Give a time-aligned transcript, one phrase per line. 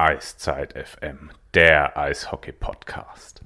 [0.00, 3.42] Eiszeit FM, der Eishockey-Podcast.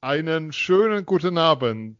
[0.00, 1.98] Einen schönen guten Abend.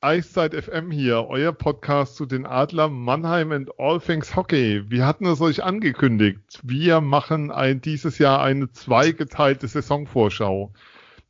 [0.00, 4.88] Eiszeit FM hier, euer Podcast zu den Adler Mannheim and All Things Hockey.
[4.88, 6.58] Wir hatten es euch angekündigt.
[6.62, 10.72] Wir machen ein, dieses Jahr eine zweigeteilte Saisonvorschau.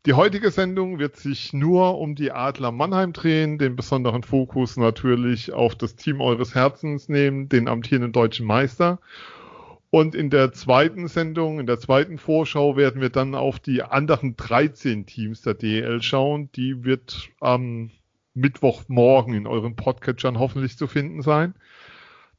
[0.05, 5.53] Die heutige Sendung wird sich nur um die Adler Mannheim drehen, den besonderen Fokus natürlich
[5.53, 8.99] auf das Team eures Herzens nehmen, den amtierenden deutschen Meister.
[9.91, 14.37] Und in der zweiten Sendung, in der zweiten Vorschau werden wir dann auf die anderen
[14.37, 16.51] 13 Teams der DL schauen.
[16.57, 17.93] Die wird am
[18.35, 21.55] Mittwochmorgen in euren Podcatchern hoffentlich zu finden sein.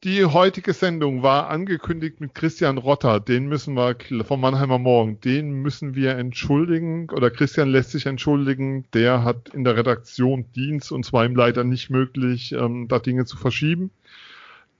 [0.04, 3.22] Die heutige Sendung war angekündigt mit Christian Rotter.
[3.22, 3.96] Den müssen wir
[4.26, 8.86] vom Mannheimer Morgen, den müssen wir entschuldigen oder Christian lässt sich entschuldigen.
[8.94, 13.24] Der hat in der Redaktion Dienst und zwar ihm leider nicht möglich, ähm, da Dinge
[13.24, 13.92] zu verschieben.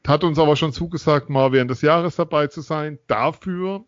[0.06, 3.00] Hat uns aber schon zugesagt, mal während des Jahres dabei zu sein.
[3.08, 3.86] Dafür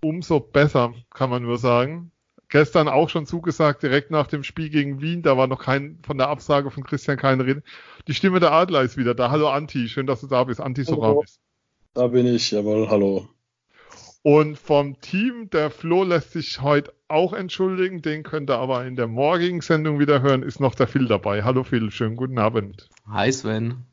[0.00, 2.11] umso besser, kann man nur sagen
[2.52, 5.22] gestern auch schon zugesagt, direkt nach dem Spiel gegen Wien.
[5.22, 7.62] Da war noch kein, von der Absage von Christian keine Rede.
[8.06, 9.30] Die Stimme der Adler ist wieder da.
[9.30, 10.60] Hallo Anti, schön, dass du da bist.
[10.60, 11.40] Anti Soramis.
[11.94, 13.26] Da bin ich, jawohl, hallo.
[14.20, 18.96] Und vom Team, der Flo lässt sich heute auch entschuldigen, den könnt ihr aber in
[18.96, 21.44] der morgigen Sendung wieder hören, ist noch der Phil dabei.
[21.44, 22.90] Hallo Phil, schönen guten Abend.
[23.10, 23.86] Hi Sven.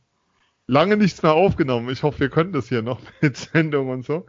[0.67, 1.89] Lange nichts mehr aufgenommen.
[1.89, 4.25] Ich hoffe, wir können das hier noch mit Sendung und so.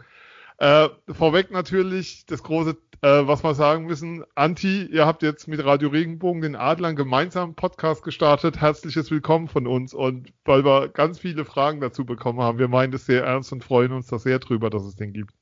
[0.59, 5.65] Äh, vorweg natürlich das große äh, was wir sagen müssen, Anti, ihr habt jetzt mit
[5.65, 8.61] Radio Regenbogen den Adlern gemeinsam Podcast gestartet.
[8.61, 12.93] Herzliches Willkommen von uns und weil wir ganz viele Fragen dazu bekommen haben, wir meinen
[12.93, 15.33] das sehr ernst und freuen uns da sehr drüber, dass es den gibt.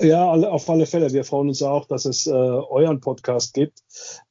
[0.00, 1.12] Ja, auf alle Fälle.
[1.12, 3.82] Wir freuen uns auch, dass es äh, euren Podcast gibt.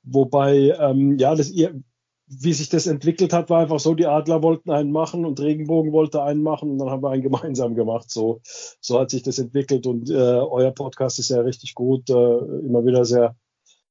[0.04, 1.82] Wobei, ähm, ja, das, ihr,
[2.28, 5.94] wie sich das entwickelt hat, war einfach so, die Adler wollten einen machen und Regenbogen
[5.94, 8.12] wollte einen machen und dann haben wir einen gemeinsam gemacht.
[8.12, 8.42] So,
[8.82, 12.86] so hat sich das entwickelt und äh, euer Podcast ist ja richtig gut, äh, immer
[12.86, 13.36] wieder sehr,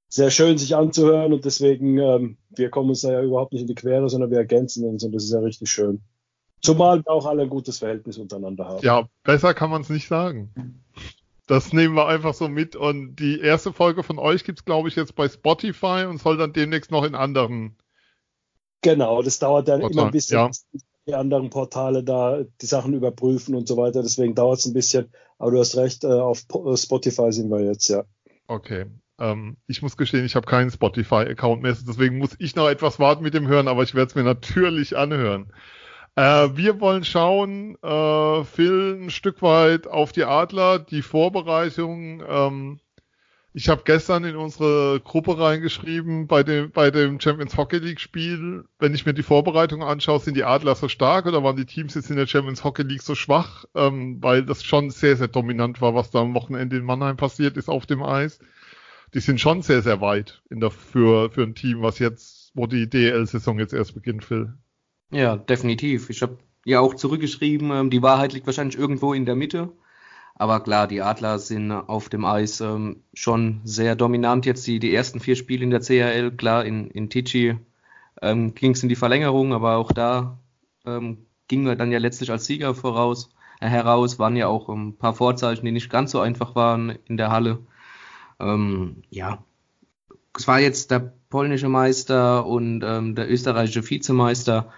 [0.09, 3.69] sehr schön sich anzuhören und deswegen, ähm, wir kommen uns da ja überhaupt nicht in
[3.69, 6.03] die Quere, sondern wir ergänzen uns und das ist ja richtig schön.
[6.61, 8.85] Zumal wir auch alle ein gutes Verhältnis untereinander haben.
[8.85, 10.83] Ja, besser kann man es nicht sagen.
[11.47, 14.97] Das nehmen wir einfach so mit und die erste Folge von euch gibt's glaube ich,
[14.97, 17.77] jetzt bei Spotify und soll dann demnächst noch in anderen
[18.83, 20.51] Genau, das dauert dann Portal, immer ein bisschen, ja.
[21.07, 24.03] die anderen Portale da die Sachen überprüfen und so weiter.
[24.03, 25.11] Deswegen dauert es ein bisschen.
[25.39, 28.05] Aber du hast recht, äh, auf äh, Spotify sind wir jetzt, ja.
[28.47, 28.87] Okay.
[29.19, 33.23] Ähm, ich muss gestehen, ich habe keinen Spotify-Account mehr, deswegen muss ich noch etwas warten
[33.23, 35.53] mit dem Hören, aber ich werde es mir natürlich anhören.
[36.17, 42.23] Äh, wir wollen schauen, äh, Phil, ein Stück weit auf die Adler, die Vorbereitung.
[42.27, 42.81] Ähm,
[43.57, 48.67] ich habe gestern in unsere Gruppe reingeschrieben, bei dem, bei dem Champions Hockey League Spiel,
[48.79, 51.95] wenn ich mir die Vorbereitung anschaue, sind die Adler so stark oder waren die Teams
[51.95, 55.81] jetzt in der Champions Hockey League so schwach, ähm, weil das schon sehr, sehr dominant
[55.81, 58.41] war, was da am Wochenende in Mannheim passiert ist auf dem Eis.
[59.15, 62.67] Die sind schon sehr, sehr weit in der, für, für ein Team, was jetzt, wo
[62.67, 64.53] die DL-Saison jetzt erst beginnt, Phil.
[65.11, 66.11] Ja, definitiv.
[66.11, 69.73] Ich habe ja auch zurückgeschrieben, ähm, die Wahrheit liegt wahrscheinlich irgendwo in der Mitte.
[70.39, 74.45] Aber klar, die Adler sind auf dem Eis ähm, schon sehr dominant.
[74.45, 77.57] Jetzt die, die ersten vier Spiele in der CHL, klar, in, in Tichy
[78.21, 80.39] ähm, ging es in die Verlängerung, aber auch da
[80.85, 83.31] ähm, gingen wir dann ja letztlich als Sieger voraus,
[83.61, 84.19] äh, heraus.
[84.19, 87.61] Waren ja auch ein paar Vorzeichen, die nicht ganz so einfach waren in der Halle.
[88.39, 89.39] Ähm, ja,
[90.37, 94.71] es war jetzt der polnische Meister und ähm, der österreichische Vizemeister.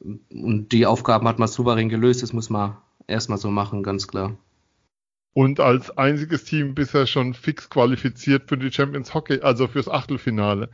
[0.00, 2.76] Und die Aufgaben hat man souverän gelöst, das muss man
[3.06, 4.36] erstmal so machen, ganz klar
[5.34, 10.70] und als einziges Team bisher schon fix qualifiziert für die Champions Hockey, also fürs Achtelfinale.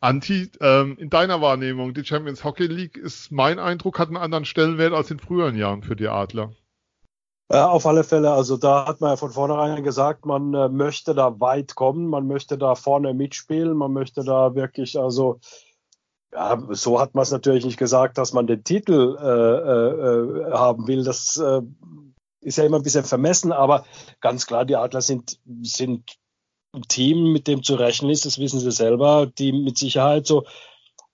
[0.00, 4.44] Anti, ähm, in deiner Wahrnehmung, die Champions Hockey League ist mein Eindruck, hat einen anderen
[4.44, 6.52] Stellenwert als in früheren Jahren für die Adler.
[7.50, 8.32] Ja, auf alle Fälle.
[8.32, 12.26] Also da hat man ja von vornherein gesagt, man äh, möchte da weit kommen, man
[12.26, 15.40] möchte da vorne mitspielen, man möchte da wirklich, also
[16.32, 20.52] ja, so hat man es natürlich nicht gesagt, dass man den Titel äh, äh, äh
[20.52, 21.04] haben will.
[21.04, 21.62] Das äh,
[22.44, 23.84] ist ja immer ein bisschen vermessen, aber
[24.20, 26.16] ganz klar, die Adler sind, sind
[26.72, 30.44] ein Team, mit dem zu rechnen ist, das wissen sie selber, die mit Sicherheit so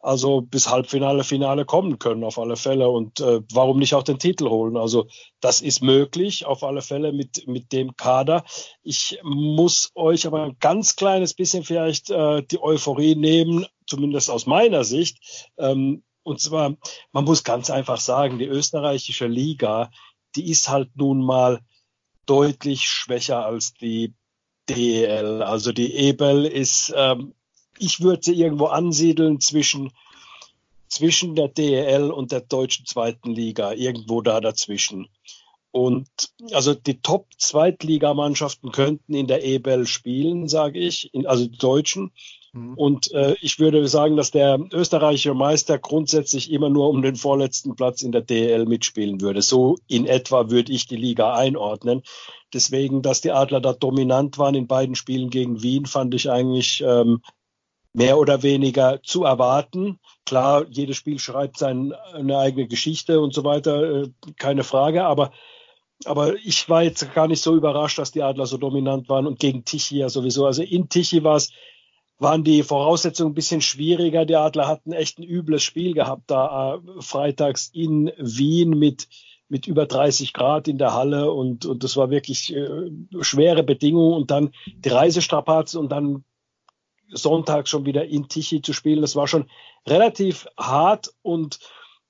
[0.02, 4.18] also bis Halbfinale, Finale kommen können auf alle Fälle und äh, warum nicht auch den
[4.18, 4.76] Titel holen?
[4.76, 5.06] Also
[5.40, 8.44] das ist möglich auf alle Fälle mit mit dem Kader.
[8.82, 14.46] Ich muss euch aber ein ganz kleines bisschen vielleicht äh, die Euphorie nehmen, zumindest aus
[14.46, 15.50] meiner Sicht.
[15.58, 16.76] Ähm, und zwar,
[17.12, 19.90] man muss ganz einfach sagen, die österreichische Liga
[20.36, 21.60] die ist halt nun mal
[22.26, 24.14] deutlich schwächer als die
[24.68, 25.42] DEL.
[25.42, 27.34] Also die EBEL ist, ähm,
[27.78, 29.90] ich würde sie irgendwo ansiedeln zwischen,
[30.88, 35.08] zwischen der DEL und der deutschen zweiten Liga, irgendwo da dazwischen.
[35.72, 36.08] Und
[36.52, 42.12] also die Top-Zweitligamannschaften könnten in der EBL spielen, sage ich, in, also die Deutschen.
[42.52, 42.75] Mhm.
[42.75, 47.76] Und äh, ich würde sagen, dass der österreichische Meister grundsätzlich immer nur um den vorletzten
[47.76, 49.43] Platz in der DEL mitspielen würde.
[49.43, 52.02] So in etwa würde ich die Liga einordnen.
[52.52, 56.82] Deswegen, dass die Adler da dominant waren in beiden Spielen gegen Wien, fand ich eigentlich
[56.85, 57.23] ähm,
[57.93, 59.99] mehr oder weniger zu erwarten.
[60.25, 61.97] Klar, jedes Spiel schreibt seine
[62.38, 65.32] eigene Geschichte und so weiter, äh, keine Frage, aber
[66.06, 69.38] aber ich war jetzt gar nicht so überrascht, dass die Adler so dominant waren und
[69.38, 70.47] gegen Tichy ja sowieso.
[70.47, 71.52] Also in Tichy war es,
[72.20, 74.26] waren die Voraussetzungen ein bisschen schwieriger.
[74.26, 79.08] Die Adler hatten echt ein übles Spiel gehabt da äh, freitags in Wien mit
[79.49, 82.88] mit über 30 Grad in der Halle und, und das war wirklich äh,
[83.20, 86.25] schwere Bedingungen und dann die Reisestrapazen und dann
[87.08, 89.00] Sonntag schon wieder in Tichy zu spielen.
[89.00, 89.50] Das war schon
[89.88, 91.58] relativ hart und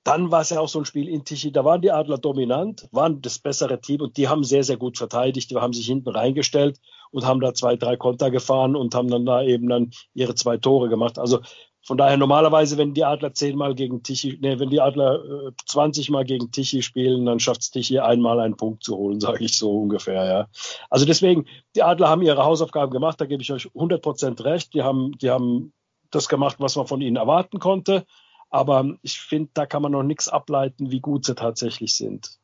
[0.05, 2.89] dann war es ja auch so ein Spiel in Tichy, da waren die Adler dominant,
[2.93, 5.51] waren das bessere Team und die haben sehr, sehr gut verteidigt.
[5.51, 6.79] Die haben sich hinten reingestellt
[7.11, 10.57] und haben da zwei, drei Konter gefahren und haben dann da eben dann ihre zwei
[10.57, 11.19] Tore gemacht.
[11.19, 11.41] Also
[11.83, 16.11] von daher normalerweise, wenn die Adler zehnmal gegen Tichy, nee, wenn die Adler äh, 20
[16.11, 19.57] Mal gegen Tichy spielen, dann schafft es Tichy einmal einen Punkt zu holen, sage ich
[19.57, 20.49] so ungefähr, ja.
[20.91, 24.75] Also deswegen, die Adler haben ihre Hausaufgaben gemacht, da gebe ich euch 100 Prozent recht.
[24.75, 25.73] Die haben, die haben
[26.11, 28.05] das gemacht, was man von ihnen erwarten konnte.
[28.51, 32.39] Aber ich finde, da kann man noch nichts ableiten, wie gut sie tatsächlich sind.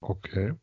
[0.00, 0.54] Okay.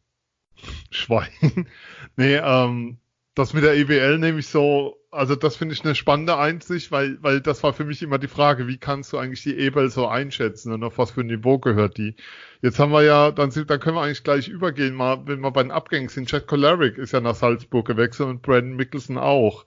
[0.92, 1.68] Schweigen.
[2.16, 2.98] nee, ähm,
[3.36, 7.22] das mit der EWL nehme ich so, also das finde ich eine spannende Einsicht, weil,
[7.22, 10.08] weil das war für mich immer die Frage, wie kannst du eigentlich die EWL so
[10.08, 12.16] einschätzen und auf was für ein Niveau gehört die?
[12.62, 15.52] Jetzt haben wir ja, dann, sind, dann können wir eigentlich gleich übergehen, mal, wenn wir
[15.52, 16.30] bei den Abgängen sind.
[16.30, 19.66] Chad Coleric ist ja nach Salzburg gewechselt und Brandon Mickelson auch.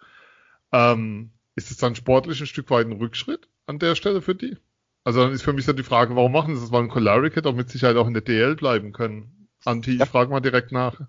[0.73, 3.49] Ähm, ist es dann sportlich ein Stück weit ein Rückschritt?
[3.67, 4.57] an der Stelle für die?
[5.05, 6.73] Also dann ist für mich so die Frage, warum machen sie das?
[6.73, 9.42] Weil ein Colaric hätte auch mit Sicherheit auch in der DL bleiben können.
[9.65, 10.05] Anti, ja.
[10.05, 11.01] ich frage mal direkt nach.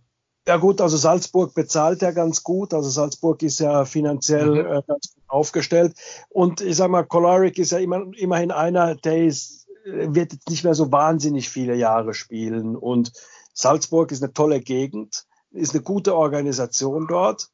[0.47, 2.73] Ja gut, also Salzburg bezahlt ja ganz gut.
[2.73, 4.59] Also Salzburg ist ja finanziell mhm.
[4.59, 5.95] äh, ganz gut aufgestellt.
[6.29, 10.63] Und ich sag mal, Colaric ist ja immer, immerhin einer, der ist, wird jetzt nicht
[10.63, 12.75] mehr so wahnsinnig viele Jahre spielen.
[12.75, 13.13] Und
[13.53, 17.49] Salzburg ist eine tolle Gegend, ist eine gute Organisation dort.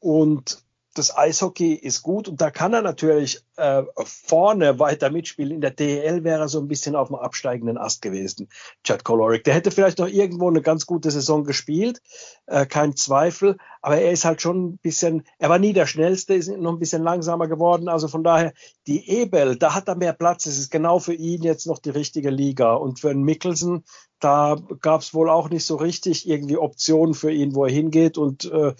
[0.00, 0.63] Und
[0.94, 5.52] das Eishockey ist gut und da kann er natürlich äh, vorne weiter mitspielen.
[5.52, 8.48] In der DEL wäre er so ein bisschen auf dem absteigenden Ast gewesen,
[8.84, 9.44] Chad Coloric.
[9.44, 12.00] Der hätte vielleicht noch irgendwo eine ganz gute Saison gespielt,
[12.46, 16.32] äh, kein Zweifel, aber er ist halt schon ein bisschen, er war nie der Schnellste,
[16.32, 17.88] ist noch ein bisschen langsamer geworden.
[17.88, 18.54] Also von daher,
[18.86, 20.46] die Ebel, da hat er mehr Platz.
[20.46, 22.72] Es ist genau für ihn jetzt noch die richtige Liga.
[22.72, 23.84] Und für einen Mickelson,
[24.20, 28.16] da gab es wohl auch nicht so richtig irgendwie Optionen für ihn, wo er hingeht
[28.16, 28.72] und äh,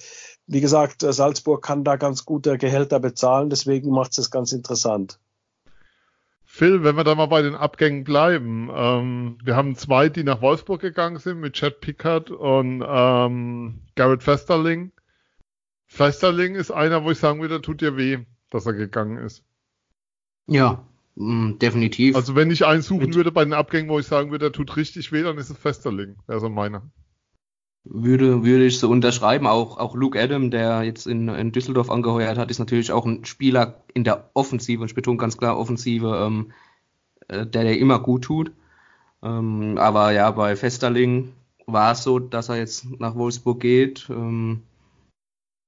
[0.47, 5.19] wie gesagt, äh, Salzburg kann da ganz gute Gehälter bezahlen, deswegen macht es ganz interessant.
[6.45, 10.41] Phil, wenn wir da mal bei den Abgängen bleiben, ähm, wir haben zwei, die nach
[10.41, 14.93] Wolfsburg gegangen sind, mit Chad Pickard und ähm, Garrett Festerling.
[15.87, 18.19] Festerling ist einer, wo ich sagen würde, tut dir weh,
[18.51, 19.43] dass er gegangen ist.
[20.47, 20.87] Ja,
[21.17, 22.15] mh, mm, definitiv.
[22.15, 24.53] Also wenn ich einen suchen mit würde bei den Abgängen, wo ich sagen würde, der
[24.53, 26.17] tut richtig weh, dann ist es Festerling.
[26.27, 26.89] Wäre so meiner.
[27.87, 29.47] Würde, würde ich so unterschreiben.
[29.47, 33.27] Auch, auch Luke Adam, der jetzt in, in Düsseldorf angeheuert hat, ist natürlich auch ein
[33.27, 36.53] Spieler in der Offensive, und ich betone ganz klar Offensive, ähm,
[37.29, 38.53] äh, der der immer gut tut.
[39.23, 41.33] Ähm, aber ja, bei Festerling
[41.67, 44.07] war es so, dass er jetzt nach Wolfsburg geht.
[44.09, 44.63] Ähm,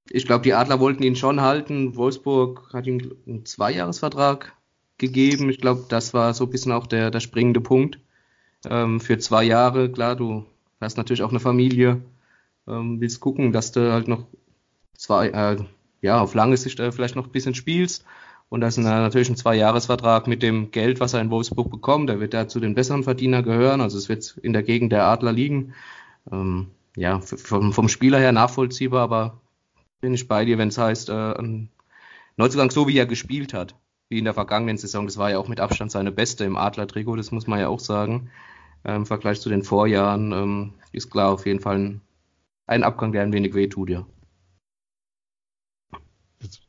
[0.09, 1.95] ich glaube, die Adler wollten ihn schon halten.
[1.95, 4.53] Wolfsburg hat ihm einen Zweijahresvertrag
[4.97, 5.49] gegeben.
[5.49, 7.99] Ich glaube, das war so ein bisschen auch der, der springende Punkt.
[8.67, 10.45] Ähm, für zwei Jahre, klar, du
[10.81, 12.01] hast natürlich auch eine Familie,
[12.67, 14.25] ähm, willst gucken, dass du halt noch
[14.93, 15.57] zwei, äh,
[16.01, 18.05] ja, auf lange Sicht äh, vielleicht noch ein bisschen spielst.
[18.49, 22.09] Und das ist natürlich ein Zwei-Jahres-Vertrag mit dem Geld, was er in Wolfsburg bekommt.
[22.09, 23.81] Der wird da zu den besseren Verdienern gehören.
[23.81, 25.73] Also es wird in der Gegend der Adler liegen.
[26.31, 29.41] Ähm, ja, vom, vom Spieler her nachvollziehbar, aber
[29.99, 31.69] bin ich bei dir, wenn es heißt, äh, ein
[32.37, 33.75] Neuzugang so wie er gespielt hat,
[34.09, 35.05] wie in der vergangenen Saison.
[35.05, 37.79] Das war ja auch mit Abstand seine beste im Adler-Trikot, das muss man ja auch
[37.79, 38.29] sagen
[38.95, 42.01] im Vergleich zu den Vorjahren, ähm, ist klar auf jeden Fall ein,
[42.65, 44.05] ein Abgang, der ein wenig wehtut, ja.
[46.39, 46.61] Jetzt,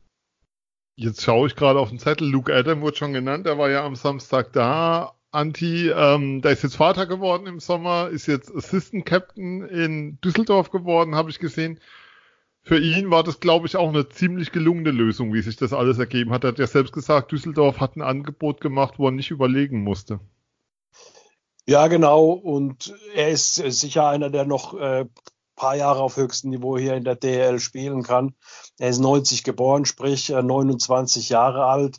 [0.97, 2.29] jetzt schaue ich gerade auf den Zettel.
[2.29, 5.15] Luke Adam wurde schon genannt, der war ja am Samstag da.
[5.31, 10.71] Anti, ähm, der ist jetzt Vater geworden im Sommer, ist jetzt Assistant Captain in Düsseldorf
[10.71, 11.79] geworden, habe ich gesehen.
[12.63, 15.99] Für ihn war das, glaube ich, auch eine ziemlich gelungene Lösung, wie sich das alles
[15.99, 16.45] ergeben hat.
[16.45, 20.21] Er hat ja selbst gesagt, Düsseldorf hat ein Angebot gemacht, wo er nicht überlegen musste.
[21.69, 22.31] Ja, genau.
[22.31, 25.05] Und er ist sicher einer, der noch äh,
[25.55, 28.35] paar Jahre auf höchstem Niveau hier in der DL spielen kann.
[28.79, 31.99] Er ist 90 geboren, sprich äh, 29 Jahre alt.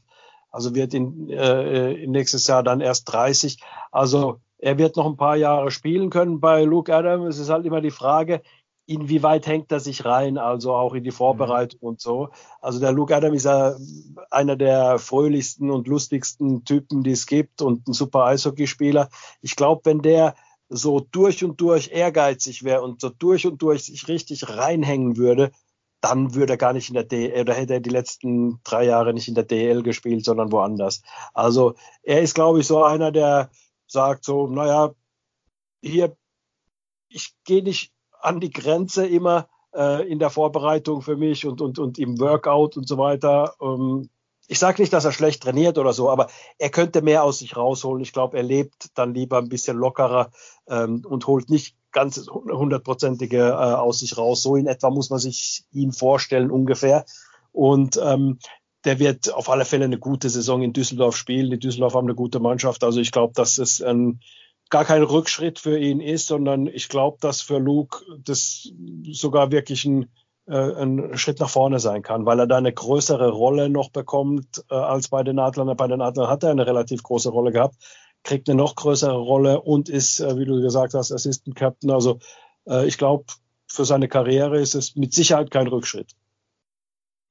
[0.50, 3.60] Also wird in, äh, nächstes Jahr dann erst 30.
[3.92, 7.36] Also er wird noch ein paar Jahre spielen können bei Luke Adams.
[7.36, 8.42] Es ist halt immer die Frage,
[8.89, 12.29] inwieweit hängt er sich rein, also auch in die Vorbereitung und so.
[12.60, 13.75] Also der Luke Adams ist ja
[14.31, 19.10] einer der fröhlichsten und lustigsten Typen, die es gibt und ein super Eishockeyspieler.
[19.41, 20.34] Ich glaube, wenn der
[20.69, 25.51] so durch und durch ehrgeizig wäre und so durch und durch sich richtig reinhängen würde,
[26.01, 29.13] dann würde er gar nicht in der DL oder hätte er die letzten drei Jahre
[29.13, 31.03] nicht in der DL gespielt, sondern woanders.
[31.36, 33.51] Also er ist, glaube ich, so einer, der
[33.86, 34.96] sagt so, naja,
[35.84, 36.17] hier,
[37.10, 41.80] ich gehe nicht an die Grenze immer äh, in der Vorbereitung für mich und, und,
[41.80, 43.54] und im Workout und so weiter.
[43.62, 44.10] Ähm,
[44.48, 47.56] ich sage nicht, dass er schlecht trainiert oder so, aber er könnte mehr aus sich
[47.56, 48.02] rausholen.
[48.02, 50.32] Ich glaube, er lebt dann lieber ein bisschen lockerer
[50.68, 54.42] ähm, und holt nicht ganz hundertprozentige äh, aus sich raus.
[54.42, 57.06] So in etwa muss man sich ihn vorstellen ungefähr.
[57.52, 58.40] Und ähm,
[58.86, 61.52] der wird auf alle Fälle eine gute Saison in Düsseldorf spielen.
[61.52, 62.84] Die Düsseldorf haben eine gute Mannschaft.
[62.84, 64.22] Also ich glaube, dass es ein,
[64.70, 68.70] gar kein Rückschritt für ihn ist, sondern ich glaube, dass für Luke das
[69.12, 70.10] sogar wirklich ein
[70.50, 74.66] äh, ein Schritt nach vorne sein kann, weil er da eine größere Rolle noch bekommt
[74.72, 75.76] äh, als bei den Adlern.
[75.78, 77.76] Bei den Adlern hat er eine relativ große Rolle gehabt,
[78.24, 81.92] kriegt eine noch größere Rolle und ist, äh, wie du gesagt hast, Assistant Captain.
[81.92, 82.18] Also
[82.68, 83.26] äh, ich glaube,
[83.68, 86.16] für seine Karriere ist es mit Sicherheit kein Rückschritt.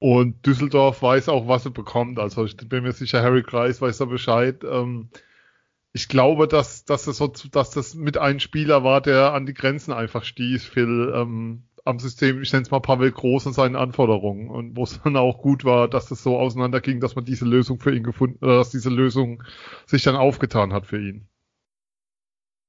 [0.01, 2.19] Und Düsseldorf weiß auch, was er bekommt.
[2.19, 4.63] Also ich bin mir sicher, Harry Kreis weiß da Bescheid.
[4.63, 5.09] Ähm,
[5.93, 9.53] ich glaube, dass, dass, das so, dass das mit einem Spieler war, der an die
[9.53, 11.11] Grenzen einfach stieß, Phil.
[11.15, 15.01] Ähm, am System, ich nenne es mal Pavel Groß und seinen Anforderungen und wo es
[15.01, 18.43] dann auch gut war, dass es so auseinanderging, dass man diese Lösung für ihn gefunden,
[18.43, 19.43] oder dass diese Lösung
[19.87, 21.27] sich dann aufgetan hat für ihn.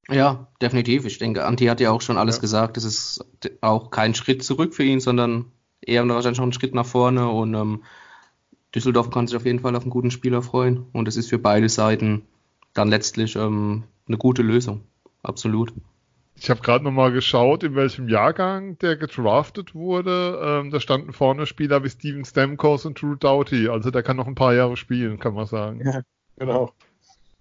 [0.08, 1.04] Ja, definitiv.
[1.04, 2.40] Ich denke, Anti hat ja auch schon alles ja.
[2.40, 2.76] gesagt.
[2.76, 3.24] Es ist
[3.60, 7.54] auch kein Schritt zurück für ihn, sondern eher wahrscheinlich schon ein Schritt nach vorne und
[7.54, 7.84] ähm,
[8.74, 11.38] Düsseldorf kann sich auf jeden Fall auf einen guten Spieler freuen und es ist für
[11.38, 12.22] beide Seiten
[12.74, 14.82] dann letztlich ähm, eine gute Lösung.
[15.22, 15.72] Absolut.
[16.36, 20.40] Ich habe gerade nochmal geschaut, in welchem Jahrgang der gedraftet wurde.
[20.42, 23.68] Ähm, da standen vorne Spieler wie Steven Stamkos und Drew Doughty.
[23.68, 25.82] Also der kann noch ein paar Jahre spielen, kann man sagen.
[25.84, 26.00] Ja,
[26.38, 26.72] genau.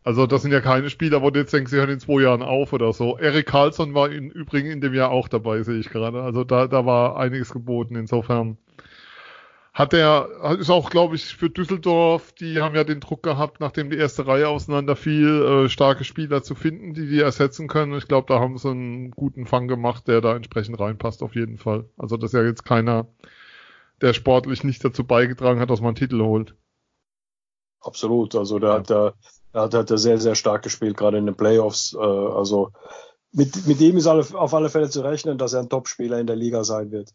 [0.04, 2.42] Also das sind ja keine Spieler, wo du jetzt denkst, sie hören in zwei Jahren
[2.42, 3.18] auf oder so.
[3.18, 6.22] Eric Carlson war im Übrigen in dem Jahr auch dabei, sehe ich gerade.
[6.22, 7.96] Also da, da war einiges geboten.
[7.96, 8.58] Insofern
[9.80, 13.90] hat er, ist auch, glaube ich, für Düsseldorf, die haben ja den Druck gehabt, nachdem
[13.90, 17.94] die erste Reihe auseinanderfiel, äh, starke Spieler zu finden, die die ersetzen können.
[17.94, 21.58] Ich glaube, da haben sie einen guten Fang gemacht, der da entsprechend reinpasst, auf jeden
[21.58, 21.90] Fall.
[21.96, 23.08] Also das ist ja jetzt keiner,
[24.02, 26.56] der sportlich nicht dazu beigetragen hat, dass man einen Titel holt.
[27.80, 28.76] Absolut, also der ja.
[28.80, 29.14] hat da,
[29.54, 31.94] der hat, hat er sehr, sehr stark gespielt, gerade in den Playoffs.
[31.94, 32.74] Äh, also
[33.32, 36.28] mit, mit dem ist alle, auf alle Fälle zu rechnen, dass er ein Topspieler in
[36.28, 37.12] der Liga sein wird.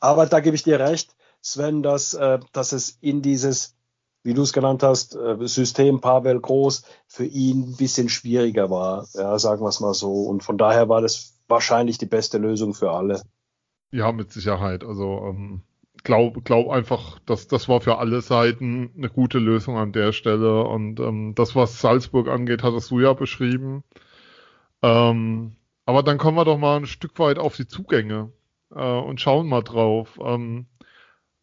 [0.00, 3.76] Aber da gebe ich dir recht, Sven, dass, äh, dass es in dieses,
[4.22, 9.06] wie du es genannt hast, äh, System Pavel Groß für ihn ein bisschen schwieriger war,
[9.14, 10.24] ja, sagen wir es mal so.
[10.24, 13.22] Und von daher war das wahrscheinlich die beste Lösung für alle.
[13.92, 14.84] Ja, mit Sicherheit.
[14.84, 15.62] Also ähm,
[16.04, 20.64] glaub, glaub einfach, dass das war für alle Seiten eine gute Lösung an der Stelle.
[20.64, 23.82] Und ähm, das, was Salzburg angeht, hattest du ja beschrieben.
[24.82, 25.56] Ähm,
[25.86, 28.32] aber dann kommen wir doch mal ein Stück weit auf die Zugänge
[28.74, 30.18] äh, und schauen mal drauf.
[30.22, 30.66] Ähm,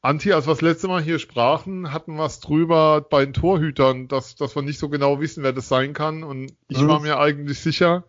[0.07, 4.07] Anti, als wir das letzte Mal hier sprachen, hatten wir es drüber bei den Torhütern,
[4.07, 6.23] dass, dass wir nicht so genau wissen, wer das sein kann.
[6.23, 6.87] Und ich mhm.
[6.87, 8.05] war mir eigentlich sicher,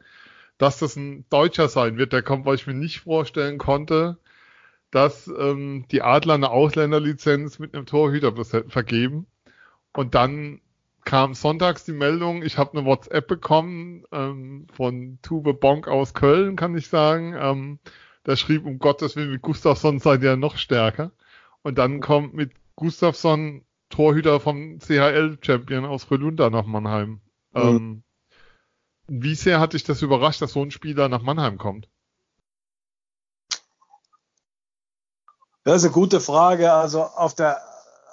[0.58, 4.16] dass das ein Deutscher sein wird, der kommt, weil ich mir nicht vorstellen konnte,
[4.92, 9.26] dass ähm, die Adler eine Ausländerlizenz mit einem Torhüter vergeben.
[9.92, 10.60] Und dann
[11.04, 16.54] kam sonntags die Meldung, ich habe eine WhatsApp bekommen ähm, von Tube Bonk aus Köln,
[16.54, 17.34] kann ich sagen.
[17.36, 17.80] Ähm,
[18.24, 21.10] der schrieb, um Gottes Willen, mit Gustafsson seid ihr noch stärker.
[21.68, 27.20] Und dann kommt mit Gustafsson Torhüter vom CHL-Champion aus Frölunda nach Mannheim.
[27.52, 27.60] Mhm.
[27.60, 28.02] Ähm,
[29.06, 31.86] wie sehr hat dich das überrascht, dass so ein Spieler nach Mannheim kommt?
[35.64, 36.72] Das ist eine gute Frage.
[36.72, 37.60] Also auf der,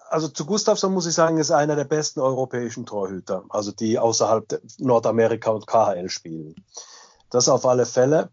[0.10, 4.62] also zu Gustafsson muss ich sagen, ist einer der besten europäischen Torhüter, also die außerhalb
[4.80, 6.56] Nordamerika und KHL spielen.
[7.30, 8.32] Das auf alle Fälle.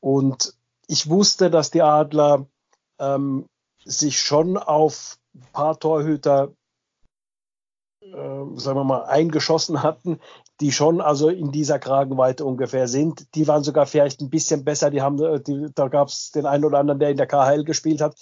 [0.00, 0.54] Und
[0.86, 2.46] ich wusste, dass die Adler
[2.98, 3.50] ähm,
[3.86, 6.52] sich schon auf ein paar Torhüter,
[8.02, 10.18] äh, sagen wir mal, eingeschossen hatten,
[10.60, 13.34] die schon also in dieser Kragenweite ungefähr sind.
[13.34, 14.90] Die waren sogar vielleicht ein bisschen besser.
[14.90, 17.64] Die haben, äh, die, da gab es den einen oder anderen, der in der KHL
[17.64, 18.16] gespielt hat,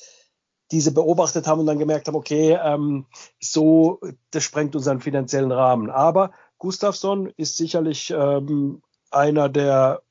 [0.70, 3.06] diese beobachtet haben und dann gemerkt haben, okay, ähm,
[3.40, 5.90] so, das sprengt unseren finanziellen Rahmen.
[5.90, 10.02] Aber Gustafsson ist sicherlich ähm, einer, der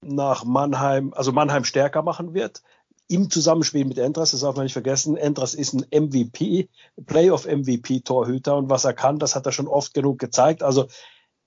[0.00, 2.62] nach Mannheim, also Mannheim stärker machen wird
[3.08, 6.68] im Zusammenspiel mit Endras, das darf man nicht vergessen, Endras ist ein MVP,
[7.06, 10.62] Playoff MVP Torhüter und was er kann, das hat er schon oft genug gezeigt.
[10.62, 10.86] Also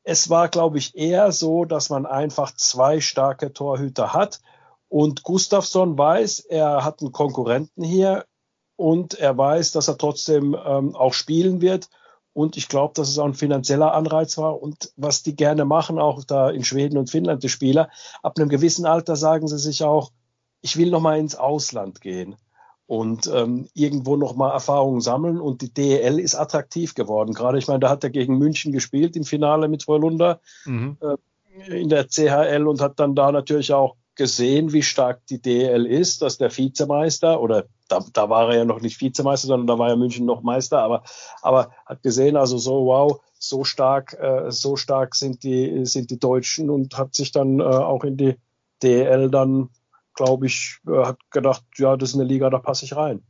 [0.03, 4.41] es war, glaube ich, eher so, dass man einfach zwei starke Torhüter hat.
[4.88, 8.25] Und Gustafsson weiß, er hat einen Konkurrenten hier
[8.75, 11.89] und er weiß, dass er trotzdem ähm, auch spielen wird.
[12.34, 14.62] Und ich glaube, dass es auch ein finanzieller Anreiz war.
[14.62, 17.89] Und was die gerne machen, auch da in Schweden und Finnland, die Spieler,
[18.24, 20.12] ab einem gewissen Alter sagen sie sich auch,
[20.62, 22.36] ich will noch mal ins Ausland gehen
[22.88, 25.39] und ähm, irgendwo noch mal Erfahrungen sammeln.
[25.39, 27.34] Und die DEL ist attraktiv geworden.
[27.34, 30.98] Gerade, ich meine, da hat er gegen München gespielt im Finale mit Frölunda mhm.
[31.01, 35.86] äh, in der CHL und hat dann da natürlich auch gesehen, wie stark die DEL
[35.86, 39.80] ist, dass der Vizemeister oder da, da war er ja noch nicht Vizemeister, sondern da
[39.80, 41.03] war ja München noch Meister, aber,
[41.41, 46.20] aber hat gesehen, also so wow, so stark, äh, so stark sind die, sind die
[46.20, 48.36] Deutschen und hat sich dann äh, auch in die
[48.84, 49.70] DEL dann,
[50.22, 53.24] glaube ich, äh, hat gedacht, ja, das ist eine Liga, da passe ich rein.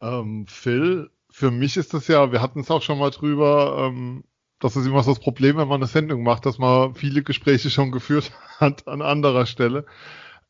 [0.00, 4.24] Ähm, Phil, für mich ist das ja, wir hatten es auch schon mal drüber, ähm,
[4.60, 7.70] das ist immer so das Problem, wenn man eine Sendung macht, dass man viele Gespräche
[7.70, 9.84] schon geführt hat an anderer Stelle.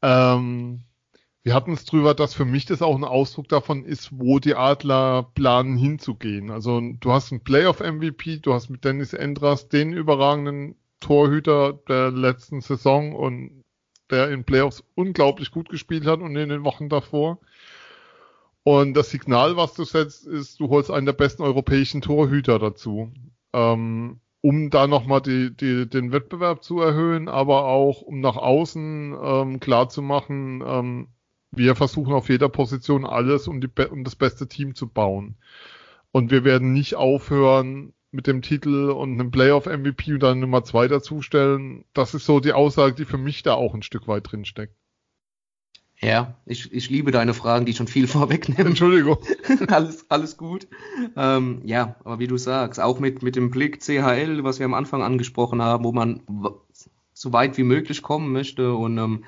[0.03, 0.85] Ähm,
[1.43, 4.55] wir hatten es drüber, dass für mich das auch ein Ausdruck davon ist, wo die
[4.55, 6.51] Adler planen hinzugehen.
[6.51, 12.61] Also du hast einen Playoff-MVP, du hast mit Dennis Endras den überragenden Torhüter der letzten
[12.61, 13.64] Saison und
[14.15, 17.39] der in Playoffs unglaublich gut gespielt hat und in den Wochen davor.
[18.63, 23.13] Und das Signal, was du setzt, ist, du holst einen der besten europäischen Torhüter dazu,
[23.53, 29.17] ähm, um da nochmal die, die, den Wettbewerb zu erhöhen, aber auch um nach außen
[29.21, 31.09] ähm, klar ähm,
[31.51, 35.37] wir versuchen auf jeder Position alles, um, die, um das beste Team zu bauen.
[36.11, 40.89] Und wir werden nicht aufhören mit dem Titel und einem Playoff-MVP und dann Nummer zwei
[40.89, 41.85] dazustellen.
[41.93, 44.75] Das ist so die Aussage, die für mich da auch ein Stück weit drin steckt.
[46.01, 48.69] Ja, ich, ich liebe deine Fragen, die schon viel vorwegnehmen.
[48.69, 49.19] Entschuldigung.
[49.69, 50.67] alles, alles gut.
[51.17, 54.75] Ähm, ja, aber wie du sagst, auch mit, mit dem Blick CHL, was wir am
[54.75, 56.23] Anfang angesprochen haben, wo man
[57.13, 59.25] so weit wie möglich kommen möchte und ähm,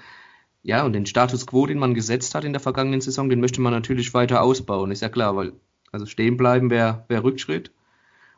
[0.63, 3.61] ja, und den Status quo, den man gesetzt hat in der vergangenen Saison, den möchte
[3.61, 4.91] man natürlich weiter ausbauen.
[4.91, 5.53] Ist ja klar, weil
[5.93, 7.71] also stehen bleiben wäre wär Rückschritt.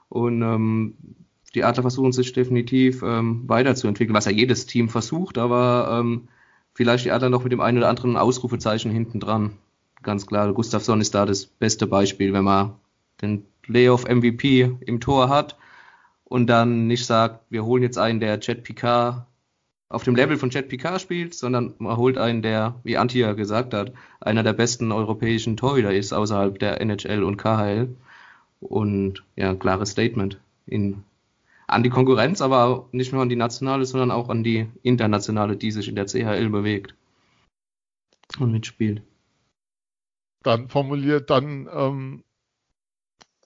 [0.09, 0.95] Und ähm,
[1.55, 6.29] die Adler versuchen sich definitiv ähm, weiterzuentwickeln, was ja jedes Team versucht, aber ähm,
[6.75, 9.53] vielleicht die Adler noch mit dem einen oder anderen Ausrufezeichen hinten dran.
[10.03, 12.75] Ganz klar, Gustafsson ist da das beste Beispiel, wenn man
[13.21, 15.57] den Playoff MVP im Tor hat
[16.25, 19.27] und dann nicht sagt, wir holen jetzt einen, der Jet Picard
[19.89, 23.73] auf dem Level von Jet Picard spielt, sondern man holt einen, der, wie Antia gesagt
[23.73, 27.89] hat, einer der besten europäischen Torhüter ist außerhalb der NHL und KHL.
[28.61, 31.05] Und ja, klares Statement in,
[31.67, 35.71] an die Konkurrenz, aber nicht nur an die nationale, sondern auch an die internationale, die
[35.71, 36.95] sich in der CHL bewegt
[38.39, 39.03] und mitspielt.
[40.43, 42.25] Dann formuliert dann ähm,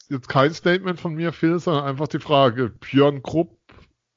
[0.09, 3.59] jetzt kein Statement von mir, Phil, sondern einfach die Frage, Björn Krupp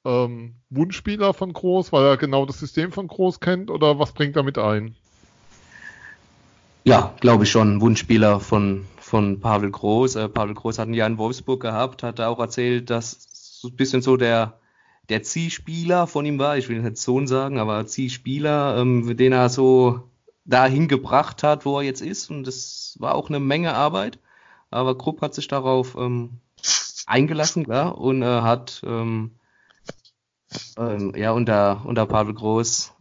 [0.05, 4.35] ähm, Wunschspieler von Groß, weil er genau das System von Groß kennt oder was bringt
[4.35, 4.95] er mit ein?
[6.83, 7.81] Ja, glaube ich schon.
[7.81, 10.17] Wunschspieler von, von Pavel Groß.
[10.17, 13.29] Äh, Pavel Groß hat ihn ja in Wolfsburg gehabt, hat auch erzählt, dass
[13.61, 14.59] so ein bisschen so der,
[15.07, 16.57] der Zielspieler von ihm war.
[16.57, 20.09] Ich will nicht Sohn sagen, aber Zielspieler, ähm, den er so
[20.43, 22.29] dahin gebracht hat, wo er jetzt ist.
[22.29, 24.19] Und das war auch eine Menge Arbeit.
[24.69, 26.41] Aber Krupp hat sich darauf ähm,
[27.05, 29.31] eingelassen, klar, und äh, hat ähm,
[30.77, 32.93] ähm, ja, unter, unter Pavel Groß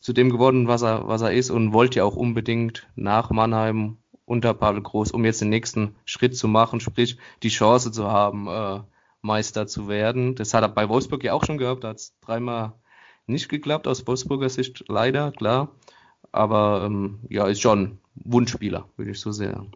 [0.00, 3.98] zu dem geworden, was er, was er ist und wollte ja auch unbedingt nach Mannheim
[4.26, 8.48] unter Pavel Groß, um jetzt den nächsten Schritt zu machen, sprich die Chance zu haben,
[8.48, 8.80] äh,
[9.22, 10.34] Meister zu werden.
[10.34, 12.74] Das hat er bei Wolfsburg ja auch schon gehabt, da hat es dreimal
[13.26, 15.74] nicht geklappt, aus Wolfsburger Sicht leider, klar.
[16.32, 19.72] Aber ähm, ja, ist schon Wunschspieler, würde ich so sagen.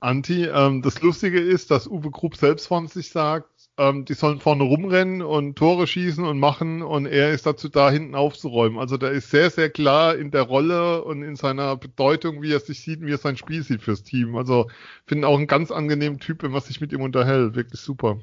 [0.00, 4.40] Anti, ähm, das Lustige ist, dass Uwe Grupp selbst von sich sagt, ähm, die sollen
[4.40, 8.78] vorne rumrennen und Tore schießen und machen und er ist dazu da, hinten aufzuräumen.
[8.78, 12.60] Also der ist sehr, sehr klar in der Rolle und in seiner Bedeutung, wie er
[12.60, 14.36] sich sieht, wie er sein Spiel sieht fürs Team.
[14.36, 14.68] Also
[15.06, 17.54] finde auch einen ganz angenehmen Typ, wenn man sich mit ihm unterhält.
[17.54, 18.18] Wirklich super.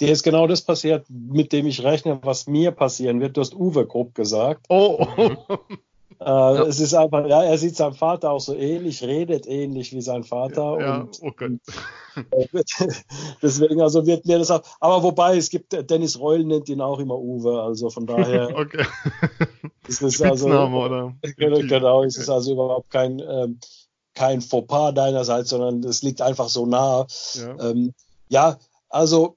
[0.00, 3.36] Dir ist genau das passiert, mit dem ich rechne, was mir passieren wird.
[3.36, 4.66] Du hast Uwe grob gesagt.
[4.68, 5.58] Oh, oh.
[6.20, 6.62] Äh, ja.
[6.62, 10.24] Es ist einfach, ja, er sieht seinem Vater auch so ähnlich, redet ähnlich wie sein
[10.24, 10.80] Vater.
[10.80, 11.58] Ja, und, okay.
[13.42, 16.98] deswegen, also wird mir das auch, aber wobei, es gibt, Dennis Reul nennt ihn auch
[16.98, 18.48] immer Uwe, also von daher.
[18.56, 18.84] okay.
[19.88, 21.14] Ist das also, oder?
[21.36, 23.60] Genau, genau, ist es also überhaupt kein, ähm,
[24.14, 27.06] kein Fauxpas deinerseits, sondern es liegt einfach so nah.
[27.34, 27.92] Ja, ähm,
[28.30, 28.56] ja
[28.88, 29.36] also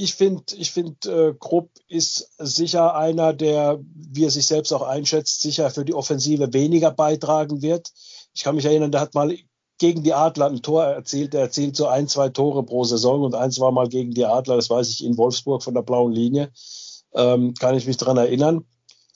[0.00, 4.82] ich finde, ich finde, äh, Krupp ist sicher einer, der, wie er sich selbst auch
[4.82, 7.92] einschätzt, sicher für die Offensive weniger beitragen wird.
[8.34, 9.36] Ich kann mich erinnern, der hat mal
[9.78, 11.34] gegen die Adler ein Tor erzielt.
[11.34, 14.56] Er erzielt so ein, zwei Tore pro Saison und eins war mal gegen die Adler,
[14.56, 16.50] das weiß ich, in Wolfsburg von der blauen Linie.
[17.14, 18.64] Ähm, kann ich mich dran erinnern.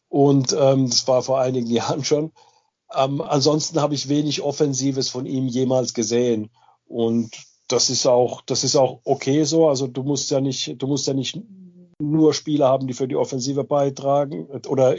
[0.08, 2.32] Und ähm, das war vor einigen Jahren schon.
[2.94, 6.50] Ähm, ansonsten habe ich wenig Offensives von ihm jemals gesehen.
[6.86, 7.34] Und
[7.68, 9.68] das ist auch, das ist auch okay so.
[9.68, 11.40] Also du musst ja nicht, du musst ja nicht
[11.98, 14.96] nur Spieler haben, die für die Offensive beitragen oder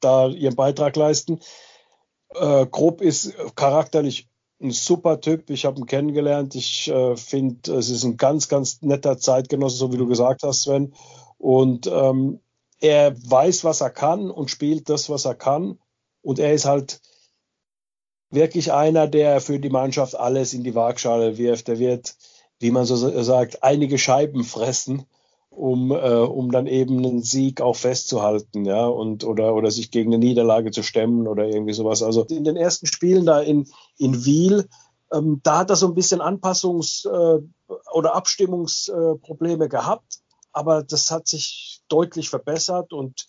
[0.00, 1.40] da ihren Beitrag leisten.
[2.30, 4.28] Äh, Grob ist charakterlich
[4.60, 5.50] ein super Typ.
[5.50, 6.54] Ich habe ihn kennengelernt.
[6.54, 10.62] Ich äh, finde, es ist ein ganz, ganz netter Zeitgenosse, so wie du gesagt hast,
[10.62, 10.94] Sven.
[11.38, 12.40] Und ähm,
[12.80, 15.78] er weiß, was er kann und spielt das, was er kann.
[16.22, 17.00] Und er ist halt
[18.34, 21.68] wirklich einer, der für die Mannschaft alles in die Waagschale wirft.
[21.68, 22.16] Er wird,
[22.58, 25.06] wie man so sagt, einige Scheiben fressen,
[25.50, 30.12] um, äh, um dann eben einen Sieg auch festzuhalten, ja, und oder, oder sich gegen
[30.12, 32.02] eine Niederlage zu stemmen oder irgendwie sowas.
[32.02, 34.68] Also in den ersten Spielen da in, in Wiel,
[35.12, 37.40] ähm, da hat er so ein bisschen Anpassungs- äh,
[37.92, 40.20] oder Abstimmungsprobleme äh, gehabt,
[40.52, 43.26] aber das hat sich deutlich verbessert und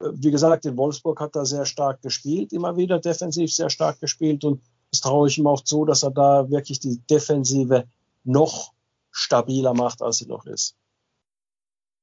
[0.00, 4.44] wie gesagt, in Wolfsburg hat er sehr stark gespielt, immer wieder defensiv sehr stark gespielt
[4.44, 7.84] und das traue ich ihm auch zu, dass er da wirklich die Defensive
[8.24, 8.72] noch
[9.12, 10.76] stabiler macht, als sie noch ist.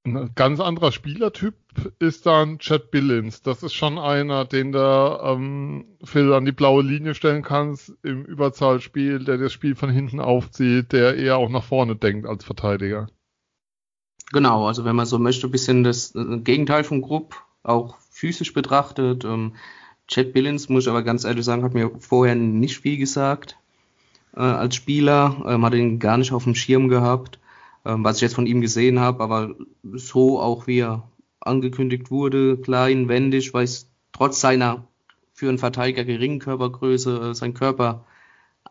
[0.06, 1.56] Ein ganz anderer Spielertyp
[2.00, 3.42] ist dann Chad Billins.
[3.42, 8.24] Das ist schon einer, den du ähm, Phil an die blaue Linie stellen kannst im
[8.24, 13.08] Überzahlspiel, der das Spiel von hinten aufzieht, der eher auch nach vorne denkt als Verteidiger.
[14.32, 17.36] Genau, also wenn man so möchte, ein bisschen das äh, Gegenteil von Grupp,
[17.68, 19.26] auch physisch betrachtet.
[19.26, 19.54] Ähm,
[20.08, 23.58] Chad Billings, muss ich aber ganz ehrlich sagen, hat mir vorher nicht viel gesagt
[24.36, 27.40] äh, als Spieler, ähm, hat ihn gar nicht auf dem Schirm gehabt,
[27.86, 32.58] ähm, was ich jetzt von ihm gesehen habe, aber so auch wie er angekündigt wurde,
[32.58, 34.88] klein, wendig, weiß trotz seiner
[35.34, 38.06] für einen Verteidiger geringen Körpergröße äh, seinen Körper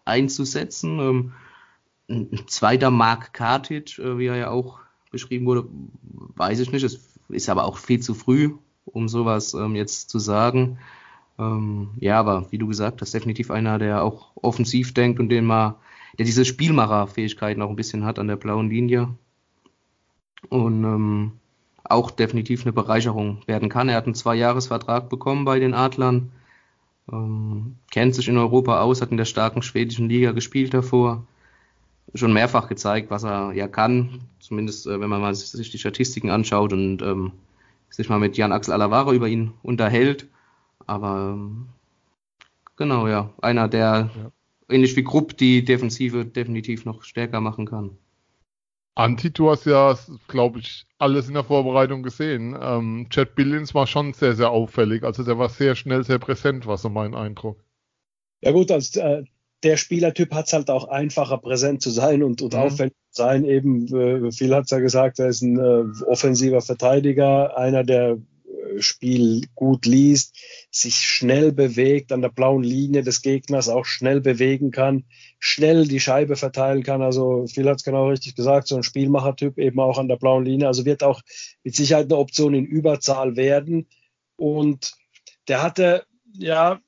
[0.04, 0.98] einzusetzen.
[0.98, 1.32] Ähm,
[2.08, 4.80] ein zweiter Mark Kartic, äh, wie er ja auch
[5.10, 5.68] beschrieben wurde,
[6.02, 6.82] weiß ich nicht.
[6.82, 8.54] Es ist aber auch viel zu früh,
[8.96, 10.78] um sowas ähm, jetzt zu sagen.
[11.38, 15.44] Ähm, ja, aber wie du gesagt hast, definitiv einer, der auch offensiv denkt und den
[15.44, 15.76] mal,
[16.18, 19.08] der diese Spielmacherfähigkeiten auch ein bisschen hat an der blauen Linie.
[20.48, 21.32] Und ähm,
[21.84, 23.88] auch definitiv eine Bereicherung werden kann.
[23.88, 26.32] Er hat einen Zwei-Jahres-Vertrag bekommen bei den Adlern,
[27.12, 31.26] ähm, kennt sich in Europa aus, hat in der starken schwedischen Liga gespielt davor,
[32.14, 36.30] schon mehrfach gezeigt, was er ja kann, zumindest äh, wenn man mal sich die Statistiken
[36.30, 37.32] anschaut und ähm,
[37.90, 40.28] sich mal mit Jan Axel Alavaro über ihn unterhält.
[40.86, 41.68] Aber ähm,
[42.76, 44.32] genau, ja, einer, der ja.
[44.68, 47.98] ähnlich wie Grupp die Defensive definitiv noch stärker machen kann.
[48.94, 49.94] Anti, du hast ja,
[50.26, 52.56] glaube ich, alles in der Vorbereitung gesehen.
[52.58, 55.02] Ähm, Chad Billings war schon sehr, sehr auffällig.
[55.04, 57.62] Also der war sehr schnell, sehr präsent, war so mein Eindruck.
[58.40, 59.24] Ja gut, als äh,
[59.66, 62.60] der Spielertyp hat es halt auch einfacher, präsent zu sein und, und mhm.
[62.60, 63.44] auffällig zu sein.
[63.44, 68.10] Eben, äh, viel hat es ja gesagt, er ist ein äh, offensiver Verteidiger, einer, der
[68.10, 70.36] äh, Spiel gut liest,
[70.70, 75.02] sich schnell bewegt, an der blauen Linie des Gegners auch schnell bewegen kann,
[75.40, 77.02] schnell die Scheibe verteilen kann.
[77.02, 80.44] Also viel hat es genau richtig gesagt, so ein Spielmachertyp eben auch an der blauen
[80.44, 80.68] Linie.
[80.68, 81.22] Also wird auch
[81.64, 83.88] mit Sicherheit eine Option in Überzahl werden.
[84.36, 84.92] Und
[85.48, 86.04] der hatte
[86.38, 86.80] ja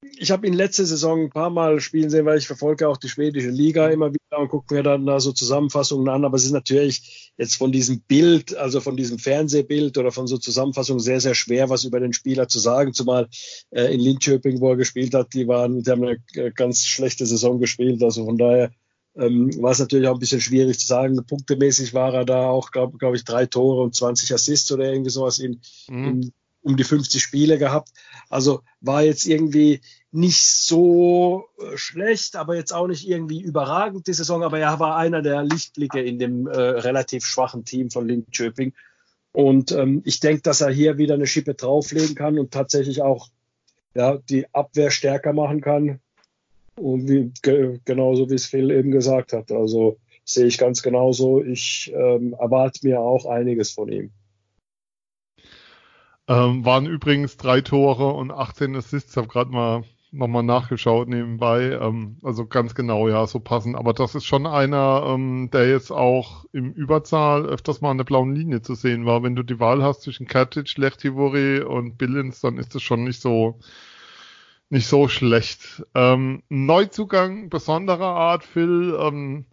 [0.00, 3.08] ich habe ihn letzte Saison ein paar Mal spielen sehen, weil ich verfolge auch die
[3.08, 6.24] schwedische Liga immer wieder und gucke mir dann da so Zusammenfassungen an.
[6.24, 10.38] Aber es ist natürlich jetzt von diesem Bild, also von diesem Fernsehbild oder von so
[10.38, 12.92] Zusammenfassungen sehr, sehr schwer, was über den Spieler zu sagen.
[12.92, 13.28] Zumal
[13.70, 17.26] äh, in Linköping, wo er gespielt hat, die waren, die haben eine äh, ganz schlechte
[17.26, 18.02] Saison gespielt.
[18.02, 18.70] Also von daher
[19.16, 21.24] ähm, war es natürlich auch ein bisschen schwierig zu sagen.
[21.26, 25.10] Punktemäßig war er da auch, glaube glaub ich, drei Tore und 20 Assists oder irgendwie
[25.10, 26.04] sowas in, mhm.
[26.04, 27.90] in um die 50 Spiele gehabt.
[28.28, 34.12] Also war jetzt irgendwie nicht so äh, schlecht, aber jetzt auch nicht irgendwie überragend die
[34.12, 34.42] Saison.
[34.42, 38.72] Aber er war einer der Lichtblicke in dem äh, relativ schwachen Team von Linköping.
[39.32, 43.28] Und ähm, ich denke, dass er hier wieder eine Schippe drauflegen kann und tatsächlich auch
[43.94, 46.00] ja, die Abwehr stärker machen kann.
[46.76, 49.50] Und wie, ge genauso wie es Phil eben gesagt hat.
[49.50, 51.42] Also sehe ich ganz genauso.
[51.42, 54.10] Ich ähm, erwarte mir auch einiges von ihm.
[56.28, 59.16] Ähm, waren übrigens drei Tore und 18 Assists.
[59.16, 61.78] Habe gerade mal nochmal nachgeschaut nebenbei.
[61.80, 63.74] Ähm, also ganz genau, ja, so passen.
[63.74, 68.04] Aber das ist schon einer, ähm, der jetzt auch im Überzahl öfters mal an der
[68.04, 69.22] blauen Linie zu sehen war.
[69.22, 73.20] Wenn du die Wahl hast zwischen Katic, Lechtivori und Billins, dann ist das schon nicht
[73.20, 73.58] so
[74.70, 75.82] nicht so schlecht.
[75.94, 78.96] Ähm, Neuzugang besonderer Art, Phil.
[79.00, 79.46] Ähm,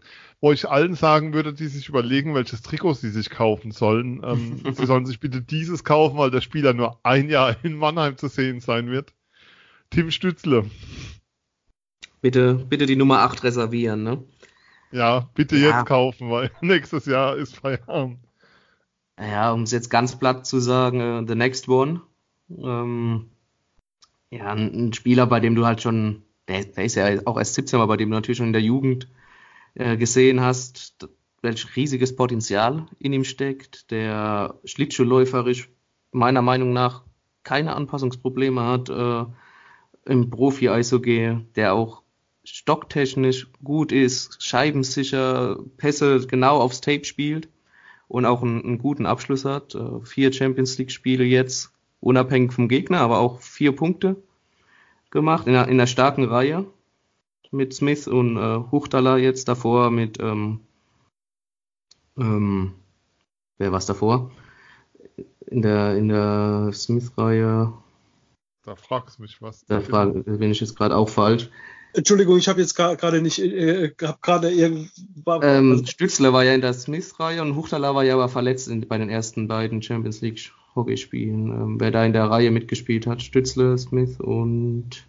[0.45, 4.21] wo ich allen sagen würde, die sich überlegen, welches Trikot sie sich kaufen sollen.
[4.23, 8.15] Ähm, sie sollen sich bitte dieses kaufen, weil der Spieler nur ein Jahr in Mannheim
[8.15, 9.11] zu sehen sein wird.
[9.89, 10.69] Tim Stützle.
[12.21, 14.23] Bitte, bitte die Nummer 8 reservieren, ne?
[14.91, 15.79] Ja, bitte ja.
[15.79, 18.19] jetzt kaufen, weil nächstes Jahr ist Feierabend.
[19.19, 22.01] Ja, um es jetzt ganz platt zu sagen, uh, the next one.
[22.51, 23.31] Ähm,
[24.29, 27.55] ja, ein, ein, Spieler, bei dem du halt schon, der, der, ist ja auch erst
[27.55, 29.07] 17, aber bei dem du natürlich schon in der Jugend
[29.75, 31.07] äh, gesehen hast,
[31.41, 35.69] welch riesiges Potenzial in ihm steckt, der schlittschuhläuferisch
[36.11, 37.03] meiner Meinung nach
[37.43, 39.25] keine Anpassungsprobleme hat äh,
[40.05, 42.01] im Profi-Eishockey, der auch
[42.43, 47.49] stocktechnisch gut ist, scheibensicher, Pässe genau aufs Tape spielt
[48.07, 49.75] und auch einen, einen guten Abschluss hat.
[49.75, 54.15] Äh, vier Champions League-Spiele jetzt, unabhängig vom Gegner, aber auch vier Punkte
[55.11, 56.65] gemacht in einer, in einer starken Reihe
[57.55, 60.59] mit Smith und äh, Huchtala jetzt davor mit ähm,
[62.17, 62.73] ähm,
[63.57, 64.31] wer war es davor?
[65.47, 67.73] In der, in der Smith-Reihe.
[68.63, 69.65] Da fragst du mich was.
[69.65, 71.49] Da frag, bin ich jetzt gerade auch falsch.
[71.93, 75.41] Entschuldigung, ich habe jetzt gerade nicht, äh, habe gerade irgendwann.
[75.43, 78.97] Ähm, Stützler war ja in der Smith-Reihe und Huchtala war ja aber verletzt in, bei
[78.97, 81.49] den ersten beiden Champions League Hockeyspielen.
[81.51, 85.05] Ähm, wer da in der Reihe mitgespielt hat, Stützler, Smith und.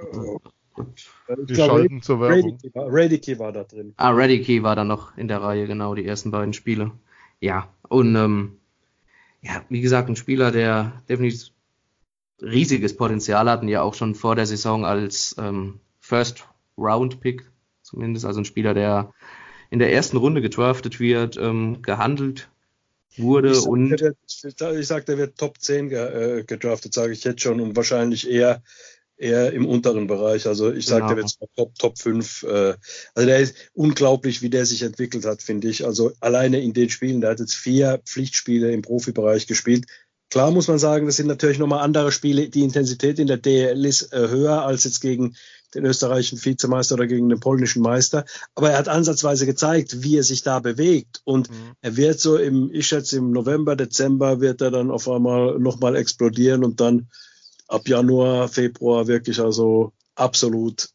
[0.00, 2.58] Äh, die schalten zur Werbung.
[2.74, 3.94] Radicke war, war da drin.
[3.96, 6.92] Ah, Radicke war da noch in der Reihe, genau, die ersten beiden Spiele.
[7.40, 8.58] Ja, und ähm,
[9.42, 11.50] ja, wie gesagt, ein Spieler, der definitiv
[12.42, 16.46] riesiges Potenzial hatten, ja auch schon vor der Saison als ähm, First
[16.78, 17.50] Round Pick,
[17.82, 19.12] zumindest, also ein Spieler, der
[19.70, 22.48] in der ersten Runde gedraftet wird, ähm, gehandelt
[23.16, 23.90] wurde ich sag, und.
[23.90, 24.16] Wird,
[24.78, 25.98] ich sage, der wird Top 10 ge,
[26.38, 28.62] äh, gedraftet, sage ich jetzt schon, und wahrscheinlich eher
[29.20, 30.46] eher im unteren Bereich.
[30.46, 31.14] Also ich sage, genau.
[31.14, 32.42] der wird Top, Top 5.
[32.44, 32.74] Äh,
[33.14, 35.84] also der ist unglaublich, wie der sich entwickelt hat, finde ich.
[35.84, 39.86] Also alleine in den Spielen, der hat jetzt vier Pflichtspiele im Profibereich gespielt.
[40.30, 42.48] Klar muss man sagen, das sind natürlich nochmal andere Spiele.
[42.48, 45.36] Die Intensität in der DL ist äh, höher als jetzt gegen
[45.74, 48.24] den österreichischen Vizemeister oder gegen den polnischen Meister.
[48.54, 51.20] Aber er hat ansatzweise gezeigt, wie er sich da bewegt.
[51.24, 51.74] Und mhm.
[51.80, 55.96] er wird so im, ich schätze im November, Dezember wird er dann auf einmal nochmal
[55.96, 57.08] explodieren und dann
[57.70, 60.88] ab Januar, Februar wirklich also absolut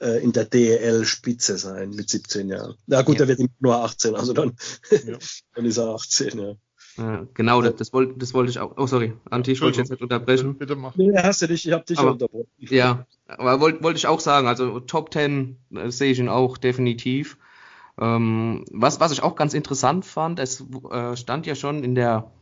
[0.00, 2.74] äh, in der DEL-Spitze sein mit 17 Jahren.
[2.86, 3.24] Na gut, ja.
[3.24, 4.56] er wird nur 18, also dann,
[4.90, 5.18] ja.
[5.54, 6.54] dann ist er 18, ja.
[6.96, 8.76] Ja, genau, das, das, wollte, das wollte ich auch.
[8.76, 10.58] Oh, sorry, Anti, ich wollte jetzt nicht unterbrechen.
[10.58, 10.96] Bitte mach.
[10.96, 12.48] Nee, hast du dich, ich habe dich aber, unterbrochen.
[12.58, 16.58] Ja, aber wollte wollt ich auch sagen, also Top 10 äh, sehe ich ihn auch
[16.58, 17.38] definitiv.
[17.98, 22.32] Ähm, was, was ich auch ganz interessant fand, es äh, stand ja schon in der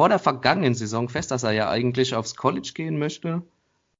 [0.00, 3.42] vor der vergangenen Saison fest, dass er ja eigentlich aufs College gehen möchte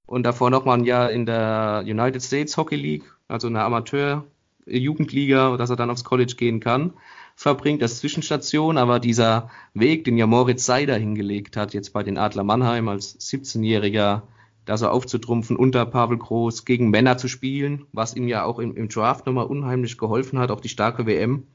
[0.06, 5.58] und davor nochmal ein Jahr in der United States Hockey League, also in der Amateur-Jugendliga,
[5.58, 6.94] dass er dann aufs College gehen kann,
[7.36, 12.16] verbringt als Zwischenstation, aber dieser Weg, den ja Moritz Seider hingelegt hat, jetzt bei den
[12.16, 14.22] Adler Mannheim als 17-Jähriger,
[14.64, 18.74] da so aufzutrumpfen, unter Pavel Groß gegen Männer zu spielen, was ihm ja auch im,
[18.74, 21.46] im Draft nochmal unheimlich geholfen hat, auch die starke WM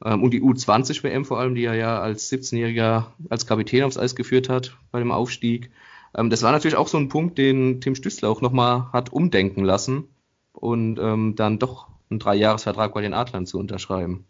[0.00, 4.48] und die U20-WM vor allem, die er ja als 17-Jähriger als Kapitän aufs Eis geführt
[4.48, 5.70] hat bei dem Aufstieg.
[6.16, 9.64] Ähm, das war natürlich auch so ein Punkt, den Tim Stützler auch nochmal hat umdenken
[9.64, 10.08] lassen
[10.52, 14.24] und ähm, dann doch einen Dreijahresvertrag bei den Adlern zu unterschreiben.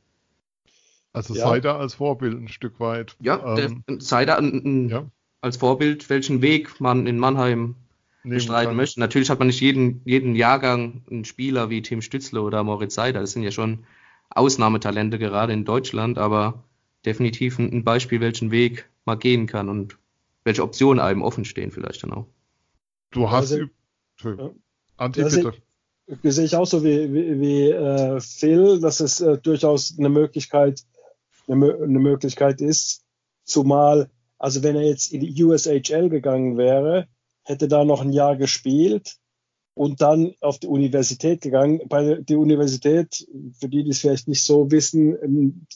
[1.12, 1.48] Also ja.
[1.48, 3.16] Seider als Vorbild ein Stück weit.
[3.20, 5.06] Ja, ähm, Seider ja.
[5.40, 7.74] als Vorbild, welchen Weg man in Mannheim
[8.22, 8.76] bestreiten kann.
[8.76, 9.00] möchte.
[9.00, 13.20] Natürlich hat man nicht jeden, jeden Jahrgang einen Spieler wie Tim Stützler oder Moritz Seider.
[13.20, 13.84] Das sind ja schon
[14.30, 16.64] Ausnahmetalente gerade in Deutschland, aber
[17.04, 19.98] definitiv ein, Beispiel, welchen Weg man gehen kann und
[20.44, 22.26] welche Optionen einem offen stehen vielleicht dann auch.
[23.10, 23.66] Du hast also,
[24.24, 24.50] ja.
[24.96, 25.52] Anti, bitte.
[26.22, 30.08] Das sehe ich auch so wie, wie, wie äh, Phil, dass es äh, durchaus eine
[30.08, 30.84] Möglichkeit,
[31.48, 33.04] eine, eine Möglichkeit ist,
[33.44, 34.08] zumal,
[34.38, 37.08] also wenn er jetzt in die USHL gegangen wäre,
[37.42, 39.16] hätte da noch ein Jahr gespielt,
[39.76, 41.82] und dann auf die Universität gegangen.
[41.86, 43.28] Bei der Universität,
[43.60, 45.66] für die, die es vielleicht nicht so wissen, ähm,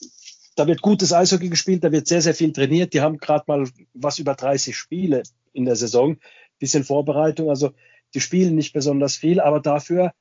[0.56, 2.94] da wird gutes Eishockey gespielt, da wird sehr, sehr viel trainiert.
[2.94, 6.16] Die haben gerade mal was über 30 Spiele in der Saison,
[6.58, 7.50] bisschen Vorbereitung.
[7.50, 7.72] Also
[8.14, 10.14] die spielen nicht besonders viel, aber dafür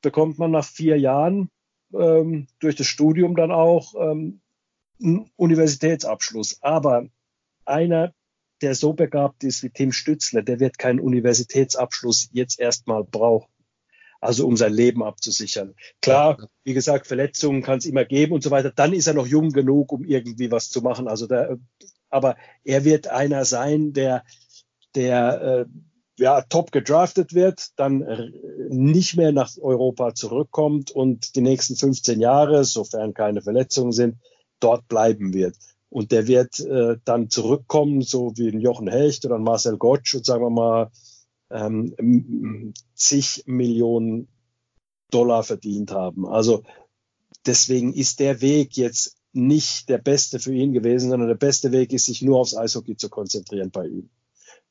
[0.00, 1.50] bekommt man nach vier Jahren
[1.92, 4.42] ähm, durch das Studium dann auch ähm,
[5.02, 6.62] einen Universitätsabschluss.
[6.62, 7.08] Aber
[7.64, 8.14] einer
[8.64, 13.52] der so begabt ist wie Tim Stützler, der wird keinen Universitätsabschluss jetzt erstmal brauchen.
[14.22, 15.74] Also um sein Leben abzusichern.
[16.00, 18.72] Klar, wie gesagt, Verletzungen kann es immer geben und so weiter.
[18.74, 21.08] Dann ist er noch jung genug, um irgendwie was zu machen.
[21.08, 21.58] Also der,
[22.08, 24.24] aber er wird einer sein, der,
[24.94, 25.66] der äh,
[26.18, 28.32] ja, top gedraftet wird, dann
[28.70, 34.16] nicht mehr nach Europa zurückkommt und die nächsten 15 Jahre, sofern keine Verletzungen sind,
[34.58, 35.56] dort bleiben wird.
[35.94, 40.16] Und der wird äh, dann zurückkommen, so wie ein Jochen Hecht oder ein Marcel Gottsch
[40.16, 40.90] und sagen wir mal,
[41.52, 44.26] ähm, zig Millionen
[45.12, 46.26] Dollar verdient haben.
[46.26, 46.64] Also
[47.46, 51.92] deswegen ist der Weg jetzt nicht der beste für ihn gewesen, sondern der beste Weg
[51.92, 54.10] ist, sich nur aufs Eishockey zu konzentrieren bei ihm.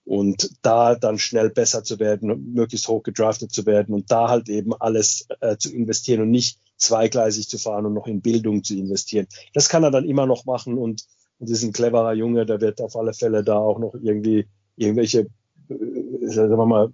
[0.04, 4.50] Und da dann schnell besser zu werden, möglichst hoch gedraftet zu werden und da halt
[4.50, 8.76] eben alles äh, zu investieren und nicht zweigleisig zu fahren und noch in Bildung zu
[8.76, 9.28] investieren.
[9.54, 11.06] Das kann er dann immer noch machen und,
[11.44, 15.28] und ist ein cleverer Junge, der wird auf alle Fälle da auch noch irgendwie irgendwelche,
[15.70, 16.94] äh, sagen wir mal,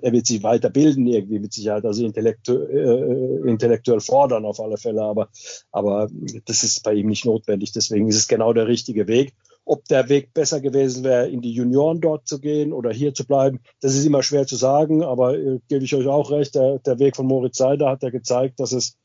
[0.00, 5.02] er wird sich weiterbilden irgendwie mit Sicherheit, also intellektu äh, intellektuell fordern auf alle Fälle,
[5.02, 5.28] aber,
[5.70, 6.08] aber
[6.46, 7.72] das ist bei ihm nicht notwendig.
[7.72, 9.34] Deswegen ist es genau der richtige Weg.
[9.66, 13.26] Ob der Weg besser gewesen wäre, in die Junioren dort zu gehen oder hier zu
[13.26, 16.78] bleiben, das ist immer schwer zu sagen, aber äh, gebe ich euch auch recht, der,
[16.78, 18.96] der Weg von Moritz Seider hat ja gezeigt, dass es,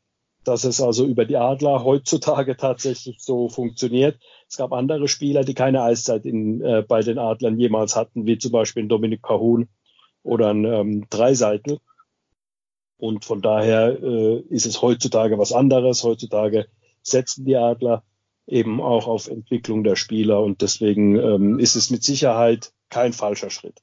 [0.45, 4.17] dass es also über die Adler heutzutage tatsächlich so funktioniert.
[4.53, 8.37] Es gab andere Spieler, die keine Eiszeit in, äh, bei den Adlern jemals hatten, wie
[8.37, 9.67] zum Beispiel Dominik Cahun
[10.21, 11.79] oder ein ähm, Dreiseitel.
[12.97, 16.03] Und von daher äh, ist es heutzutage was anderes.
[16.03, 16.67] Heutzutage
[17.01, 18.03] setzen die Adler
[18.45, 23.49] eben auch auf Entwicklung der Spieler und deswegen ähm, ist es mit Sicherheit kein falscher
[23.49, 23.81] Schritt.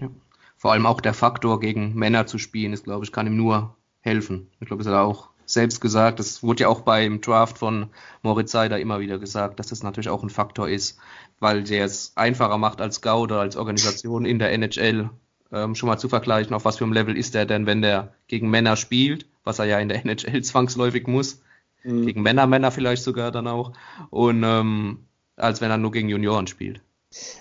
[0.00, 0.10] Ja.
[0.56, 3.76] Vor allem auch der Faktor, gegen Männer zu spielen, ist, glaube ich, kann ihm nur
[3.98, 4.52] helfen.
[4.60, 6.18] Ich glaube, das hat auch selbst gesagt.
[6.18, 7.90] Das wurde ja auch beim Draft von
[8.22, 10.98] Moritz Seider immer wieder gesagt, dass das natürlich auch ein Faktor ist,
[11.40, 15.10] weil der es einfacher macht als Scout oder als Organisation in der NHL
[15.52, 18.12] ähm, schon mal zu vergleichen, auf was für einem Level ist er denn, wenn der
[18.26, 21.40] gegen Männer spielt, was er ja in der NHL zwangsläufig muss,
[21.84, 22.06] mhm.
[22.06, 23.72] gegen Männer, Männer vielleicht sogar dann auch,
[24.10, 26.80] und ähm, als wenn er nur gegen Junioren spielt.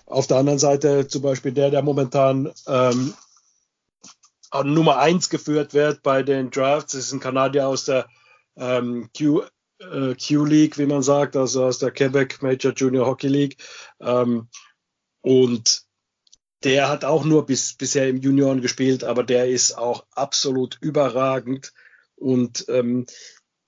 [0.05, 3.13] Auf der anderen Seite zum Beispiel der, der momentan ähm,
[4.61, 8.07] Nummer 1 geführt wird bei den Drafts, ist ein Kanadier aus der
[8.55, 9.41] ähm, Q,
[9.79, 13.57] äh, Q-League, wie man sagt, also aus der Quebec Major Junior Hockey League.
[13.99, 14.47] Ähm,
[15.21, 15.83] und
[16.63, 21.73] der hat auch nur bis, bisher im Junioren gespielt, aber der ist auch absolut überragend.
[22.15, 23.05] Und ähm,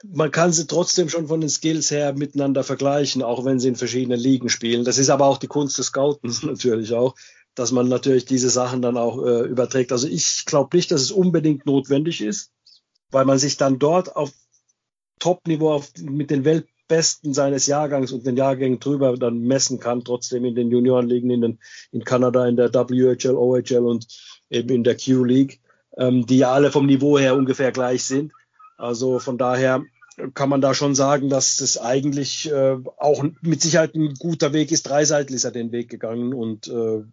[0.04, 3.76] man kann sie trotzdem schon von den Skills her miteinander vergleichen, auch wenn sie in
[3.76, 4.86] verschiedenen Ligen spielen.
[4.86, 7.16] Das ist aber auch die Kunst des Scoutens natürlich auch,
[7.56, 9.92] dass man natürlich diese Sachen dann auch äh, überträgt.
[9.92, 12.52] Also ich glaube nicht, dass es unbedingt notwendig ist,
[13.12, 14.32] weil man sich dann dort auf
[15.20, 20.46] Top-Niveau mit den Welt Besten seines Jahrgangs und den Jahrgängen drüber dann messen kann, trotzdem
[20.46, 21.60] in den Juniorenligen in, den,
[21.92, 24.08] in Kanada, in der WHL, OHL und
[24.50, 25.62] eben in der Q-League,
[25.98, 28.34] ähm, die ja alle vom Niveau her ungefähr gleich sind.
[28.78, 29.84] Also von daher
[30.34, 34.72] kann man da schon sagen, dass das eigentlich äh, auch mit Sicherheit ein guter Weg
[34.72, 34.84] ist.
[34.84, 37.04] Dreiseitel ist er den Weg gegangen und äh,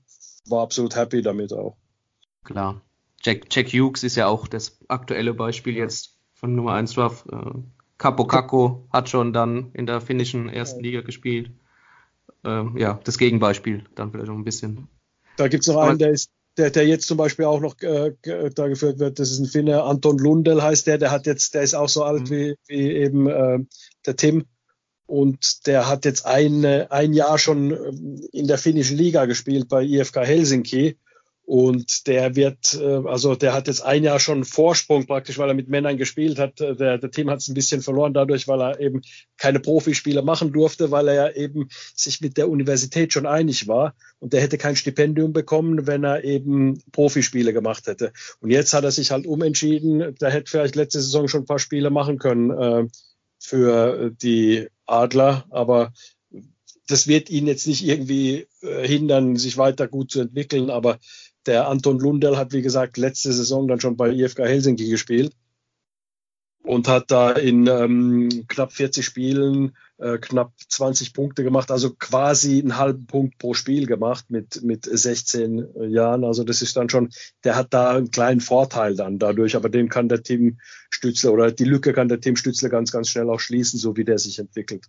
[0.46, 1.76] war absolut happy damit auch.
[2.44, 2.80] Klar.
[3.22, 7.26] Jack, Jack Hughes ist ja auch das aktuelle Beispiel jetzt von Nummer 1 Draft.
[7.30, 7.52] Äh,
[7.98, 11.52] Capo Caco hat schon dann in der finnischen ersten Liga gespielt.
[12.44, 14.88] Ähm, ja, das Gegenbeispiel dann vielleicht noch ein bisschen.
[15.36, 18.12] Da gibt es noch einen, der ist, der, der jetzt zum Beispiel auch noch äh,
[18.54, 21.62] da geführt wird, das ist ein Finne, Anton Lundell heißt der, der hat jetzt, der
[21.62, 22.30] ist auch so alt mhm.
[22.30, 23.58] wie, wie eben äh,
[24.04, 24.46] der Tim.
[25.12, 29.84] Und der hat jetzt ein, ein Jahr schon ähm, in der finnischen Liga gespielt bei
[29.84, 30.96] IFK Helsinki
[31.44, 35.54] und der wird, äh, also der hat jetzt ein Jahr schon Vorsprung praktisch, weil er
[35.54, 36.62] mit Männern gespielt hat.
[36.62, 39.02] Äh, der, der Team hat es ein bisschen verloren dadurch, weil er eben
[39.36, 43.94] keine Profispiele machen durfte, weil er ja eben sich mit der Universität schon einig war.
[44.18, 48.14] Und der hätte kein Stipendium bekommen, wenn er eben Profispiele gemacht hätte.
[48.40, 50.14] Und jetzt hat er sich halt umentschieden.
[50.22, 52.88] Der hätte vielleicht letzte Saison schon ein paar Spiele machen können äh,
[53.38, 55.92] für die Adler, aber
[56.86, 60.70] das wird ihn jetzt nicht irgendwie äh, hindern, sich weiter gut zu entwickeln.
[60.70, 60.98] Aber
[61.46, 65.32] der Anton Lundell hat, wie gesagt, letzte Saison dann schon bei IFK Helsinki gespielt
[66.62, 72.60] und hat da in ähm, knapp 40 Spielen äh, knapp 20 Punkte gemacht, also quasi
[72.60, 76.24] einen halben Punkt pro Spiel gemacht mit, mit 16 Jahren.
[76.24, 77.10] Also das ist dann schon,
[77.44, 80.58] der hat da einen kleinen Vorteil dann dadurch, aber den kann der Team
[80.90, 84.04] Stützle oder die Lücke kann der Team Stützle ganz, ganz schnell auch schließen, so wie
[84.04, 84.86] der sich entwickelt.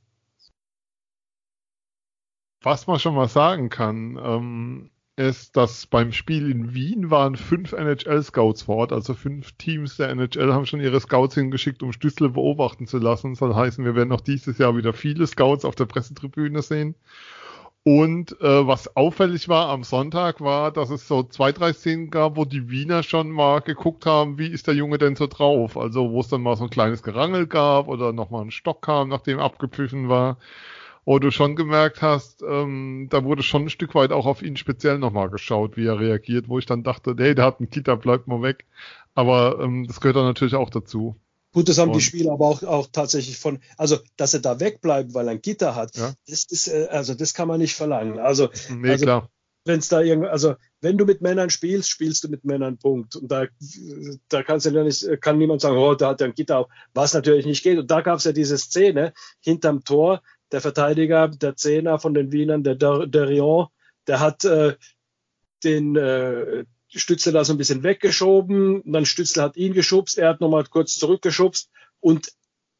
[2.62, 7.74] Was man schon mal sagen kann, ähm, ist, dass beim Spiel in Wien waren fünf
[7.74, 12.30] NHL-Scouts vor Ort, also fünf Teams der NHL haben schon ihre Scouts hingeschickt, um Stüssle
[12.30, 13.32] beobachten zu lassen.
[13.32, 16.95] Das soll heißen, wir werden auch dieses Jahr wieder viele Scouts auf der Pressetribüne sehen.
[17.86, 22.38] Und äh, was auffällig war am Sonntag war, dass es so zwei, drei Szenen gab,
[22.38, 25.78] wo die Wiener schon mal geguckt haben, wie ist der Junge denn so drauf?
[25.78, 29.09] Also wo es dann mal so ein kleines Gerangel gab oder nochmal ein Stock kam,
[29.09, 30.38] nachdem abgepfiffen war
[31.06, 34.58] wo du schon gemerkt hast, ähm, da wurde schon ein Stück weit auch auf ihn
[34.58, 37.95] speziell nochmal geschaut, wie er reagiert, wo ich dann dachte, hey, der hat einen Kita,
[37.95, 38.66] bleibt mal weg.
[39.14, 41.16] Aber ähm, das gehört dann natürlich auch dazu.
[41.54, 44.60] Gut, das haben und, die Spieler aber auch, auch tatsächlich von, also dass er da
[44.60, 46.14] wegbleibt, weil er ein Gitter hat, ja.
[46.28, 48.18] das ist, äh, also das kann man nicht verlangen.
[48.18, 49.24] Also, nee, also
[49.66, 53.16] wenn es da irgend, also wenn du mit Männern spielst, spielst du mit Männern, Punkt.
[53.16, 53.45] Und da,
[54.30, 56.68] da kannst du ja nicht, kann niemand sagen, oh, da hat er ein Gitter auf,
[56.93, 57.78] was natürlich nicht geht.
[57.78, 60.22] Und da gab es ja diese Szene hinterm Tor,
[60.54, 63.68] der Verteidiger, der Zehner von den Wienern, der Derion,
[64.08, 64.76] der hat äh,
[65.64, 70.30] den äh, Stützle da so ein bisschen weggeschoben, und dann Stützle hat ihn geschubst, er
[70.30, 72.32] hat nochmal kurz zurückgeschubst und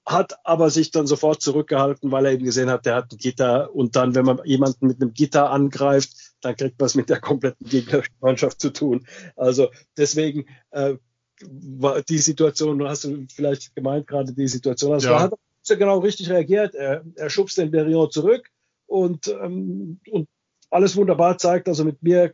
[0.06, 3.74] hat aber sich dann sofort zurückgehalten, weil er eben gesehen hat, der hat ein Gitter
[3.74, 6.12] und dann, wenn man jemanden mit einem Gitter angreift,
[6.42, 9.08] dann kriegt man es mit der kompletten gegnerischen Mannschaft zu tun.
[9.36, 10.96] Also deswegen äh,
[11.42, 15.32] war die Situation, hast du vielleicht gemeint gerade die Situation, also ja.
[15.64, 16.76] Hat er genau richtig reagiert.
[16.76, 18.50] Er, er schubst den Berion zurück
[18.86, 20.28] und, ähm, und
[20.70, 22.34] alles wunderbar zeigt, also mit mir,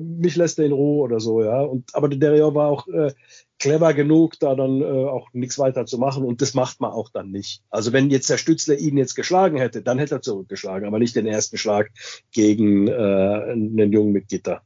[0.00, 1.60] mich lässt er in Ruhe oder so, ja.
[1.60, 3.12] Und, aber der Derion war auch äh,
[3.58, 7.10] clever genug, da dann äh, auch nichts weiter zu machen und das macht man auch
[7.10, 7.62] dann nicht.
[7.68, 11.16] Also wenn jetzt der Stützler ihn jetzt geschlagen hätte, dann hätte er zurückgeschlagen, aber nicht
[11.16, 11.90] den ersten Schlag
[12.32, 14.62] gegen äh, einen Jungen mit Gitter.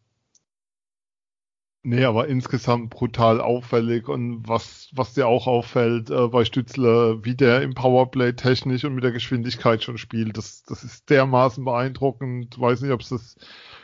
[1.87, 7.35] Nee, aber insgesamt brutal auffällig und was, was dir auch auffällt äh, bei Stützler, wie
[7.35, 12.59] der im Powerplay technisch und mit der Geschwindigkeit schon spielt, das, das ist dermaßen beeindruckend.
[12.59, 13.37] Weiß nicht, ob es das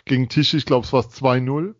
[0.06, 1.74] gegen Tisch, ich glaube, es war 2-0.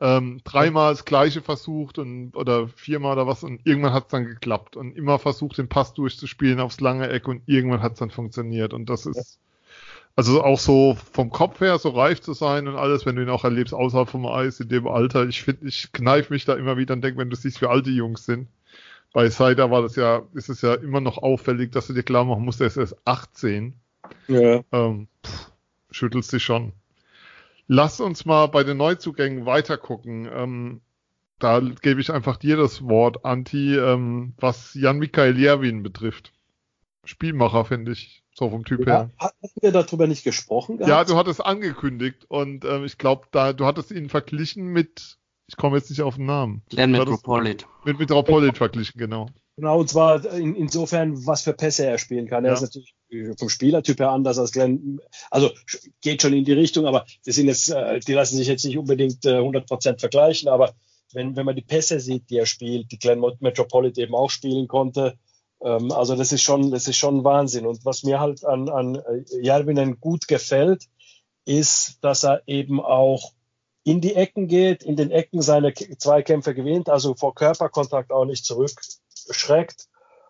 [0.00, 4.26] Ähm, dreimal das gleiche versucht und oder viermal oder was und irgendwann hat es dann
[4.26, 8.10] geklappt und immer versucht, den Pass durchzuspielen aufs lange Eck und irgendwann hat es dann
[8.10, 9.40] funktioniert und das ist
[10.16, 13.30] also auch so vom Kopf her so reif zu sein und alles, wenn du ihn
[13.30, 15.26] auch erlebst außerhalb vom Eis in dem Alter.
[15.26, 17.86] Ich finde, ich kneif mich da immer wieder und denke, wenn du siehst, wie alt
[17.86, 18.48] die Jungs sind.
[19.12, 22.24] Bei Seider war das ja, ist es ja immer noch auffällig, dass du dir klar
[22.24, 23.74] machen musst, er ist erst 18.
[24.28, 24.62] Ja.
[24.72, 25.50] Ähm, pff,
[25.90, 26.72] schüttelst dich schon.
[27.66, 30.28] Lass uns mal bei den Neuzugängen weitergucken.
[30.32, 30.80] Ähm,
[31.38, 36.32] da gebe ich einfach dir das Wort, Anti, ähm, was Jan-Mikael Jerwin betrifft.
[37.04, 38.22] Spielmacher, finde ich.
[38.40, 39.10] So vom Typ ja, her.
[39.18, 40.78] Hatten wir darüber nicht gesprochen?
[40.78, 40.88] Gehabt?
[40.88, 45.58] Ja, du hattest angekündigt und ähm, ich glaube, da du hattest ihn verglichen mit, ich
[45.58, 46.62] komme jetzt nicht auf den Namen.
[46.70, 47.66] Glenn Metropolit.
[47.84, 49.26] Mit Metropolit verglichen, genau.
[49.56, 52.46] Genau, und zwar in, insofern, was für Pässe er spielen kann.
[52.46, 52.54] Er ja.
[52.54, 52.94] ist natürlich
[53.38, 55.00] vom Spielertyp her anders als Glenn.
[55.30, 55.50] Also
[56.00, 58.78] geht schon in die Richtung, aber die sind jetzt, äh, die lassen sich jetzt nicht
[58.78, 60.72] unbedingt äh, 100% vergleichen, aber
[61.12, 64.66] wenn, wenn man die Pässe sieht, die er spielt, die Glenn Metropolit eben auch spielen
[64.66, 65.18] konnte,
[65.62, 67.66] ähm, also das ist schon, das ist schon Wahnsinn.
[67.66, 70.84] Und was mir halt an, an äh, Järvinen gut gefällt,
[71.44, 73.32] ist, dass er eben auch
[73.82, 78.44] in die Ecken geht, in den Ecken seine Zweikämpfe gewinnt, also vor Körperkontakt auch nicht
[78.44, 79.88] zurückschreckt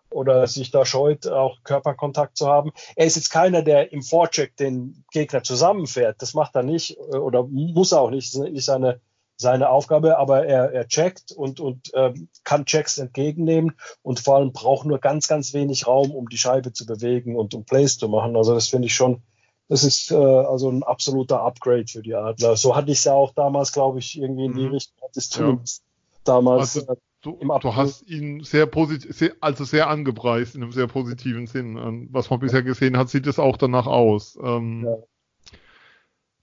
[0.09, 2.71] oder sich da scheut, auch Körperkontakt zu haben.
[2.95, 6.21] Er ist jetzt keiner, der im Vorcheck den Gegner zusammenfährt.
[6.21, 8.33] Das macht er nicht äh, oder muss er auch nicht.
[8.33, 9.01] Das nicht seine,
[9.41, 12.13] seine Aufgabe, aber er, er checkt und, und äh,
[12.43, 16.71] kann Checks entgegennehmen und vor allem braucht nur ganz, ganz wenig Raum, um die Scheibe
[16.71, 18.35] zu bewegen und um Plays zu machen.
[18.35, 19.23] Also das finde ich schon,
[19.67, 22.55] das ist äh, also ein absoluter Upgrade für die Adler.
[22.55, 24.73] So hatte ich es ja auch damals, glaube ich, irgendwie in die mhm.
[24.73, 25.09] Richtung.
[25.13, 26.19] Das zumindest ja.
[26.23, 26.77] damals.
[26.77, 31.47] Also, äh, du, du, hast ihn sehr positiv, also sehr angepreist in einem sehr positiven
[31.47, 32.07] Sinn.
[32.11, 34.37] Was man bisher gesehen hat, sieht es auch danach aus.
[34.41, 34.97] Ähm, ja.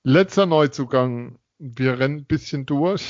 [0.04, 3.04] Letzter Neuzugang wir rennen ein bisschen durch.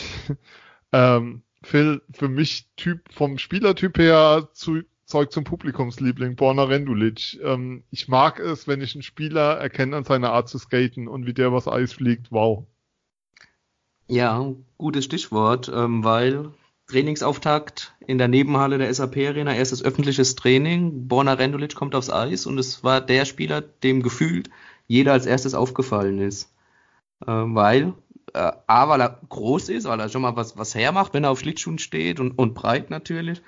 [0.92, 7.40] ähm, Phil, für mich Typ vom Spielertyp her zu, Zeug zum Publikumsliebling, Borna Rendulic.
[7.42, 11.26] Ähm, ich mag es, wenn ich einen Spieler erkenne an seiner Art zu skaten und
[11.26, 12.30] wie der was Eis fliegt.
[12.30, 12.66] Wow.
[14.07, 16.53] Ja, gutes Stichwort, ähm, weil
[16.86, 21.09] Trainingsauftakt in der Nebenhalle der SAP Arena, erstes öffentliches Training.
[21.09, 24.49] Borna Rendulic kommt aufs Eis und es war der Spieler, dem gefühlt
[24.86, 26.51] jeder als erstes aufgefallen ist.
[27.20, 27.94] Äh, weil
[28.34, 31.30] äh, A, weil er groß ist, weil er schon mal was, was hermacht, wenn er
[31.30, 33.42] auf Schlittschuhen steht und, und breit natürlich.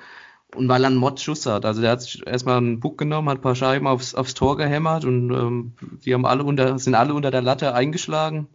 [0.55, 1.65] Und weil er einen Mod-Schuss hat.
[1.65, 4.57] Also der hat sich erstmal einen Puck genommen, hat ein paar Scheiben aufs, aufs Tor
[4.57, 5.73] gehämmert und ähm,
[6.05, 8.49] die haben alle unter, sind alle unter der Latte eingeschlagen.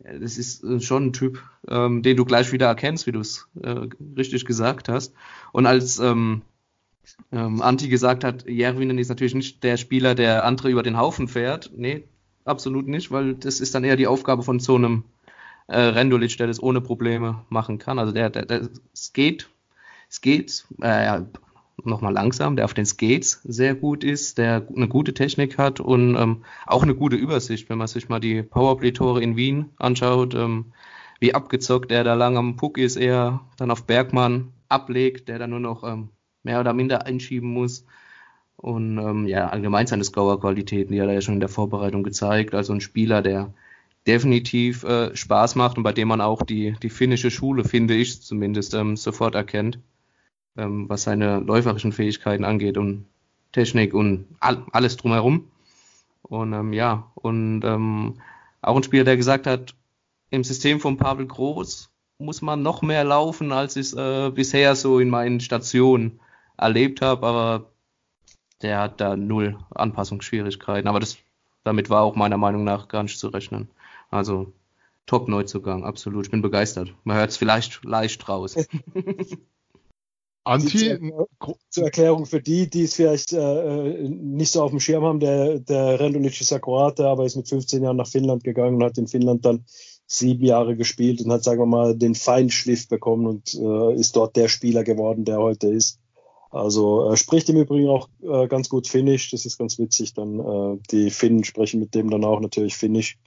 [0.00, 3.48] Das ist äh, schon ein Typ, ähm, den du gleich wieder erkennst, wie du es
[3.62, 3.86] äh,
[4.16, 5.14] richtig gesagt hast.
[5.52, 6.42] Und als ähm,
[7.32, 11.28] ähm, Anti gesagt hat, Jervinen ist natürlich nicht der Spieler, der andere über den Haufen
[11.28, 11.70] fährt.
[11.76, 12.04] Nee,
[12.44, 15.04] absolut nicht, weil das ist dann eher die Aufgabe von so einem
[15.70, 17.98] äh, Rendulic, der das ohne Probleme machen kann.
[17.98, 19.48] Also der, der, der es geht,
[20.08, 21.26] es geht, äh, ja,
[21.84, 26.16] nochmal langsam, der auf den Skates sehr gut ist, der eine gute Technik hat und
[26.16, 30.72] ähm, auch eine gute Übersicht, wenn man sich mal die Powerplay-Tore in Wien anschaut, ähm,
[31.20, 35.50] wie abgezockt er da lang am Puck ist, er dann auf Bergmann ablegt, der dann
[35.50, 36.10] nur noch ähm,
[36.42, 37.84] mehr oder minder einschieben muss.
[38.56, 42.54] Und ähm, ja, allgemein seine Scorer-Qualitäten, die hat er ja schon in der Vorbereitung gezeigt.
[42.54, 43.54] Also ein Spieler, der
[44.06, 48.22] definitiv äh, Spaß macht und bei dem man auch die, die finnische Schule, finde ich
[48.22, 49.78] zumindest, ähm, sofort erkennt,
[50.56, 53.06] ähm, was seine läuferischen Fähigkeiten angeht und
[53.52, 55.50] Technik und all, alles drumherum.
[56.22, 58.20] Und ähm, ja, und ähm,
[58.62, 59.74] auch ein Spieler, der gesagt hat,
[60.30, 64.76] im System von Pavel Groß muss man noch mehr laufen, als ich es äh, bisher
[64.76, 66.20] so in meinen Stationen
[66.56, 67.70] erlebt habe, aber
[68.62, 70.88] der hat da null Anpassungsschwierigkeiten.
[70.88, 71.16] Aber das,
[71.64, 73.70] damit war auch meiner Meinung nach gar nicht zu rechnen.
[74.10, 74.52] Also
[75.06, 76.26] Top-Neuzugang, absolut.
[76.26, 76.94] Ich bin begeistert.
[77.04, 78.54] Man hört es vielleicht leicht raus.
[80.44, 80.98] Anti,
[81.68, 85.60] zur Erklärung für die, die es vielleicht äh, nicht so auf dem Schirm haben, der,
[85.60, 88.98] der Rendulic ist ja Kroate, aber ist mit 15 Jahren nach Finnland gegangen und hat
[88.98, 89.64] in Finnland dann
[90.06, 94.34] sieben Jahre gespielt und hat, sagen wir mal, den Feinschliff bekommen und äh, ist dort
[94.34, 96.00] der Spieler geworden, der heute ist.
[96.50, 100.14] Also er spricht im Übrigen auch äh, ganz gut Finnisch, das ist ganz witzig.
[100.14, 103.18] Dann äh, die Finnen sprechen mit dem dann auch natürlich Finnisch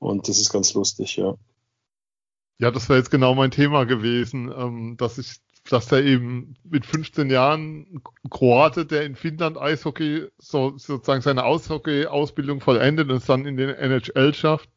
[0.00, 1.36] und das ist ganz lustig, ja.
[2.58, 5.36] Ja, das wäre jetzt genau mein Thema gewesen, ähm, dass ich,
[5.70, 12.60] dass er eben mit 15 Jahren Kroate, der in Finnland Eishockey so sozusagen seine Eishockey-Ausbildung
[12.60, 14.68] vollendet und es dann in den NHL schafft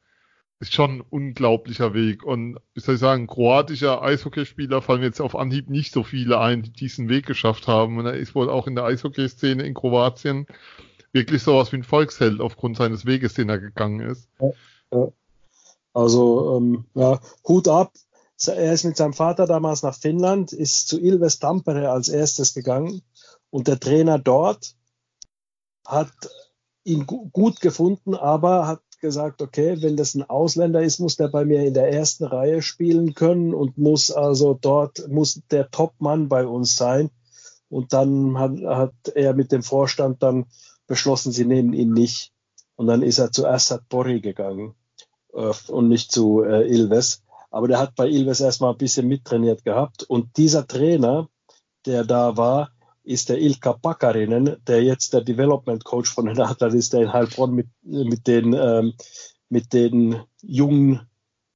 [0.64, 2.24] ist schon ein unglaublicher Weg.
[2.24, 6.64] Und wie soll ich sagen, kroatischer Eishockeyspieler fallen jetzt auf Anhieb nicht so viele ein,
[6.64, 7.98] die diesen Weg geschafft haben.
[7.98, 10.48] Und er ist wohl auch in der Eishockeyszene in Kroatien
[11.12, 14.30] wirklich sowas wie ein Volksheld aufgrund seines Weges, den er gegangen ist.
[14.94, 15.12] Ja,
[15.94, 17.94] Also, ähm, ja, Hut ab.
[18.46, 23.02] Er ist mit seinem Vater damals nach Finnland, ist zu Ilves Tampere als erstes gegangen.
[23.50, 24.76] Und der Trainer dort
[25.86, 26.12] hat
[26.84, 31.46] ihn gut gefunden, aber hat gesagt, okay, wenn das ein Ausländer ist, muss der bei
[31.46, 36.46] mir in der ersten Reihe spielen können und muss also dort, muss der Top-Mann bei
[36.46, 37.12] uns sein.
[37.70, 40.46] Und dann hat, hat er mit dem Vorstand dann
[40.88, 42.32] beschlossen, sie nehmen ihn nicht.
[42.76, 44.76] Und dann ist er zu Assad Borri gegangen
[45.34, 47.24] und nicht zu äh, Ilves.
[47.52, 50.04] Aber der hat bei Ilves erstmal ein bisschen mittrainiert gehabt.
[50.04, 51.30] Und dieser Trainer,
[51.86, 52.72] der da war,
[53.04, 57.14] ist der Ilka Pakarinen, der jetzt der Development Coach von den Adlern ist, der in
[57.14, 58.94] Heilbronn mit, mit, den, ähm,
[59.50, 61.02] mit den jungen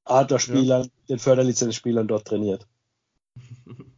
[0.04, 0.90] Adlerspielern, ja.
[1.08, 2.66] den Förderlizenzspielern dort trainiert.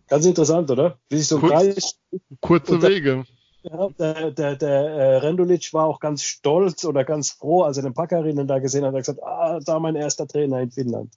[0.07, 0.99] Ganz interessant, oder?
[1.09, 1.99] Wie sich so Kurz, Kreis,
[2.41, 3.25] kurze Wege.
[3.63, 7.83] Ja, der, der, der äh, Rendulic war auch ganz stolz oder ganz froh, als er
[7.83, 11.13] den Pakarinen da gesehen hat, er hat gesagt, ah, da mein erster Trainer in Finnland.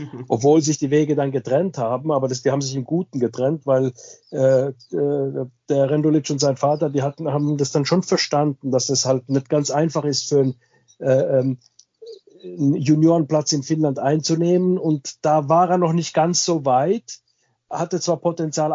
[0.28, 3.66] obwohl sich die Wege dann getrennt haben, aber das, die haben sich im Guten getrennt,
[3.66, 3.92] weil
[4.30, 8.88] äh, äh, der Rendulic und sein Vater, die hatten, haben das dann schon verstanden, dass
[8.88, 10.54] es halt nicht ganz einfach ist für einen,
[10.98, 11.58] äh, ähm,
[12.42, 17.20] einen Juniorenplatz in Finnland einzunehmen und da war er noch nicht ganz so weit,
[17.68, 18.72] hatte zwar Potenzial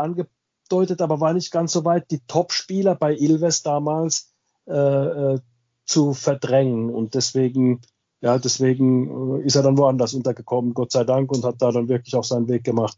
[0.65, 4.33] angedeutet, aber war nicht ganz so weit, die Top-Spieler bei Ilves damals
[4.67, 5.39] äh, äh,
[5.85, 7.81] zu verdrängen und deswegen
[8.21, 11.89] ja, deswegen äh, ist er dann woanders untergekommen, Gott sei Dank, und hat da dann
[11.89, 12.97] wirklich auch seinen Weg gemacht.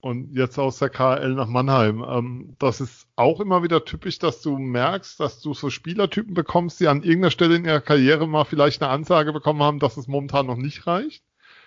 [0.00, 2.02] Und jetzt aus der KL nach Mannheim.
[2.08, 6.80] Ähm, das ist auch immer wieder typisch, dass du merkst, dass du so Spielertypen bekommst,
[6.80, 10.08] die an irgendeiner Stelle in ihrer Karriere mal vielleicht eine Ansage bekommen haben, dass es
[10.08, 11.22] momentan noch nicht reicht.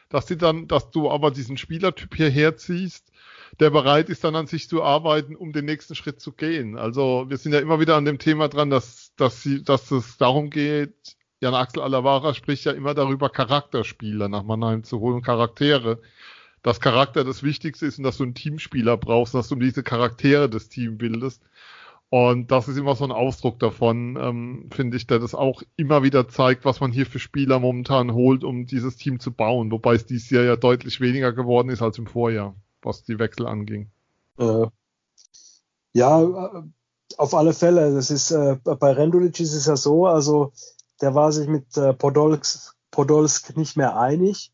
[0.10, 3.13] Dass sie dann, dass du aber diesen Spielertyp hierher ziehst,
[3.60, 6.78] der bereit ist, dann an sich zu arbeiten, um den nächsten Schritt zu gehen.
[6.78, 10.18] Also wir sind ja immer wieder an dem Thema dran, dass, dass, sie, dass es
[10.18, 16.02] darum geht, Jan Axel Alavara spricht ja immer darüber, Charakterspieler nach Mannheim zu holen, Charaktere.
[16.62, 20.50] Dass Charakter das Wichtigste ist und dass du einen Teamspieler brauchst, dass du diese Charaktere
[20.50, 21.44] des Teams bildest.
[22.08, 26.04] Und das ist immer so ein Ausdruck davon, ähm, finde ich, der das auch immer
[26.04, 29.70] wieder zeigt, was man hier für Spieler momentan holt, um dieses Team zu bauen.
[29.72, 32.56] Wobei es dieses Jahr ja deutlich weniger geworden ist als im Vorjahr,
[32.86, 33.92] was die Wechsel anging.
[34.38, 34.68] Äh,
[35.94, 36.64] ja, äh,
[37.18, 37.94] auf alle Fälle.
[37.94, 40.52] Das ist äh, bei Rendulic ist es ja so, also
[41.02, 44.52] der war sich mit äh, Podolsk, Podolsk nicht mehr einig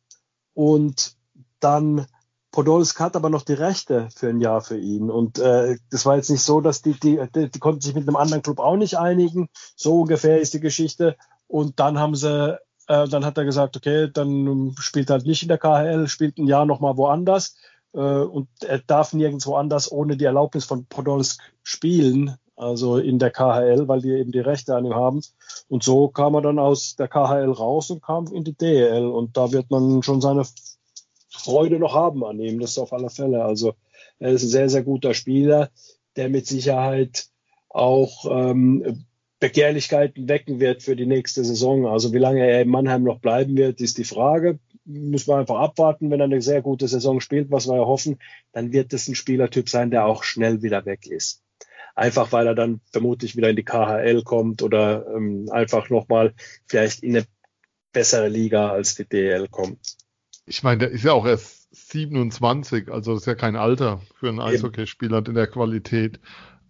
[0.54, 1.16] und
[1.60, 2.06] dann
[2.52, 5.12] Podolsk hat aber noch die Rechte für ein Jahr für ihn.
[5.12, 8.08] Und äh, das war jetzt nicht so, dass die, die, die, die konnten sich mit
[8.08, 9.50] einem anderen Club auch nicht einigen.
[9.76, 11.16] So ungefähr ist die Geschichte.
[11.48, 15.44] Und dann haben sie, äh, dann hat er gesagt, okay, dann spielt er halt nicht
[15.44, 17.56] in der KHL, spielt ein Jahr nochmal woanders.
[17.94, 23.32] Äh, und er darf nirgendwo anders ohne die Erlaubnis von Podolsk spielen also in der
[23.32, 25.22] KHL, weil die eben die Rechte an ihm haben.
[25.70, 29.06] Und so kam er dann aus der KHL raus und kam in die DEL.
[29.06, 30.44] Und da wird man schon seine
[31.30, 33.46] Freude noch haben an ihm, das ist auf alle Fälle.
[33.46, 33.76] Also
[34.20, 35.70] er ist ein sehr, sehr guter Spieler,
[36.18, 37.28] der mit Sicherheit
[37.70, 39.06] auch ähm,
[39.40, 41.88] Begehrlichkeiten wecken wird für die nächste Saison.
[41.88, 44.60] Also wie lange er in Mannheim noch bleiben wird, ist die Frage.
[44.90, 46.12] Müssen wir einfach abwarten.
[46.12, 48.20] Wenn er eine sehr gute Saison spielt, was wir ja hoffen,
[48.52, 51.44] dann wird es ein Spielertyp sein, der auch schnell wieder weg ist
[52.00, 56.34] einfach weil er dann vermutlich wieder in die KHL kommt oder ähm, einfach nochmal
[56.66, 57.26] vielleicht in eine
[57.92, 59.98] bessere Liga als die DL kommt.
[60.46, 64.40] Ich meine, der ist ja auch erst 27, also ist ja kein Alter für einen
[64.40, 66.20] Eishockeyspieler in der Qualität.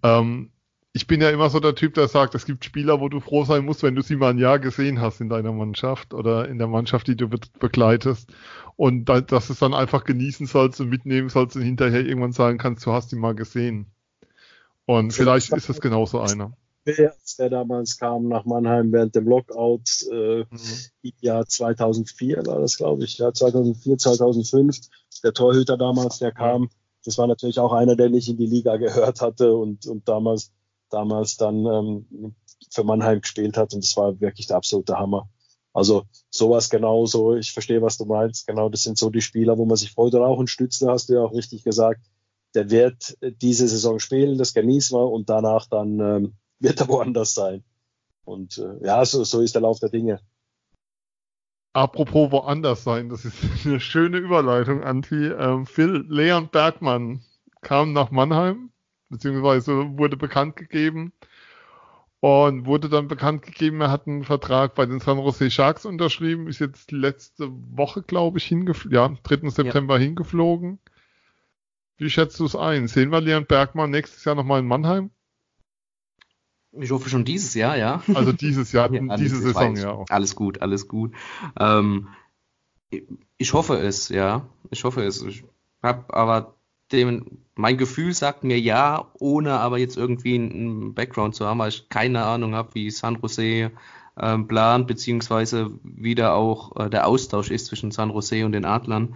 [0.03, 0.51] Ähm,
[0.93, 3.43] ich bin ja immer so der Typ, der sagt, es gibt Spieler, wo du froh
[3.43, 6.57] sein musst, wenn du sie mal ein Jahr gesehen hast in deiner Mannschaft oder in
[6.57, 7.29] der Mannschaft, die du
[7.59, 8.31] begleitest.
[8.75, 12.31] Und da, dass du es dann einfach genießen sollst und mitnehmen sollst und hinterher irgendwann
[12.31, 13.87] sagen kannst, du hast ihn mal gesehen.
[14.85, 16.53] Und vielleicht ist es genauso einer.
[16.87, 21.11] Als der damals kam nach Mannheim während dem Lockout, äh, mhm.
[21.19, 24.79] Jahr 2004 war das, glaube ich, ja, 2004, 2005.
[25.23, 26.69] Der Torhüter damals, der kam,
[27.05, 30.51] das war natürlich auch einer, der nicht in die Liga gehört hatte und, und damals
[30.89, 32.35] damals dann ähm,
[32.71, 35.29] für Mannheim gespielt hat und das war wirklich der absolute Hammer.
[35.73, 38.47] Also sowas genauso, ich verstehe, was du meinst.
[38.47, 40.13] Genau, das sind so die Spieler, wo man sich freut.
[40.13, 42.01] Und auch ein Stützler, hast du ja auch richtig gesagt,
[42.55, 47.33] der wird diese Saison spielen, das genießen wir und danach dann ähm, wird er woanders
[47.33, 47.63] sein.
[48.25, 50.19] Und äh, ja, so, so ist der Lauf der Dinge.
[51.73, 53.35] Apropos woanders sein, das ist
[53.65, 55.27] eine schöne Überleitung, Anti.
[55.27, 57.21] Ähm, Phil Leon Bergmann
[57.61, 58.71] kam nach Mannheim
[59.09, 61.13] beziehungsweise wurde bekannt gegeben
[62.19, 66.47] und wurde dann bekannt gegeben, er hat einen Vertrag bei den San Jose Sharks unterschrieben,
[66.47, 69.49] ist jetzt letzte Woche, glaube ich, hingeflogen, ja, 3.
[69.49, 70.03] September ja.
[70.03, 70.79] hingeflogen.
[71.97, 72.87] Wie schätzt du es ein?
[72.87, 75.11] Sehen wir Leon Bergmann nächstes Jahr nochmal in Mannheim?
[76.71, 78.03] Ich hoffe schon dieses Jahr, ja.
[78.13, 80.03] Also dieses Jahr, ja, diese Saison, ja.
[80.09, 81.13] Alles gut, alles gut.
[81.59, 82.09] Ähm,
[83.37, 84.47] ich hoffe es, ja.
[84.69, 85.21] Ich hoffe es.
[85.23, 85.43] Ich
[85.81, 86.58] habe aber
[86.91, 91.69] dem, mein Gefühl sagt mir ja, ohne aber jetzt irgendwie einen Background zu haben, weil
[91.69, 93.71] ich keine Ahnung habe, wie San Jose
[94.15, 98.65] äh, plant, beziehungsweise wie da auch äh, der Austausch ist zwischen San Jose und den
[98.65, 99.15] Adlern.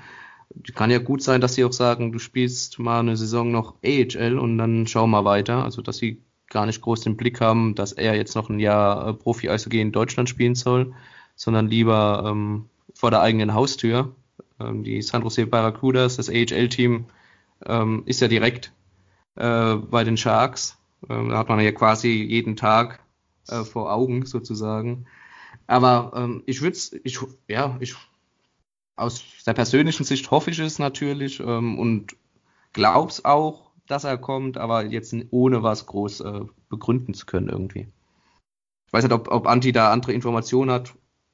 [0.76, 4.38] Kann ja gut sein, dass sie auch sagen, du spielst mal eine Saison noch AHL
[4.38, 5.64] und dann schau mal weiter.
[5.64, 9.08] Also, dass sie gar nicht groß den Blick haben, dass er jetzt noch ein Jahr
[9.08, 10.94] äh, Profi-Eishockey in Deutschland spielen soll,
[11.36, 14.16] sondern lieber ähm, vor der eigenen Haustür.
[14.60, 17.06] Ähm, die San Jose Barracudas, das AHL-Team,
[17.66, 18.74] ähm, ist ja direkt
[19.36, 20.78] äh, bei den Sharks.
[21.10, 23.00] Ähm, da hat man ja quasi jeden Tag
[23.48, 25.06] äh, vor Augen sozusagen.
[25.68, 27.96] Aber ähm, ich würde es, ich, ja, ich,
[28.96, 32.16] aus der persönlichen Sicht hoffe ich es natürlich ähm, und
[32.74, 37.50] glaube es auch, dass er kommt, aber jetzt ohne was groß äh, begründen zu können
[37.50, 37.88] irgendwie.
[38.88, 40.94] Ich weiß nicht, ob, ob Anti da andere Informationen hat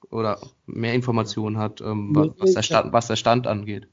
[0.09, 3.87] oder mehr Informationen hat, ähm, was, der Stand, was der Stand angeht.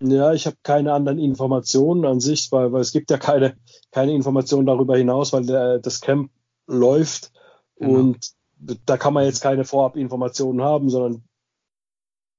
[0.00, 3.56] Ja, ich habe keine anderen Informationen an sich, weil, weil es gibt ja keine,
[3.90, 6.30] keine Informationen darüber hinaus, weil der, das Camp
[6.66, 7.32] läuft
[7.76, 8.00] genau.
[8.00, 11.24] und da kann man jetzt keine Vorabinformationen haben, sondern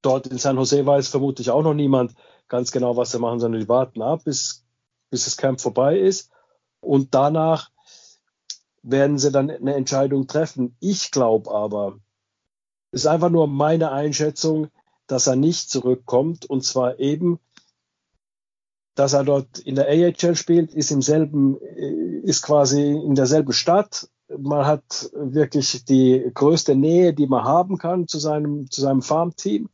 [0.02, 2.14] dort in San Jose weiß vermutlich auch noch niemand
[2.48, 4.66] ganz genau, was sie machen, sondern die warten ab, bis,
[5.10, 6.32] bis das Camp vorbei ist
[6.80, 7.72] und danach
[8.84, 10.76] werden sie dann eine Entscheidung treffen.
[10.80, 12.00] Ich glaube aber,
[12.92, 14.68] ist einfach nur meine Einschätzung,
[15.08, 17.40] dass er nicht zurückkommt und zwar eben
[18.98, 23.54] dass er dort in der AHL spielt, ist im selben, äh, ist quasi in derselben
[23.54, 24.10] Stadt.
[24.28, 29.70] Man hat wirklich die größte Nähe, die man haben kann zu seinem, zu seinem Farmteam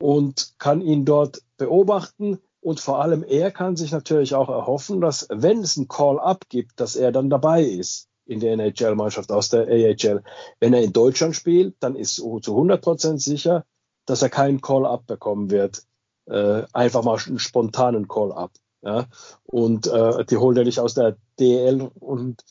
[0.00, 2.38] und kann ihn dort beobachten.
[2.60, 6.78] Und vor allem er kann sich natürlich auch erhoffen, dass wenn es ein Call-up gibt,
[6.78, 10.22] dass er dann dabei ist in der NHL-Mannschaft aus der AHL.
[10.60, 13.66] Wenn er in Deutschland spielt, dann ist zu 100 Prozent sicher,
[14.06, 15.82] dass er keinen Call-up bekommen wird
[16.26, 18.52] äh, einfach mal einen spontanen Call ab.
[18.82, 19.06] Ja?
[19.44, 22.44] Und äh, die holen ja nicht aus der DL und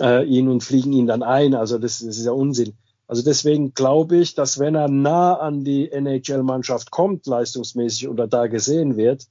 [0.00, 1.54] äh, ihn und fliegen ihn dann ein.
[1.54, 2.76] Also das, das ist ja Unsinn.
[3.06, 8.46] Also deswegen glaube ich, dass wenn er nah an die NHL-Mannschaft kommt, leistungsmäßig oder da
[8.46, 9.26] gesehen wird,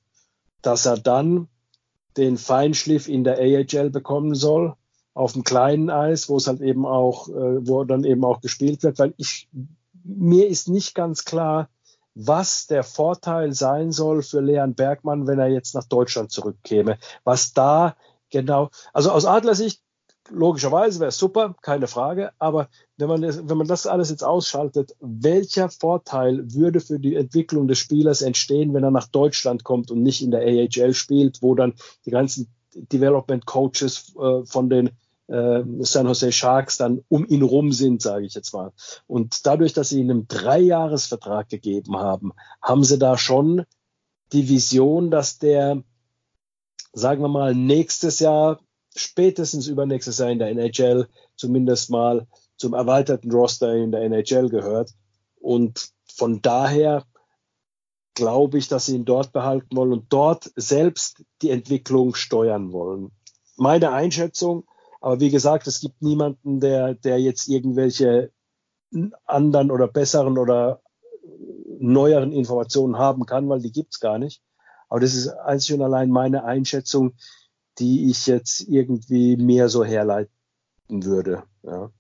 [0.61, 1.47] dass er dann
[2.17, 4.75] den Feinschliff in der AHL bekommen soll,
[5.15, 8.83] auf dem kleinen Eis, wo es halt eben auch, äh, wo dann eben auch gespielt
[8.83, 9.47] wird, weil ich,
[10.03, 11.69] mir ist nicht ganz klar,
[12.15, 16.97] was der Vorteil sein soll für Leon Bergmann, wenn er jetzt nach Deutschland zurückkäme.
[17.23, 17.95] Was da
[18.29, 19.81] genau, also aus Adlersicht,
[20.29, 24.95] logischerweise wäre es super, keine Frage, aber wenn man, wenn man das alles jetzt ausschaltet,
[24.99, 30.01] welcher Vorteil würde für die Entwicklung des Spielers entstehen, wenn er nach Deutschland kommt und
[30.01, 31.73] nicht in der AHL spielt, wo dann
[32.05, 34.91] die ganzen Development Coaches äh, von den
[35.27, 38.71] äh, San Jose Sharks dann um ihn rum sind, sage ich jetzt mal.
[39.07, 43.65] Und dadurch, dass sie ihm einen Dreijahresvertrag gegeben haben, haben sie da schon
[44.31, 45.83] die Vision, dass der,
[46.91, 48.59] sagen wir mal, nächstes Jahr,
[48.95, 54.91] spätestens übernächstes Jahr in der NHL zumindest mal zum erweiterten Roster in der NHL gehört.
[55.39, 57.05] Und von daher
[58.13, 63.11] glaube ich, dass sie ihn dort behalten wollen und dort selbst die Entwicklung steuern wollen.
[63.55, 64.65] Meine Einschätzung,
[65.03, 68.31] aber wie gesagt, es gibt niemanden, der, der jetzt irgendwelche
[69.25, 70.81] anderen oder besseren oder
[71.77, 74.41] neueren Informationen haben kann, weil die gibt's gar nicht.
[74.87, 77.15] Aber das ist einzig und allein meine Einschätzung,
[77.79, 80.31] die ich jetzt irgendwie mehr so herleite.
[80.87, 81.43] würde.
[81.63, 81.91] Ja.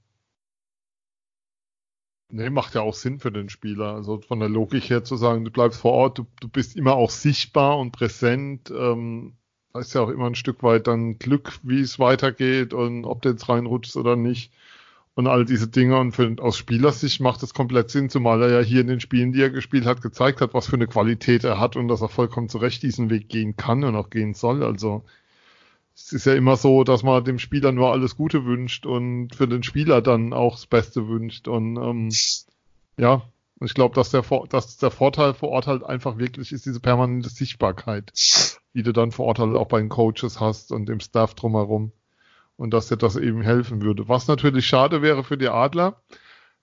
[2.29, 3.95] Nee, macht ja auch Sinn für den Spieler.
[3.95, 6.93] Also von der Logik her zu sagen, du bleibst vor Ort, du, du bist immer
[6.93, 8.71] auch sichtbar und präsent.
[8.71, 9.35] Ähm,
[9.79, 13.29] ist ja auch immer ein Stück weit dann Glück, wie es weitergeht und ob du
[13.29, 14.51] jetzt reinrutschst oder nicht.
[15.15, 15.99] Und all diese Dinge.
[15.99, 19.31] Und für, aus Spielersicht macht das komplett Sinn, zumal er ja hier in den Spielen,
[19.31, 22.09] die er gespielt hat, gezeigt hat, was für eine Qualität er hat und dass er
[22.09, 24.63] vollkommen zurecht diesen Weg gehen kann und auch gehen soll.
[24.63, 25.03] Also
[25.95, 29.47] es ist ja immer so, dass man dem Spieler nur alles Gute wünscht und für
[29.47, 31.47] den Spieler dann auch das Beste wünscht.
[31.47, 32.09] Und ähm,
[32.97, 33.23] ja,
[33.65, 37.29] ich glaube, dass der, dass der Vorteil vor Ort halt einfach wirklich ist diese permanente
[37.29, 38.11] Sichtbarkeit,
[38.73, 41.91] die du dann vor Ort halt auch bei den Coaches hast und dem Staff drumherum.
[42.55, 44.07] Und dass dir das eben helfen würde.
[44.07, 46.01] Was natürlich schade wäre für die Adler,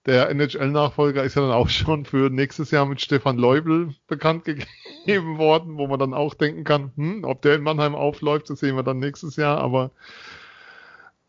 [0.07, 5.39] der NHL-Nachfolger ist ja dann auch schon für nächstes Jahr mit Stefan Leubel bekannt gegeben
[5.39, 8.77] worden, wo man dann auch denken kann, hm, ob der in Mannheim aufläuft, das sehen
[8.77, 9.91] wir dann nächstes Jahr, aber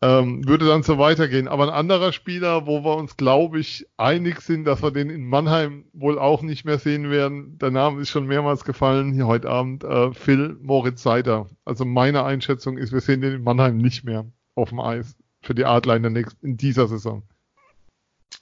[0.02, 1.46] ähm, würde dann so weitergehen.
[1.46, 5.24] Aber ein anderer Spieler, wo wir uns, glaube ich, einig sind, dass wir den in
[5.24, 9.48] Mannheim wohl auch nicht mehr sehen werden, der Name ist schon mehrmals gefallen hier heute
[9.48, 11.48] Abend, äh, Phil Moritz Seider.
[11.64, 14.26] Also meine Einschätzung ist, wir sehen den in Mannheim nicht mehr
[14.56, 17.22] auf dem Eis für die Adler nächsten, in dieser Saison.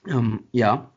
[0.06, 0.90] Ähm, ja,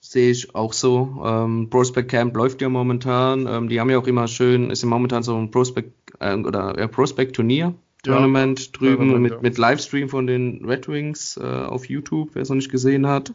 [0.00, 1.22] sehe ich auch so.
[1.22, 3.46] Ähm, Prospect Camp läuft ja momentan.
[3.46, 6.78] Ähm, die haben ja auch immer schön, ist ja momentan so ein Prospect äh, oder
[6.78, 7.74] ja, Prospect Turnier.
[8.08, 9.38] Tournament ja, drüben Tournament, mit, ja.
[9.40, 13.32] mit Livestream von den Red Wings äh, auf YouTube, wer es noch nicht gesehen hat.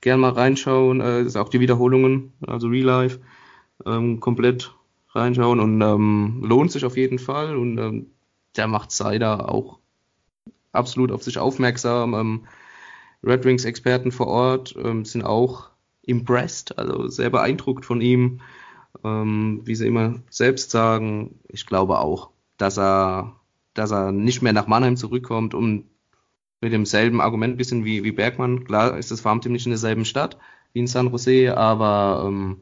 [0.00, 1.00] Gerne mal reinschauen.
[1.00, 3.20] Äh, ist auch die Wiederholungen, also Real Life,
[3.84, 4.74] ähm, komplett
[5.10, 7.56] reinschauen und ähm, lohnt sich auf jeden Fall.
[7.56, 8.06] Und ähm,
[8.56, 9.78] der macht Cider auch
[10.72, 12.14] absolut auf sich aufmerksam.
[12.14, 12.46] Ähm,
[13.24, 15.70] Red Wings Experten vor Ort ähm, sind auch
[16.02, 18.40] impressed, also sehr beeindruckt von ihm,
[19.04, 21.40] ähm, wie sie immer selbst sagen.
[21.48, 23.34] Ich glaube auch, dass er,
[23.78, 25.84] dass er nicht mehr nach Mannheim zurückkommt, um
[26.60, 28.64] mit demselben Argument ein bisschen wie, wie Bergmann.
[28.64, 30.38] Klar ist das Farmteam nicht in derselben Stadt
[30.72, 32.60] wie in San Jose, aber ähm,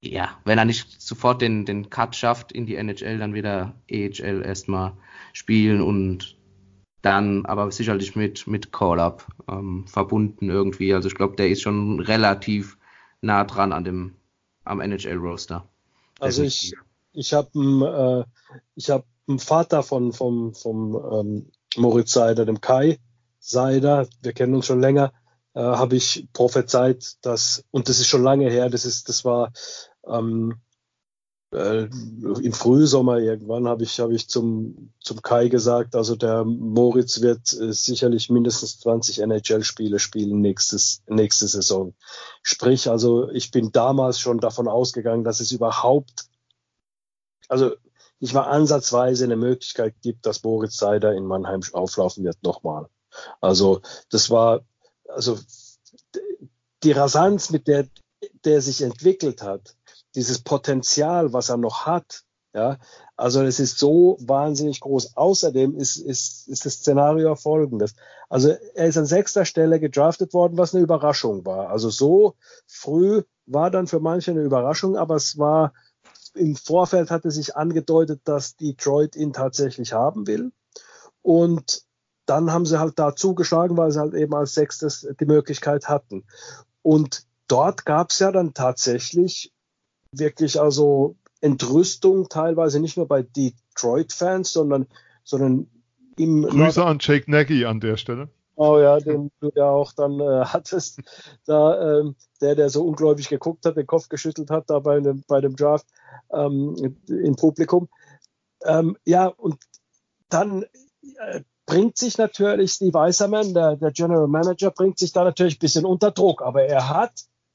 [0.00, 4.42] ja, wenn er nicht sofort den, den Cut schafft in die NHL, dann wieder EHL
[4.44, 4.92] erstmal
[5.32, 6.36] spielen und
[7.02, 10.94] dann aber sicherlich mit, mit Call-Up ähm, verbunden irgendwie.
[10.94, 12.78] Also ich glaube, der ist schon relativ
[13.22, 14.14] nah dran an dem,
[14.64, 15.68] am NHL-Roster.
[16.20, 16.74] Also ich,
[17.12, 22.98] ich habe äh, ich hab einen Vater von, vom, vom ähm, Moritz Seider, dem Kai
[23.38, 25.12] Seider, wir kennen uns schon länger,
[25.54, 29.52] äh, habe ich prophezeit, dass, und das ist schon lange her, das ist, das war
[30.06, 30.60] ähm,
[31.52, 37.22] äh, im Frühsommer irgendwann habe ich, habe ich zum, zum Kai gesagt, also der Moritz
[37.22, 41.94] wird äh, sicherlich mindestens 20 NHL-Spiele spielen nächstes, nächste Saison.
[42.42, 46.26] Sprich, also ich bin damals schon davon ausgegangen, dass es überhaupt,
[47.48, 47.74] also
[48.20, 52.88] nicht mal ansatzweise eine Möglichkeit gibt, dass Moritz Seider in Mannheim auflaufen wird nochmal.
[53.40, 54.62] Also das war,
[55.08, 55.38] also
[56.82, 57.88] die Rasanz, mit der
[58.44, 59.76] der sich entwickelt hat,
[60.14, 62.78] dieses Potenzial, was er noch hat, ja,
[63.16, 65.16] also es ist so wahnsinnig groß.
[65.16, 67.94] Außerdem ist, ist, ist das Szenario folgendes.
[68.28, 71.68] Also er ist an sechster Stelle gedraftet worden, was eine Überraschung war.
[71.68, 72.34] Also so
[72.66, 75.72] früh war dann für manche eine Überraschung, aber es war
[76.38, 80.52] im Vorfeld hatte sich angedeutet, dass Detroit ihn tatsächlich haben will.
[81.22, 81.82] Und
[82.26, 86.24] dann haben sie halt da zugeschlagen, weil sie halt eben als sechstes die Möglichkeit hatten.
[86.82, 89.52] Und dort gab es ja dann tatsächlich
[90.12, 94.86] wirklich also Entrüstung, teilweise nicht nur bei Detroit-Fans, sondern,
[95.24, 95.68] sondern
[96.16, 96.42] im.
[96.42, 98.28] Grüße Nord an Jake Nagy an der Stelle.
[98.60, 101.00] Oh ja, den du ja auch dann äh, hattest,
[101.46, 105.22] da ähm, der, der so ungläubig geguckt hat, den Kopf geschüttelt hat, da bei dem,
[105.28, 105.86] bei dem Draft
[106.32, 107.88] ähm, im Publikum.
[108.64, 109.58] Ähm, ja, und
[110.28, 115.56] dann äh, bringt sich natürlich Steve Eiserman, der, der General Manager, bringt sich da natürlich
[115.56, 117.12] ein bisschen unter Druck, aber er hat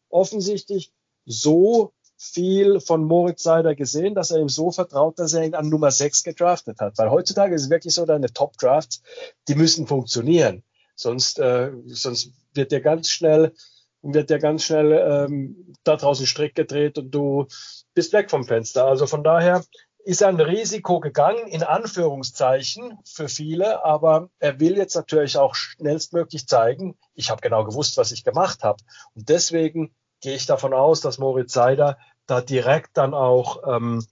[0.07, 0.93] offensichtlich
[1.25, 5.67] so viel von Moritz Seider gesehen, dass er ihm so vertraut, dass er ihn an
[5.67, 6.97] Nummer 6 gedraftet hat.
[6.97, 9.01] Weil heutzutage ist es wirklich so, deine Top-Drafts,
[9.49, 10.63] die müssen funktionieren.
[10.95, 13.53] Sonst, äh, sonst wird der ganz schnell,
[14.01, 17.47] wird der ganz schnell ähm, da draußen Strick gedreht und du
[17.93, 18.85] bist weg vom Fenster.
[18.85, 19.63] Also von daher
[20.05, 26.47] ist ein Risiko gegangen, in Anführungszeichen für viele, aber er will jetzt natürlich auch schnellstmöglich
[26.47, 28.83] zeigen, ich habe genau gewusst, was ich gemacht habe.
[29.15, 34.05] Und deswegen gehe ich davon aus, dass Moritz Seider da direkt dann auch ähm,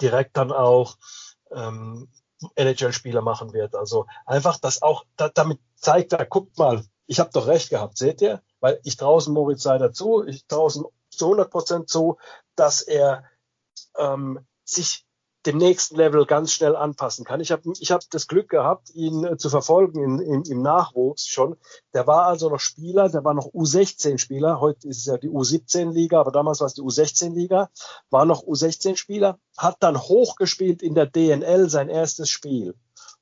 [0.00, 0.98] direkt dann auch
[1.52, 2.08] ähm,
[2.54, 3.74] NHL-Spieler machen wird.
[3.74, 7.98] Also einfach, dass auch da, damit zeigt er, guckt mal, ich habe doch recht gehabt,
[7.98, 8.42] seht ihr?
[8.60, 12.18] Weil ich draußen Moritz Seider zu, ich draußen zu 100 Prozent zu,
[12.56, 13.24] dass er
[13.98, 15.04] ähm, sich
[15.46, 17.40] dem nächsten Level ganz schnell anpassen kann.
[17.40, 21.26] Ich habe ich hab das Glück gehabt, ihn äh, zu verfolgen in, in, im Nachwuchs
[21.26, 21.56] schon.
[21.94, 24.60] Der war also noch Spieler, der war noch U16-Spieler.
[24.60, 27.70] Heute ist es ja die U17-Liga, aber damals war es die U16-Liga.
[28.10, 32.74] War noch U16-Spieler, hat dann hochgespielt in der DNL sein erstes Spiel.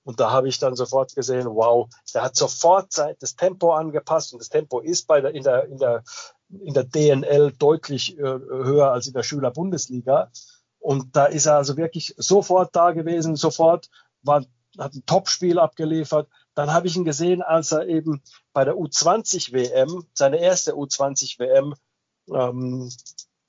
[0.02, 4.40] Und da habe ich dann sofort gesehen, wow, der hat sofort das Tempo angepasst und
[4.40, 6.02] das Tempo ist bei der, in, der, in, der,
[6.48, 10.30] in der DNL deutlich äh, höher als in der Schüler-Bundesliga.
[10.80, 13.88] Und da ist er also wirklich sofort da gewesen, sofort
[14.22, 14.44] war,
[14.78, 16.28] hat ein Topspiel abgeliefert.
[16.54, 18.22] Dann habe ich ihn gesehen, als er eben
[18.52, 21.74] bei der U20 WM, seine erste U20 WM,
[22.32, 22.90] ähm,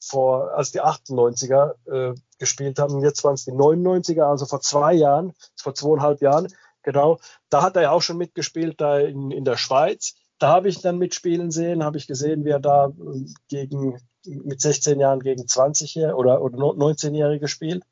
[0.04, 3.02] vor, als die 98er äh, gespielt haben.
[3.02, 6.48] Jetzt waren es die 99er, also vor zwei Jahren, vor zweieinhalb Jahren.
[6.84, 7.20] Genau,
[7.50, 10.16] da hat er ja auch schon mitgespielt, da in, in der Schweiz.
[10.40, 14.62] Da habe ich dann mitspielen sehen, habe ich gesehen, wie er da äh, gegen mit
[14.62, 17.84] 16 Jahren gegen 20 oder, oder 19-Jährige spielt.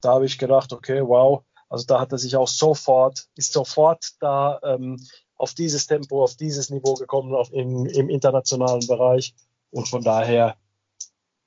[0.00, 4.12] Da habe ich gedacht, okay, wow, also da hat er sich auch sofort, ist sofort
[4.20, 4.98] da ähm,
[5.36, 9.34] auf dieses Tempo, auf dieses Niveau gekommen auf, im, im internationalen Bereich.
[9.70, 10.56] Und von daher,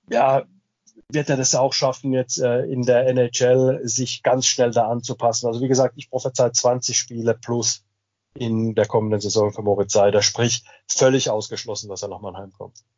[0.09, 0.45] ja,
[1.09, 5.47] wird er das auch schaffen, jetzt äh, in der NHL sich ganz schnell da anzupassen.
[5.47, 7.83] Also wie gesagt, ich prophezei 20 Spiele plus
[8.33, 10.21] in der kommenden Saison für Moritz Seider.
[10.21, 12.79] Sprich, völlig ausgeschlossen, dass er nach Mannheim kommt.
[12.79, 12.94] Hm.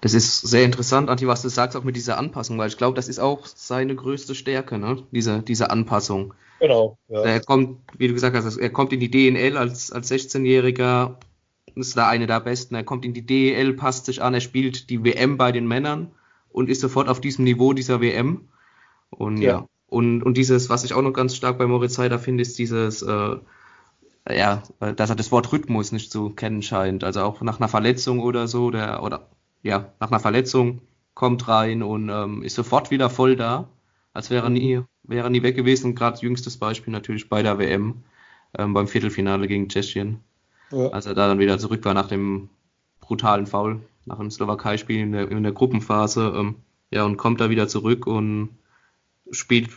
[0.00, 2.96] Das ist sehr interessant, Anti, was du sagst, auch mit dieser Anpassung, weil ich glaube,
[2.96, 5.02] das ist auch seine größte Stärke, ne?
[5.12, 6.34] diese, diese Anpassung.
[6.60, 6.98] Genau.
[7.08, 7.22] Ja.
[7.22, 11.16] Er kommt, wie du gesagt hast, er kommt in die DNL als, als 16-Jähriger,
[11.74, 12.74] ist da eine der besten.
[12.74, 16.12] Er kommt in die DEL, passt sich an, er spielt die WM bei den Männern
[16.50, 18.48] und ist sofort auf diesem Niveau dieser WM.
[19.10, 19.66] Und ja, ja.
[19.86, 23.02] Und, und dieses, was ich auch noch ganz stark bei Moritz Heider finde, ist dieses,
[23.02, 23.36] äh,
[24.28, 27.04] ja, dass er das Wort Rhythmus nicht zu kennen scheint.
[27.04, 29.28] Also auch nach einer Verletzung oder so, der, oder
[29.62, 30.82] ja, nach einer Verletzung
[31.14, 33.68] kommt rein und ähm, ist sofort wieder voll da,
[34.12, 35.94] als wäre nie, wäre nie weg gewesen.
[35.94, 38.02] Gerade jüngstes Beispiel natürlich bei der WM
[38.56, 40.20] ähm, beim Viertelfinale gegen Tschechien.
[40.70, 40.88] Ja.
[40.88, 42.48] Als er da dann wieder zurück war nach dem
[43.00, 46.32] brutalen Foul, nach dem Slowakei-Spiel in der, in der Gruppenphase.
[46.34, 46.56] Ähm,
[46.90, 48.50] ja, und kommt da wieder zurück und
[49.30, 49.70] spielt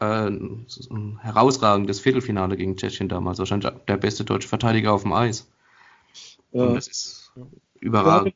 [0.00, 3.38] äh, ein herausragendes Viertelfinale gegen Tschechien damals.
[3.38, 5.48] Wahrscheinlich der beste deutsche Verteidiger auf dem Eis.
[6.52, 6.64] Ja.
[6.64, 7.32] Und das ist
[7.80, 8.34] überragend.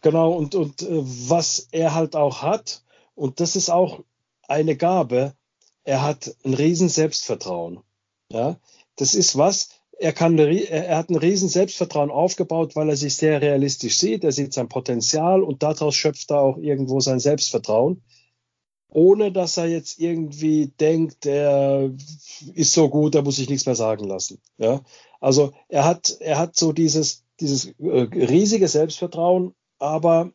[0.00, 2.82] Genau, und, und äh, was er halt auch hat,
[3.14, 4.00] und das ist auch
[4.48, 5.34] eine Gabe,
[5.84, 7.80] er hat ein riesen Selbstvertrauen.
[8.30, 8.56] Ja,
[8.96, 9.68] das ist was,
[10.02, 14.24] er, kann, er hat ein riesen Selbstvertrauen aufgebaut, weil er sich sehr realistisch sieht.
[14.24, 18.02] Er sieht sein Potenzial und daraus schöpft er auch irgendwo sein Selbstvertrauen,
[18.92, 21.90] ohne dass er jetzt irgendwie denkt, er
[22.54, 24.40] ist so gut, da muss ich nichts mehr sagen lassen.
[24.58, 24.82] Ja,
[25.20, 30.32] also er hat, er hat so dieses, dieses äh, riesige Selbstvertrauen, aber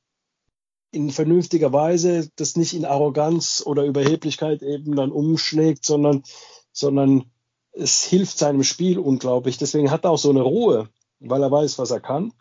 [0.91, 6.23] in vernünftiger Weise, das nicht in Arroganz oder Überheblichkeit eben dann umschlägt, sondern,
[6.71, 7.31] sondern
[7.73, 9.57] es hilft seinem Spiel unglaublich.
[9.57, 10.89] Deswegen hat er auch so eine Ruhe,
[11.19, 12.33] weil er weiß, was er kann.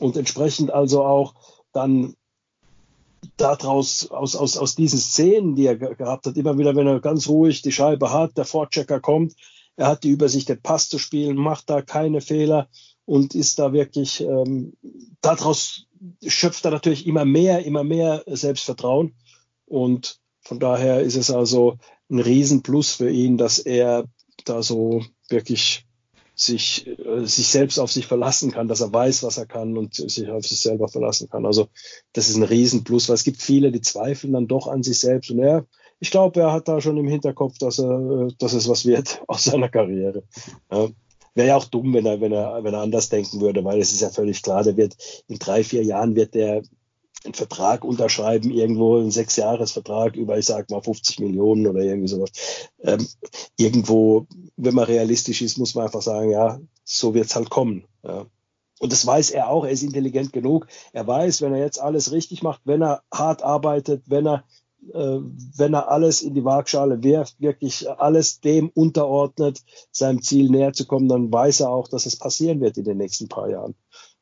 [0.00, 1.34] Und entsprechend also auch
[1.72, 2.16] dann
[3.36, 7.28] daraus, aus, aus, aus diesen Szenen, die er gehabt hat, immer wieder, wenn er ganz
[7.28, 9.34] ruhig die Scheibe hat, der Vorchecker kommt,
[9.76, 12.68] er hat die Übersicht, den Pass zu spielen, macht da keine Fehler
[13.04, 14.74] und ist da wirklich, ähm,
[15.20, 15.86] daraus
[16.24, 19.14] schöpft er natürlich immer mehr, immer mehr Selbstvertrauen.
[19.66, 21.78] Und von daher ist es also
[22.10, 24.04] ein Riesenplus für ihn, dass er
[24.44, 25.86] da so wirklich
[26.34, 29.94] sich, äh, sich selbst auf sich verlassen kann, dass er weiß, was er kann und
[29.94, 31.46] sich auf sich selber verlassen kann.
[31.46, 31.68] Also
[32.12, 35.30] das ist ein Riesenplus, weil es gibt viele, die zweifeln dann doch an sich selbst.
[35.30, 35.66] Und er,
[36.00, 39.44] ich glaube, er hat da schon im Hinterkopf, dass er, dass es was wird aus
[39.44, 40.24] seiner Karriere.
[40.70, 40.88] Ja.
[41.36, 43.90] Wäre ja auch dumm, wenn er, wenn er, wenn er anders denken würde, weil es
[43.90, 46.62] ist ja völlig klar, der wird in drei, vier Jahren wird der
[47.24, 52.30] einen Vertrag unterschreiben, irgendwo einen Sechsjahresvertrag über, ich sag mal, 50 Millionen oder irgendwie sowas.
[52.82, 53.06] Ähm,
[53.56, 57.84] irgendwo, wenn man realistisch ist, muss man einfach sagen, ja, so wird's halt kommen.
[58.02, 58.26] Ja.
[58.80, 60.66] Und das weiß er auch, er ist intelligent genug.
[60.92, 64.44] Er weiß, wenn er jetzt alles richtig macht, wenn er hart arbeitet, wenn er,
[64.92, 65.18] äh,
[65.56, 70.86] wenn er alles in die Waagschale wirft, wirklich alles dem unterordnet, seinem Ziel näher zu
[70.86, 73.74] kommen, dann weiß er auch, dass es passieren wird in den nächsten paar Jahren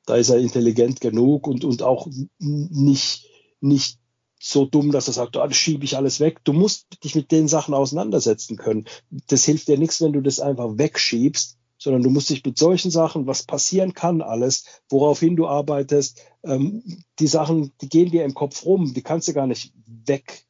[0.07, 3.27] da ist er intelligent genug und, und auch nicht,
[3.61, 3.99] nicht
[4.41, 6.41] so dumm, dass er sagt, oh, das schiebe ich alles weg.
[6.45, 8.87] Du musst dich mit den Sachen auseinandersetzen können.
[9.29, 12.91] Das hilft dir nichts, wenn du das einfach wegschiebst, sondern du musst dich mit solchen
[12.91, 18.35] Sachen, was passieren kann, alles, woraufhin du arbeitest, ähm, die Sachen, die gehen dir im
[18.35, 20.45] Kopf rum, die kannst du gar nicht weg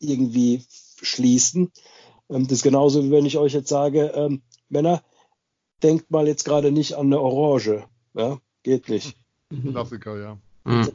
[0.00, 0.62] irgendwie
[1.00, 1.72] schließen.
[2.28, 5.02] Ähm, das ist genauso, wie wenn ich euch jetzt sage, ähm, Männer,
[5.82, 7.84] denkt mal jetzt gerade nicht an eine Orange.
[8.14, 8.40] Ja?
[8.62, 9.16] Geht nicht.
[9.50, 9.72] Mhm.
[9.72, 10.38] Klassiker, ja.
[10.64, 10.88] Mhm.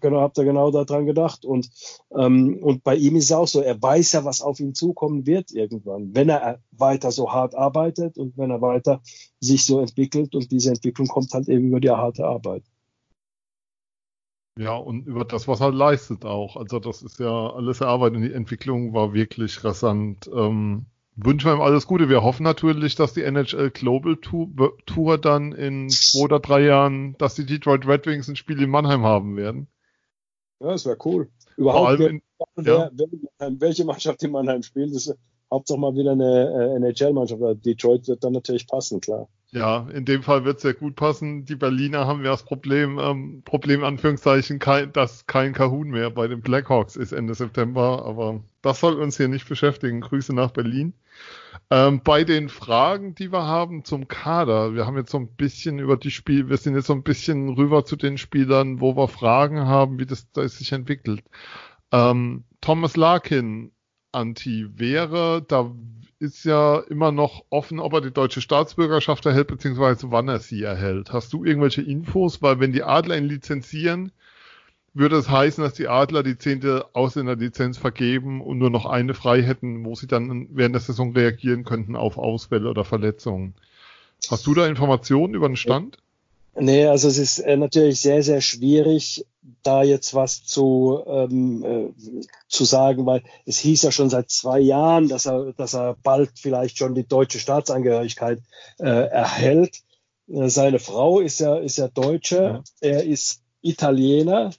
[0.00, 1.44] genau, habt ihr genau daran gedacht.
[1.44, 1.70] Und,
[2.16, 5.26] ähm, und bei ihm ist es auch so, er weiß ja, was auf ihn zukommen
[5.26, 9.00] wird irgendwann, wenn er weiter so hart arbeitet und wenn er weiter
[9.38, 10.34] sich so entwickelt.
[10.34, 12.64] Und diese Entwicklung kommt halt eben über die harte Arbeit.
[14.58, 16.56] Ja, und über das, was er leistet auch.
[16.56, 20.28] Also das ist ja alles erarbeitet und die Entwicklung war wirklich rasant.
[20.34, 22.08] Ähm, wünschen wir ihm alles Gute.
[22.08, 27.34] Wir hoffen natürlich, dass die NHL Global Tour, dann in zwei oder drei Jahren, dass
[27.34, 29.68] die Detroit Red Wings ein Spiel in Mannheim haben werden.
[30.60, 31.28] Ja, das wäre cool.
[31.56, 32.22] Überhaupt, in,
[32.56, 32.90] wer, ja.
[32.92, 35.14] wer, welche Mannschaft in Mannheim spielt, ist
[35.50, 37.64] Hauptsache mal wieder eine äh, NHL-Mannschaft.
[37.64, 39.28] Detroit wird dann natürlich passen, klar.
[39.52, 41.44] Ja, in dem Fall wird es sehr gut passen.
[41.44, 46.28] Die Berliner haben ja das Problem, ähm, Problem Anführungszeichen, kein, dass kein Kahun mehr bei
[46.28, 50.02] den Blackhawks ist Ende September, aber das soll uns hier nicht beschäftigen.
[50.02, 50.94] Grüße nach Berlin.
[51.68, 55.80] Ähm, bei den Fragen, die wir haben zum Kader, wir haben jetzt so ein bisschen
[55.80, 59.08] über die Spiel, wir sind jetzt so ein bisschen rüber zu den Spielern, wo wir
[59.08, 61.24] Fragen haben, wie das, das sich entwickelt.
[61.90, 63.72] Ähm, Thomas Larkin,
[64.12, 65.72] Anti, wäre, da
[66.20, 70.62] ist ja immer noch offen, ob er die deutsche Staatsbürgerschaft erhält, beziehungsweise wann er sie
[70.62, 71.12] erhält.
[71.12, 72.42] Hast du irgendwelche Infos?
[72.42, 74.12] Weil wenn die Adler ihn lizenzieren,
[74.92, 79.42] würde es heißen, dass die Adler die zehnte Ausländerlizenz vergeben und nur noch eine frei
[79.42, 83.54] hätten, wo sie dann während der Saison reagieren könnten auf Ausfälle oder Verletzungen.
[84.30, 85.96] Hast du da Informationen über den Stand?
[86.54, 89.24] Nee, also es ist äh, natürlich sehr, sehr schwierig,
[89.62, 94.60] da jetzt was zu, ähm, äh, zu sagen, weil es hieß ja schon seit zwei
[94.60, 98.40] Jahren, dass er, dass er bald vielleicht schon die deutsche Staatsangehörigkeit
[98.78, 99.80] äh, erhält.
[100.28, 102.62] Äh, seine Frau ist ja, ist ja Deutsche, ja.
[102.80, 104.50] er ist Italiener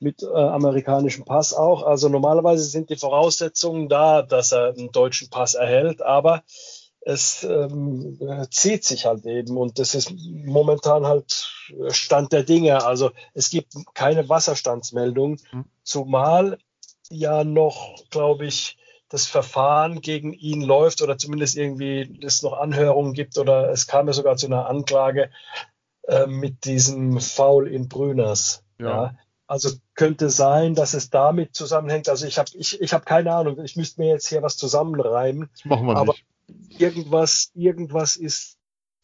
[0.00, 1.82] mit äh, amerikanischem Pass auch.
[1.82, 6.42] Also normalerweise sind die Voraussetzungen da, dass er einen deutschen Pass erhält, aber
[7.04, 8.18] es ähm,
[8.50, 11.52] zieht sich halt eben und das ist momentan halt
[11.88, 12.84] Stand der Dinge.
[12.84, 15.64] Also es gibt keine Wasserstandsmeldung, mhm.
[15.82, 16.58] zumal
[17.10, 18.78] ja noch, glaube ich,
[19.10, 24.06] das Verfahren gegen ihn läuft oder zumindest irgendwie es noch Anhörungen gibt oder es kam
[24.06, 25.30] ja sogar zu einer Anklage
[26.08, 28.64] äh, mit diesem Foul in Brüners.
[28.78, 28.86] Ja.
[28.86, 29.18] ja.
[29.46, 32.08] Also könnte sein, dass es damit zusammenhängt.
[32.08, 33.62] Also ich habe ich, ich hab keine Ahnung.
[33.62, 35.50] Ich müsste mir jetzt hier was zusammenreimen.
[35.52, 36.24] Das machen wir aber nicht
[36.78, 38.56] irgendwas, irgendwas ist,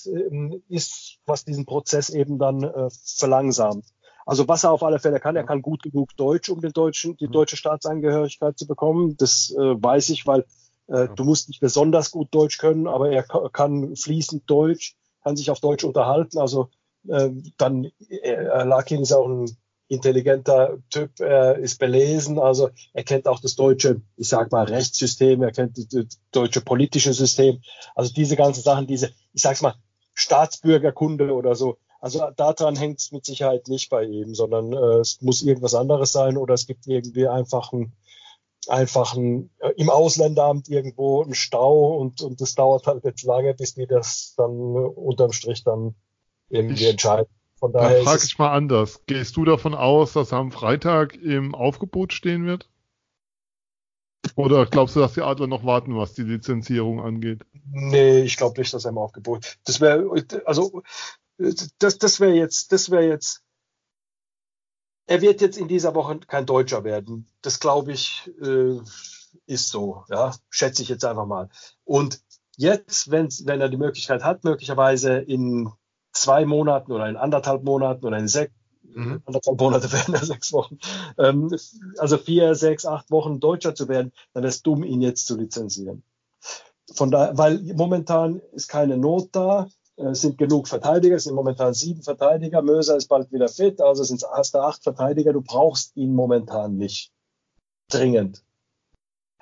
[0.07, 3.86] ähm, ist, was diesen Prozess eben dann äh, verlangsamt.
[4.26, 7.16] Also was er auf alle Fälle kann, er kann gut genug Deutsch, um den deutschen,
[7.16, 7.32] die mhm.
[7.32, 9.16] deutsche Staatsangehörigkeit zu bekommen.
[9.16, 10.45] Das äh, weiß ich, weil
[10.86, 15.51] äh, du musst nicht besonders gut Deutsch können, aber er kann fließend Deutsch, kann sich
[15.51, 16.38] auf Deutsch unterhalten.
[16.38, 16.68] Also
[17.09, 19.57] äh, dann äh, Larkin ist auch ein
[19.91, 25.43] intelligenter Typ, er ist belesen, also er kennt auch das deutsche, ich sag mal, Rechtssystem,
[25.43, 27.61] er kennt das deutsche politische System,
[27.97, 29.74] also diese ganzen Sachen, diese, ich sag's mal,
[30.14, 31.78] Staatsbürgerkunde oder so.
[32.01, 36.12] Also daran hängt es mit Sicherheit nicht bei ihm, sondern äh, es muss irgendwas anderes
[36.12, 37.93] sein oder es gibt irgendwie einfach ein,
[38.68, 43.55] einfach ein, äh, im Ausländeramt irgendwo ein Stau und, und das dauert halt jetzt lange,
[43.55, 45.97] bis die das dann äh, unterm Strich dann
[46.49, 47.26] irgendwie entscheiden.
[47.61, 49.02] Von daher da frage ich mal anders.
[49.06, 52.68] Gehst du davon aus, dass er am Freitag im Aufgebot stehen wird?
[54.34, 57.42] Oder glaubst du, dass die Adler noch warten, was die Lizenzierung angeht?
[57.70, 59.58] Nee, ich glaube nicht, dass er im Aufgebot.
[59.64, 60.11] Das wäre,
[60.44, 60.82] also,
[61.78, 63.42] das, das wäre jetzt, das wäre jetzt,
[65.06, 67.26] er wird jetzt in dieser Woche kein Deutscher werden.
[67.42, 68.78] Das glaube ich, äh,
[69.46, 71.48] ist so, ja, schätze ich jetzt einfach mal.
[71.84, 72.22] Und
[72.56, 75.70] jetzt, wenn, wenn er die Möglichkeit hat, möglicherweise in
[76.20, 78.52] zwei Monaten oder in anderthalb Monaten oder in sechs,
[78.82, 79.22] mhm.
[79.24, 80.78] anderthalb Monate werden ja sechs Wochen,
[81.18, 81.54] ähm,
[81.98, 85.36] also vier, sechs, acht Wochen Deutscher zu werden, dann wäre es dumm, ihn jetzt zu
[85.36, 86.02] lizenzieren.
[86.92, 91.74] Von daher, weil momentan ist keine Not da, es sind genug Verteidiger, es sind momentan
[91.74, 95.96] sieben Verteidiger, Möser ist bald wieder fit, also sind hast du acht Verteidiger, du brauchst
[95.96, 97.12] ihn momentan nicht.
[97.88, 98.42] Dringend.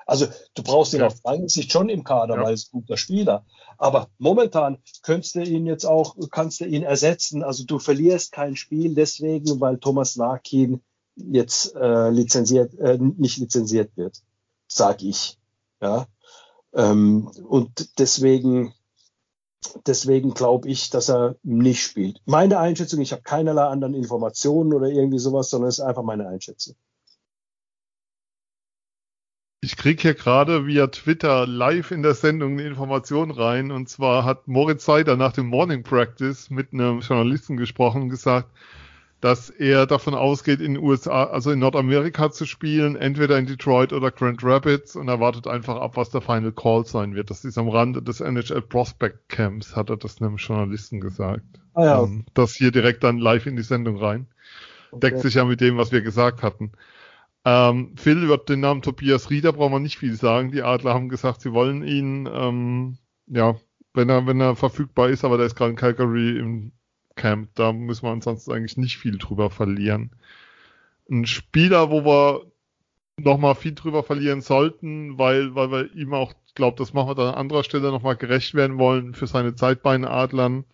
[0.08, 1.08] Also du brauchst ihn ja.
[1.08, 2.42] auf lange Sicht schon im Kader, ja.
[2.42, 3.44] weil es ein guter Spieler.
[3.76, 7.44] Aber momentan könntest du ihn jetzt auch, kannst du ihn ersetzen.
[7.44, 10.80] Also du verlierst kein Spiel deswegen, weil Thomas Larkin
[11.14, 14.22] jetzt äh, lizenziert, äh, nicht lizenziert wird,
[14.66, 15.38] sag ich.
[15.82, 16.06] Ja.
[16.72, 18.72] Ähm, und deswegen,
[19.86, 22.22] deswegen glaube ich, dass er nicht spielt.
[22.24, 26.26] Meine Einschätzung, ich habe keinerlei anderen Informationen oder irgendwie sowas, sondern es ist einfach meine
[26.26, 26.76] Einschätzung.
[29.68, 33.70] Ich krieg hier gerade via Twitter live in der Sendung eine Information rein.
[33.70, 38.48] Und zwar hat Moritz Seider nach dem Morning Practice mit einem Journalisten gesprochen und gesagt,
[39.20, 43.92] dass er davon ausgeht, in den USA, also in Nordamerika zu spielen, entweder in Detroit
[43.92, 47.28] oder Grand Rapids und er wartet einfach ab, was der Final Call sein wird.
[47.28, 51.44] Das ist am Rande des NHL Prospect Camps, hat er das einem Journalisten gesagt.
[51.74, 52.02] Ah, ja.
[52.04, 54.28] Ähm, das hier direkt dann live in die Sendung rein.
[54.92, 56.72] deckt sich ja mit dem, was wir gesagt hatten.
[57.44, 60.50] Ähm, Phil wird den Namen Tobias Rieder, brauchen wir nicht viel sagen.
[60.50, 63.56] Die Adler haben gesagt, sie wollen ihn, ähm, ja,
[63.94, 66.72] wenn er, wenn er verfügbar ist, aber der ist gerade in Calgary im
[67.16, 67.50] Camp.
[67.54, 70.12] Da müssen wir ansonsten eigentlich nicht viel drüber verlieren.
[71.10, 72.52] Ein Spieler, wo wir
[73.18, 77.28] nochmal viel drüber verlieren sollten, weil, weil wir ihm auch, glaube das machen wir dann
[77.28, 80.64] an anderer Stelle nochmal gerecht werden wollen für seine Zeit bei den Adlern,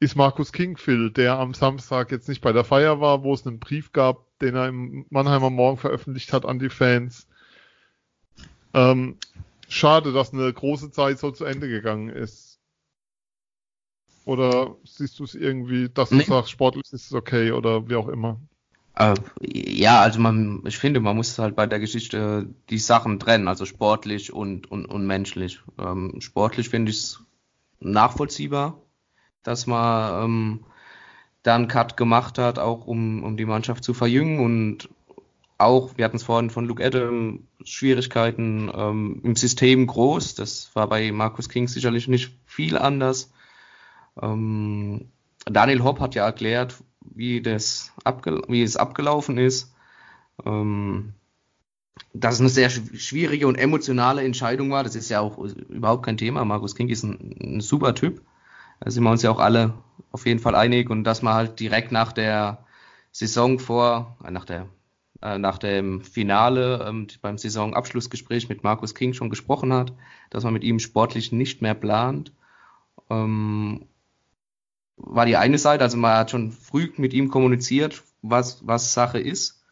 [0.00, 3.60] ist Markus Kingfield, der am Samstag jetzt nicht bei der Feier war, wo es einen
[3.60, 7.26] Brief gab, den er im Mannheimer Morgen veröffentlicht hat an die Fans.
[8.74, 9.16] Ähm,
[9.68, 12.58] schade, dass eine große Zeit so zu Ende gegangen ist.
[14.24, 16.24] Oder siehst du es irgendwie, dass du nee.
[16.24, 18.38] sagst, sportlich ist es okay oder wie auch immer?
[18.94, 23.48] Äh, ja, also man, ich finde, man muss halt bei der Geschichte die Sachen trennen,
[23.48, 25.60] also sportlich und, und, und menschlich.
[25.78, 27.24] Ähm, sportlich finde ich es
[27.80, 28.80] nachvollziehbar,
[29.42, 30.64] dass man ähm,
[31.42, 34.88] da einen Cut gemacht hat, auch um, um die Mannschaft zu verjüngen und
[35.58, 40.34] auch, wir hatten es vorhin von Luke Adam, Schwierigkeiten ähm, im System groß.
[40.34, 43.30] Das war bei Markus King sicherlich nicht viel anders.
[44.20, 45.10] Ähm,
[45.44, 47.92] Daniel Hopp hat ja erklärt, wie, das
[48.48, 49.74] wie es abgelaufen ist.
[50.46, 51.12] Ähm,
[52.12, 54.82] dass es eine sehr schwierige und emotionale Entscheidung war.
[54.82, 56.44] Das ist ja auch überhaupt kein Thema.
[56.44, 58.22] Markus King ist ein, ein super Typ.
[58.80, 59.74] Da sind wir uns ja auch alle
[60.12, 62.64] auf jeden Fall einig und dass man halt direkt nach der
[63.12, 64.68] Saison vor, äh, nach der
[65.22, 69.92] äh, nach dem Finale ähm, beim Saisonabschlussgespräch mit Markus King schon gesprochen hat,
[70.30, 72.32] dass man mit ihm sportlich nicht mehr plant.
[73.10, 73.86] Ähm,
[74.96, 79.18] war die eine Seite, also man hat schon früh mit ihm kommuniziert, was, was Sache
[79.18, 79.62] ist.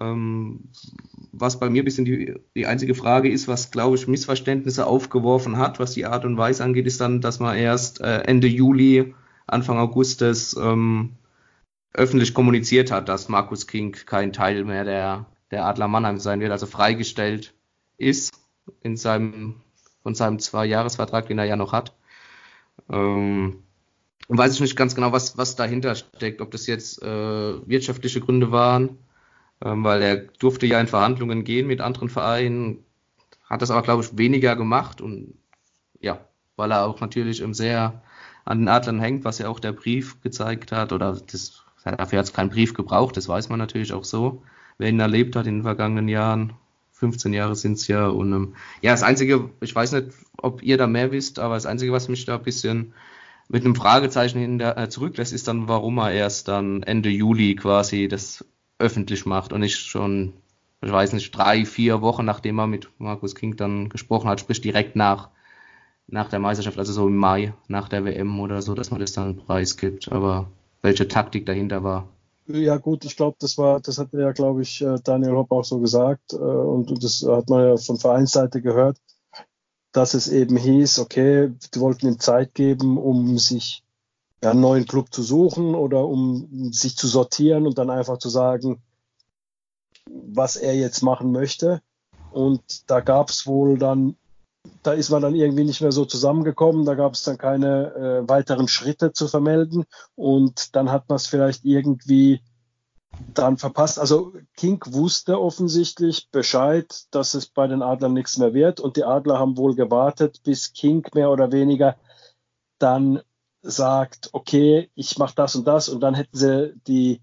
[0.00, 0.70] Ähm,
[1.32, 5.58] was bei mir ein bisschen die, die einzige Frage ist, was, glaube ich, Missverständnisse aufgeworfen
[5.58, 9.14] hat, was die Art und Weise angeht, ist dann, dass man erst äh, Ende Juli,
[9.52, 11.16] Anfang August das ähm,
[11.92, 16.52] öffentlich kommuniziert hat, dass Markus King kein Teil mehr der, der Adler Mannheim sein wird,
[16.52, 17.54] also freigestellt
[17.98, 18.32] ist
[18.80, 19.60] in seinem,
[20.02, 21.94] von seinem Zwei-Jahres-Vertrag, den er ja noch hat.
[22.88, 23.62] Ähm,
[24.28, 28.52] weiß ich nicht ganz genau, was, was dahinter steckt, ob das jetzt äh, wirtschaftliche Gründe
[28.52, 28.98] waren,
[29.62, 32.84] ähm, weil er durfte ja in Verhandlungen gehen mit anderen Vereinen,
[33.44, 35.34] hat das aber, glaube ich, weniger gemacht und
[36.00, 36.26] ja,
[36.56, 38.02] weil er auch natürlich sehr
[38.44, 42.26] an den Adlern hängt, was ja auch der Brief gezeigt hat, oder das, dafür hat
[42.26, 44.42] es keinen Brief gebraucht, das weiß man natürlich auch so,
[44.78, 46.54] wer ihn erlebt hat in den vergangenen Jahren.
[46.92, 48.06] 15 Jahre sind es ja.
[48.06, 51.66] Und ähm, ja, das Einzige, ich weiß nicht, ob ihr da mehr wisst, aber das
[51.66, 52.94] Einzige, was mich da ein bisschen
[53.48, 58.06] mit einem Fragezeichen hinter, äh, zurücklässt, ist dann, warum er erst dann Ende Juli quasi
[58.06, 58.44] das
[58.78, 60.32] öffentlich macht und nicht schon,
[60.80, 64.60] ich weiß nicht, drei, vier Wochen, nachdem er mit Markus King dann gesprochen hat, sprich
[64.60, 65.28] direkt nach,
[66.06, 69.12] nach der Meisterschaft, also so im Mai, nach der WM oder so, dass man das
[69.12, 70.10] dann preisgibt.
[70.12, 70.48] Aber
[70.82, 72.08] welche Taktik dahinter war.
[72.46, 75.64] Ja gut, ich glaube, das war, das hat ja, glaube ich, äh, Daniel Hopp auch
[75.64, 78.98] so gesagt äh, und das hat man ja von Vereinsseite gehört
[79.92, 83.84] dass es eben hieß, okay, die wollten ihm Zeit geben, um sich
[84.40, 88.82] einen neuen Club zu suchen oder um sich zu sortieren und dann einfach zu sagen,
[90.10, 91.80] was er jetzt machen möchte.
[92.32, 94.16] Und da gab es wohl dann,
[94.82, 98.28] da ist man dann irgendwie nicht mehr so zusammengekommen, da gab es dann keine äh,
[98.28, 99.84] weiteren Schritte zu vermelden.
[100.14, 102.40] Und dann hat man es vielleicht irgendwie
[103.34, 103.98] dann verpasst.
[103.98, 108.80] Also King wusste offensichtlich Bescheid, dass es bei den Adlern nichts mehr wird.
[108.80, 111.96] Und die Adler haben wohl gewartet, bis King mehr oder weniger
[112.78, 113.20] dann
[113.62, 115.88] sagt, okay, ich mache das und das.
[115.88, 117.20] Und dann hätten sie die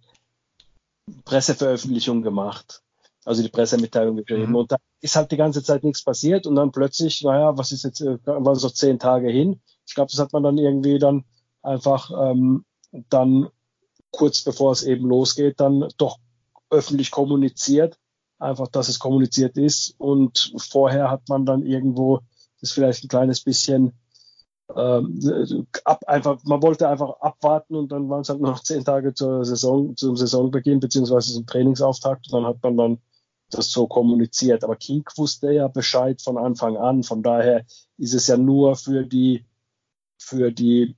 [1.26, 2.84] Presseveröffentlichung gemacht,
[3.26, 4.50] also die Pressemitteilung gegeben.
[4.50, 4.56] Mhm.
[4.56, 7.84] Und da ist halt die ganze Zeit nichts passiert und dann plötzlich, naja, was ist
[7.84, 9.62] jetzt, äh, waren es noch zehn Tage hin?
[9.88, 11.26] Ich glaube, das hat man dann irgendwie dann
[11.62, 12.66] einfach ähm,
[13.10, 13.50] dann
[14.12, 16.18] kurz bevor es eben losgeht, dann doch
[16.70, 17.98] öffentlich kommuniziert.
[18.40, 19.96] Einfach, dass es kommuniziert ist.
[19.98, 22.22] Und vorher hat man dann irgendwo
[22.62, 23.94] das vielleicht ein kleines bisschen
[24.76, 29.14] ähm, ab, einfach, man wollte einfach abwarten und dann waren es halt noch zehn Tage
[29.14, 32.98] zur Saison, zum Saisonbeginn beziehungsweise zum Trainingsauftakt und dann hat man dann
[33.50, 34.64] das so kommuniziert.
[34.64, 37.04] Aber King wusste ja Bescheid von Anfang an.
[37.04, 37.66] Von daher
[37.98, 39.46] ist es ja nur für die,
[40.18, 40.96] für die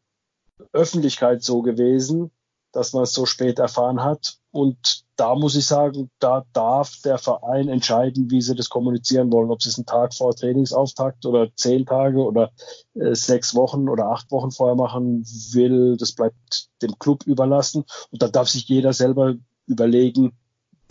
[0.73, 2.31] Öffentlichkeit so gewesen,
[2.71, 4.37] dass man es so spät erfahren hat.
[4.51, 9.51] Und da muss ich sagen, da darf der Verein entscheiden, wie sie das kommunizieren wollen.
[9.51, 12.51] Ob sie es einen Tag vor Trainingsauftakt oder zehn Tage oder
[12.95, 17.85] äh, sechs Wochen oder acht Wochen vorher machen will, das bleibt dem Club überlassen.
[18.09, 19.35] Und da darf sich jeder selber
[19.67, 20.33] überlegen,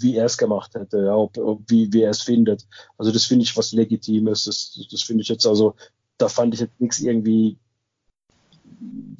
[0.00, 2.66] wie er es gemacht hätte, ja, ob, ob, wie, wie er es findet.
[2.98, 4.44] Also das finde ich was Legitimes.
[4.44, 5.74] Das, das finde ich jetzt also,
[6.18, 7.58] da fand ich jetzt nichts irgendwie,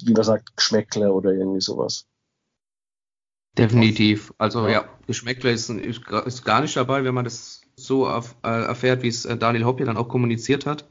[0.03, 2.05] wie man sagt, Geschmäckle oder irgendwie sowas.
[3.57, 4.33] Definitiv.
[4.37, 8.63] Also ja, Geschmäckler ist, ist, ist, gar nicht dabei, wenn man das so auf, äh,
[8.63, 10.89] erfährt, wie es äh, Daniel Hopp dann auch kommuniziert hat.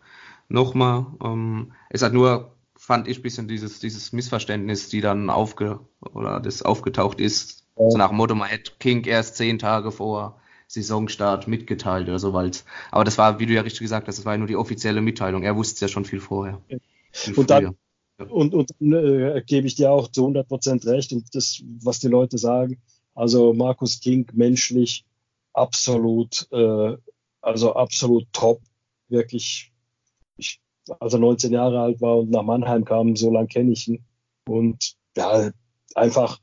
[0.48, 6.40] Nochmal, ähm, es hat nur, fand ich, bisschen dieses, dieses Missverständnis, die dann aufge oder
[6.40, 7.59] das aufgetaucht ist.
[7.88, 12.32] So nach dem Motto, man hätte King erst zehn Tage vor Saisonstart mitgeteilt oder so,
[12.32, 12.50] weil
[12.90, 15.00] aber das war, wie du ja richtig gesagt hast, das war ja nur die offizielle
[15.00, 15.42] Mitteilung.
[15.42, 16.60] Er wusste es ja schon viel vorher.
[17.12, 17.76] Viel und dann,
[18.28, 21.98] und, und dann äh, gebe ich dir auch zu 100 Prozent recht und das, was
[21.98, 22.80] die Leute sagen.
[23.14, 25.04] Also Markus King menschlich
[25.52, 26.96] absolut, äh,
[27.40, 28.60] also absolut top,
[29.08, 29.72] wirklich.
[30.36, 30.60] Ich,
[31.00, 34.04] als er 19 Jahre alt war und nach Mannheim kam, so lange kenne ich ihn.
[34.46, 35.50] Und ja,
[35.94, 36.38] einfach,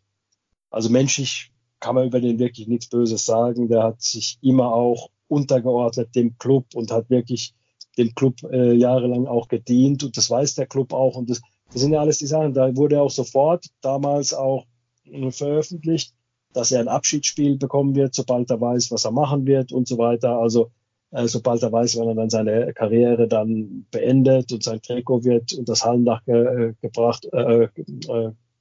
[0.69, 3.67] also menschlich kann man über den wirklich nichts Böses sagen.
[3.67, 7.53] Der hat sich immer auch untergeordnet dem Club und hat wirklich
[7.97, 11.41] dem Club äh, jahrelang auch gedient und das weiß der Club auch und das,
[11.71, 12.53] das sind ja alles die Sachen.
[12.53, 14.65] Da wurde auch sofort damals auch
[15.05, 16.13] äh, veröffentlicht,
[16.53, 19.97] dass er ein Abschiedsspiel bekommen wird, sobald er weiß, was er machen wird und so
[19.97, 20.37] weiter.
[20.37, 20.71] Also
[21.11, 25.53] äh, sobald er weiß, wann er dann seine Karriere dann beendet und sein Trikot wird
[25.53, 27.67] und das Hallendach ge äh, gebracht, äh,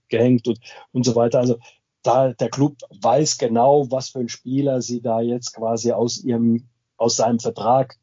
[0.08, 0.58] gehängt und,
[0.92, 1.40] und so weiter.
[1.40, 1.58] Also
[2.06, 6.68] da der Club weiß genau, was für ein Spieler sie da jetzt quasi aus ihrem,
[6.96, 7.98] aus seinem Vertrag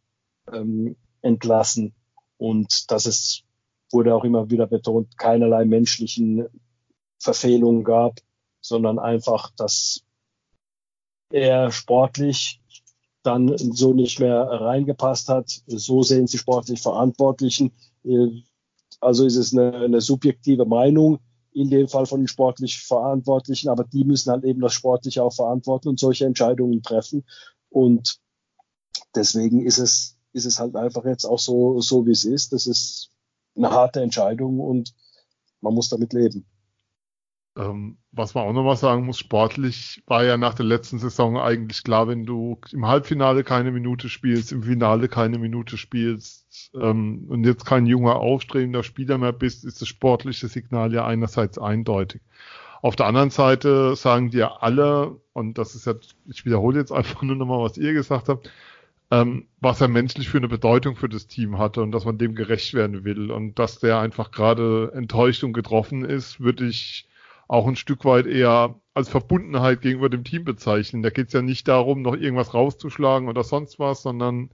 [0.52, 1.94] ähm, entlassen.
[2.38, 3.44] Und das ist,
[3.92, 6.48] wurde auch immer wieder betont, keinerlei menschlichen
[7.20, 8.20] Verfehlungen gab,
[8.60, 10.04] sondern einfach, dass
[11.30, 12.62] er sportlich
[13.24, 15.62] dann so nicht mehr reingepasst hat.
[15.66, 17.72] So sehen sie sportlich Verantwortlichen.
[19.00, 21.20] Also ist es eine, eine subjektive Meinung,
[21.54, 25.34] in dem Fall von den sportlich Verantwortlichen, aber die müssen halt eben das Sportliche auch
[25.34, 27.24] verantworten und solche Entscheidungen treffen.
[27.70, 28.20] Und
[29.16, 32.54] deswegen ist es, ist es halt einfach jetzt auch so, so wie es ist.
[32.54, 33.10] Das ist
[33.56, 34.94] eine harte Entscheidung und
[35.62, 36.46] man muss damit leben.
[37.56, 41.38] Ähm, was man auch noch mal sagen muss, sportlich war ja nach der letzten Saison
[41.38, 47.26] eigentlich klar, wenn du im Halbfinale keine Minute spielst, im Finale keine Minute spielst ähm,
[47.30, 52.22] und jetzt kein junger, aufstrebender Spieler mehr bist, ist das sportliche Signal ja einerseits eindeutig.
[52.82, 55.94] Auf der anderen Seite sagen dir alle, und das ist ja,
[56.26, 58.50] ich wiederhole jetzt einfach nur noch mal, was ihr gesagt habt,
[59.12, 62.34] ähm, was er menschlich für eine Bedeutung für das Team hatte und dass man dem
[62.34, 67.08] gerecht werden will und dass der einfach gerade enttäuscht und getroffen ist, würde ich
[67.48, 71.04] auch ein Stück weit eher als Verbundenheit gegenüber dem Team bezeichnen.
[71.04, 74.50] Da geht es ja nicht darum, noch irgendwas rauszuschlagen oder sonst was, sondern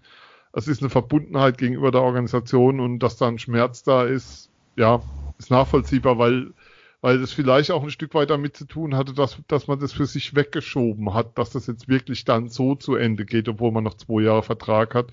[0.54, 5.02] es ist eine Verbundenheit gegenüber der Organisation und dass da ein Schmerz da ist, ja,
[5.38, 6.54] ist nachvollziehbar, weil
[7.02, 9.94] weil das vielleicht auch ein Stück weit damit zu tun hatte, dass, dass man das
[9.94, 13.84] für sich weggeschoben hat, dass das jetzt wirklich dann so zu Ende geht, obwohl man
[13.84, 15.12] noch zwei Jahre Vertrag hat.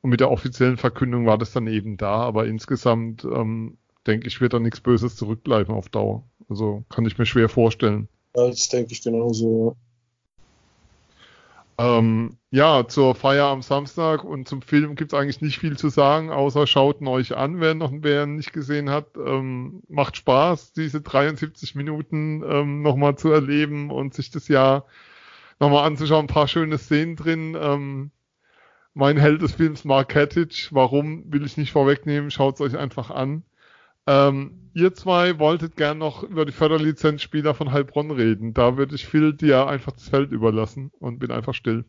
[0.00, 4.40] Und mit der offiziellen Verkündung war das dann eben da, aber insgesamt ähm, denke ich,
[4.40, 6.24] wird da nichts Böses zurückbleiben auf Dauer.
[6.48, 8.08] Also kann ich mir schwer vorstellen.
[8.32, 9.76] das denke ich genauso.
[11.80, 15.88] Ähm, ja, zur Feier am Samstag und zum Film gibt es eigentlich nicht viel zu
[15.88, 19.16] sagen, außer schaut ihn euch an, wer noch wer nicht gesehen hat.
[19.16, 24.84] Ähm, macht Spaß, diese 73 Minuten ähm, nochmal zu erleben und sich das Jahr
[25.58, 26.24] nochmal anzuschauen.
[26.24, 27.56] Ein paar schöne Szenen drin.
[27.58, 28.10] Ähm,
[28.92, 30.68] mein Held des Films Mark Hattich.
[30.72, 32.30] Warum will ich nicht vorwegnehmen?
[32.30, 33.42] Schaut es euch einfach an.
[34.06, 38.54] Ähm, ihr zwei wolltet gern noch über die Förderlizenzspieler von Heilbronn reden.
[38.54, 41.84] Da würde ich Phil dir einfach das Feld überlassen und bin einfach still.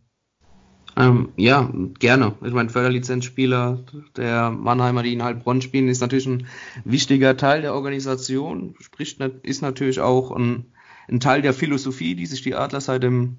[0.97, 2.35] Ähm, ja, gerne.
[2.43, 3.83] Ich meine, Förderlizenzspieler
[4.17, 6.47] der Mannheimer, die in Heilbronn spielen, ist natürlich ein
[6.83, 8.75] wichtiger Teil der Organisation.
[8.79, 10.65] Sprich, ist natürlich auch ein,
[11.07, 13.37] ein Teil der Philosophie, die sich die Adler seit dem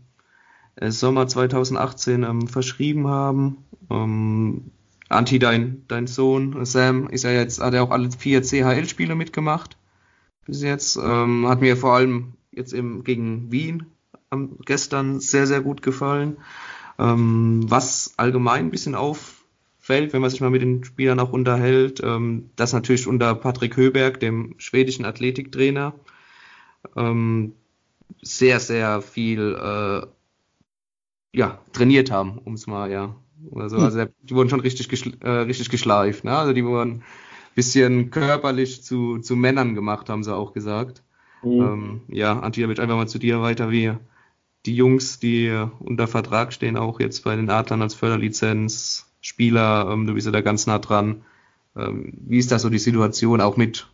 [0.76, 3.58] äh, Sommer 2018 ähm, verschrieben haben.
[3.90, 4.70] Ähm,
[5.12, 9.76] Anti, dein, dein Sohn, Sam, ist ja jetzt, hat er auch alle vier CHL-Spiele mitgemacht.
[10.46, 10.96] Bis jetzt.
[10.96, 13.86] Ähm, hat mir vor allem jetzt eben gegen Wien
[14.32, 16.38] ähm, gestern sehr, sehr gut gefallen.
[16.98, 22.00] Ähm, was allgemein ein bisschen auffällt, wenn man sich mal mit den Spielern auch unterhält,
[22.02, 25.94] ähm, dass natürlich unter Patrick Höberg, dem schwedischen Athletiktrainer,
[26.96, 27.54] ähm,
[28.20, 30.06] sehr, sehr viel äh,
[31.34, 33.14] ja, trainiert haben, um es mal ja
[33.54, 33.84] also, hm.
[33.84, 36.24] also die wurden schon richtig, geschl äh, richtig geschleift.
[36.24, 36.36] Ne?
[36.36, 37.02] Also die wurden ein
[37.54, 41.02] bisschen körperlich zu, zu Männern gemacht, haben sie auch gesagt.
[41.42, 41.60] Mhm.
[41.60, 43.92] Ähm, ja, Antje, damit einfach mal zu dir weiter, wie
[44.66, 45.50] die Jungs, die
[45.80, 50.32] unter Vertrag stehen, auch jetzt bei den Adlern als Förderlizenz, Spieler, ähm, du bist ja
[50.32, 51.22] da ganz nah dran.
[51.76, 53.88] Ähm, wie ist da so die Situation auch mit,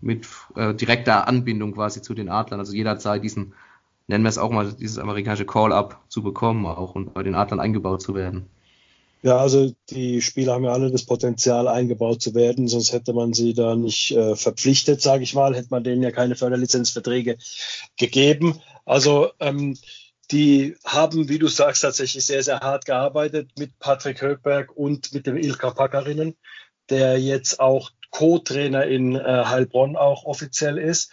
[0.00, 0.26] mit
[0.56, 2.60] äh, direkter Anbindung quasi zu den Adlern?
[2.60, 3.54] Also jederzeit diesen,
[4.06, 7.60] nennen wir es auch mal, dieses amerikanische Call-up zu bekommen auch und bei den Adlern
[7.60, 8.46] eingebaut zu werden.
[9.22, 13.32] Ja, also die Spieler haben ja alle das Potenzial eingebaut zu werden, sonst hätte man
[13.32, 17.38] sie da nicht äh, verpflichtet, sage ich mal, hätte man denen ja keine Förderlizenzverträge
[17.96, 18.60] gegeben.
[18.84, 19.78] Also ähm,
[20.32, 25.28] die haben, wie du sagst, tatsächlich sehr, sehr hart gearbeitet mit Patrick Höckberg und mit
[25.28, 26.34] dem Ilka Packerinnen,
[26.90, 31.12] der jetzt auch Co-Trainer in äh, Heilbronn auch offiziell ist.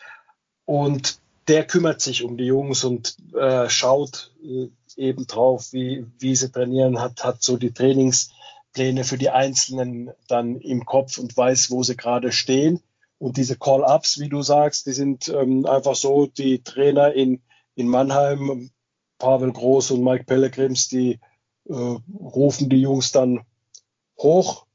[0.65, 6.35] Und der kümmert sich um die Jungs und äh, schaut äh, eben drauf, wie, wie
[6.35, 11.71] sie trainieren, hat, hat so die Trainingspläne für die Einzelnen dann im Kopf und weiß,
[11.71, 12.81] wo sie gerade stehen.
[13.17, 17.41] Und diese Call-Ups, wie du sagst, die sind ähm, einfach so, die Trainer in,
[17.75, 18.71] in Mannheim,
[19.17, 21.19] Pavel Groß und Mike Pellegrims, die
[21.67, 23.41] äh, rufen die Jungs dann
[24.17, 24.65] hoch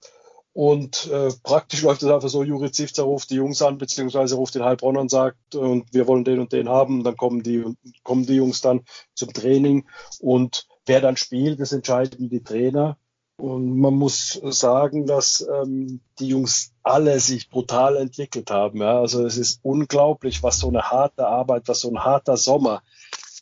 [0.54, 4.54] und äh, praktisch läuft es einfach so, Juri Zivzer ruft die Jungs an, beziehungsweise ruft
[4.54, 7.02] den Heilbronn und sagt, und wir wollen den und den haben.
[7.02, 7.64] Dann kommen die,
[8.04, 8.82] kommen die Jungs dann
[9.14, 9.84] zum Training.
[10.20, 12.96] Und wer dann spielt, das entscheiden die Trainer.
[13.36, 18.80] Und man muss sagen, dass ähm, die Jungs alle sich brutal entwickelt haben.
[18.80, 19.00] Ja.
[19.00, 22.84] Also es ist unglaublich, was so eine harte Arbeit, was so ein harter Sommer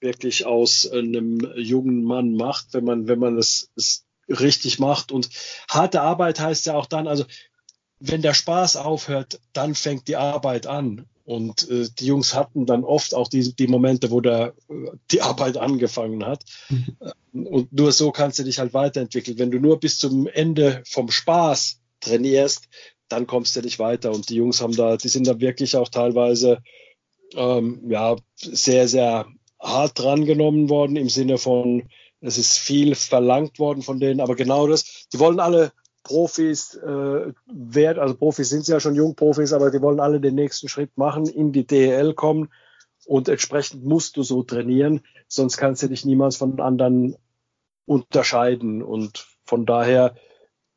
[0.00, 5.12] wirklich aus einem jungen Mann macht, wenn man, wenn man es, es richtig macht.
[5.12, 5.28] Und
[5.68, 7.24] harte Arbeit heißt ja auch dann, also
[8.00, 11.06] wenn der Spaß aufhört, dann fängt die Arbeit an.
[11.24, 14.74] Und äh, die Jungs hatten dann oft auch die, die Momente, wo der, äh,
[15.12, 16.44] die Arbeit angefangen hat.
[16.68, 16.96] Mhm.
[17.46, 19.38] Und nur so kannst du dich halt weiterentwickeln.
[19.38, 22.68] Wenn du nur bis zum Ende vom Spaß trainierst,
[23.08, 24.10] dann kommst du nicht weiter.
[24.10, 26.60] Und die Jungs haben da, die sind da wirklich auch teilweise
[27.34, 29.26] ähm, ja, sehr, sehr
[29.60, 31.88] hart drangenommen worden im Sinne von,
[32.22, 35.72] es ist viel verlangt worden von denen, aber genau das, die wollen alle
[36.02, 40.34] Profis äh, werden, also Profis sind sie ja schon Jungprofis, aber die wollen alle den
[40.34, 42.48] nächsten Schritt machen, in die DEL kommen
[43.06, 47.16] und entsprechend musst du so trainieren, sonst kannst du dich niemals von anderen
[47.86, 48.82] unterscheiden.
[48.82, 50.14] Und von daher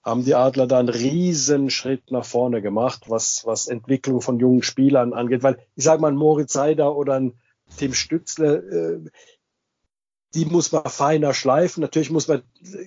[0.03, 4.63] haben die Adler da einen riesen Schritt nach vorne gemacht, was, was Entwicklung von jungen
[4.63, 7.33] Spielern angeht, weil ich sage mal, ein Moritz Seider oder ein
[7.77, 9.09] Tim Stützle, äh,
[10.35, 11.81] die muss man feiner schleifen.
[11.81, 12.43] Natürlich muss man,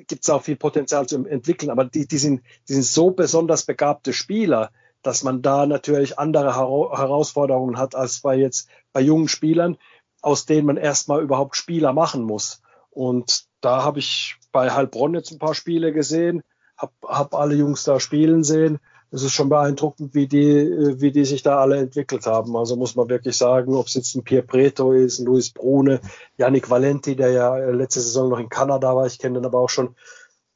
[0.06, 3.64] gibt es auch viel Potenzial zu entwickeln, aber die, die, sind, die sind so besonders
[3.64, 4.70] begabte Spieler,
[5.02, 9.78] dass man da natürlich andere Herausforderungen hat als bei jetzt bei jungen Spielern,
[10.20, 12.60] aus denen man erstmal überhaupt Spieler machen muss.
[12.90, 16.42] Und da habe ich bei Heilbronn jetzt ein paar Spiele gesehen,
[16.76, 18.78] habe hab alle Jungs da spielen sehen
[19.10, 22.56] es ist schon beeindruckend, wie die, äh, wie die sich da alle entwickelt haben.
[22.56, 26.00] Also muss man wirklich sagen, ob es jetzt ein Pier Preto ist, ein Luis Brune,
[26.36, 29.60] Yannick Valenti, der ja äh, letzte Saison noch in Kanada war, ich kenne den aber
[29.60, 29.94] auch schon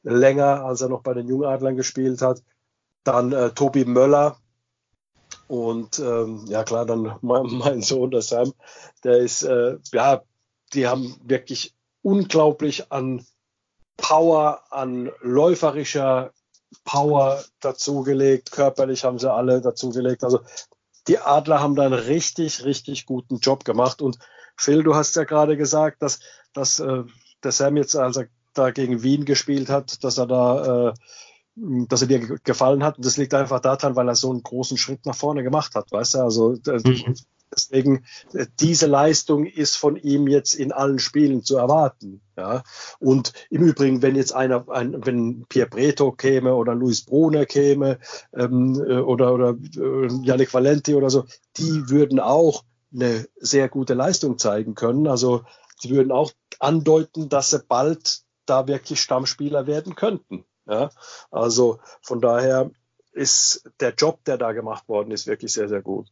[0.03, 2.43] länger, als er noch bei den Jungadlern gespielt hat.
[3.03, 4.37] Dann äh, Tobi Möller
[5.47, 8.53] und ähm, ja klar, dann mein, mein Sohn, der Sam,
[9.03, 10.21] der ist, äh, ja,
[10.73, 13.25] die haben wirklich unglaublich an
[13.97, 16.31] Power, an läuferischer
[16.83, 20.23] Power dazugelegt, körperlich haben sie alle dazugelegt.
[20.23, 20.41] Also
[21.07, 24.01] die Adler haben da einen richtig, richtig guten Job gemacht.
[24.01, 24.19] Und
[24.55, 26.19] Phil, du hast ja gerade gesagt, dass,
[26.53, 27.03] dass äh,
[27.43, 30.93] der Sam jetzt, als er da gegen Wien gespielt hat, dass er da, äh,
[31.55, 32.97] dass er dir gefallen hat.
[32.97, 35.91] Und das liegt einfach daran, weil er so einen großen Schritt nach vorne gemacht hat,
[35.91, 36.19] weißt du?
[36.19, 37.15] Also mhm.
[37.55, 42.21] Deswegen, äh, diese Leistung ist von ihm jetzt in allen Spielen zu erwarten.
[42.37, 42.63] Ja.
[42.99, 47.99] Und im Übrigen, wenn jetzt einer, ein, wenn Pierre Breto käme oder Luis Brunner käme
[48.33, 51.25] ähm, äh, oder, oder äh, Yannick Valenti oder so,
[51.57, 52.63] die würden auch
[52.93, 55.07] eine sehr gute Leistung zeigen können.
[55.07, 55.43] Also
[55.83, 60.45] die würden auch andeuten, dass sie bald da wirklich Stammspieler werden könnten.
[60.65, 60.89] Ja.
[61.31, 62.71] Also von daher
[63.11, 66.07] ist der Job, der da gemacht worden ist, wirklich sehr, sehr gut.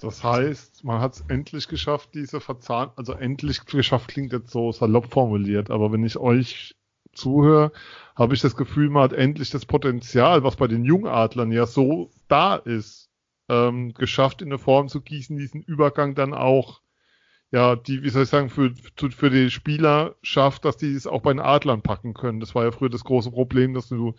[0.00, 4.72] Das heißt, man hat es endlich geschafft, diese Verzahn, also endlich geschafft klingt jetzt so
[4.72, 6.74] salopp formuliert, aber wenn ich euch
[7.12, 7.70] zuhöre,
[8.16, 12.10] habe ich das Gefühl, man hat endlich das Potenzial, was bei den Jungadlern ja so
[12.28, 13.10] da ist,
[13.50, 16.80] ähm, geschafft in eine Form zu gießen, diesen Übergang dann auch,
[17.50, 21.20] ja, die, wie soll ich sagen, für, für die Spieler schafft, dass die es auch
[21.20, 22.40] bei den Adlern packen können.
[22.40, 24.14] Das war ja früher das große Problem, dass du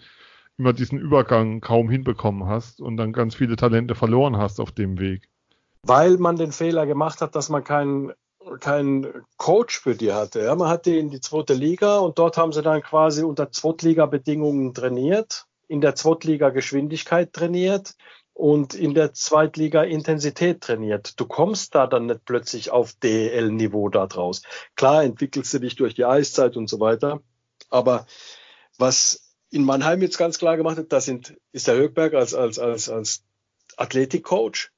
[0.57, 4.99] immer diesen Übergang kaum hinbekommen hast und dann ganz viele Talente verloren hast auf dem
[4.99, 5.30] Weg
[5.83, 8.13] weil man den Fehler gemacht hat, dass man keinen
[8.59, 10.41] keinen Coach für die hatte.
[10.41, 14.73] Ja, man hatte in die zweite Liga und dort haben sie dann quasi unter Zweitliga-Bedingungen
[14.73, 17.93] trainiert, in der Zweitliga Geschwindigkeit trainiert
[18.33, 21.19] und in der Zweitliga Intensität trainiert.
[21.19, 24.41] Du kommst da dann nicht plötzlich auf DL-Niveau da draus.
[24.75, 27.21] Klar entwickelst du dich durch die Eiszeit und so weiter,
[27.69, 28.05] aber
[28.77, 32.57] was in Mannheim jetzt ganz klar gemacht hat, da sind, ist der Höckberg als, als,
[32.57, 33.23] als, als
[33.77, 34.71] Athletikcoach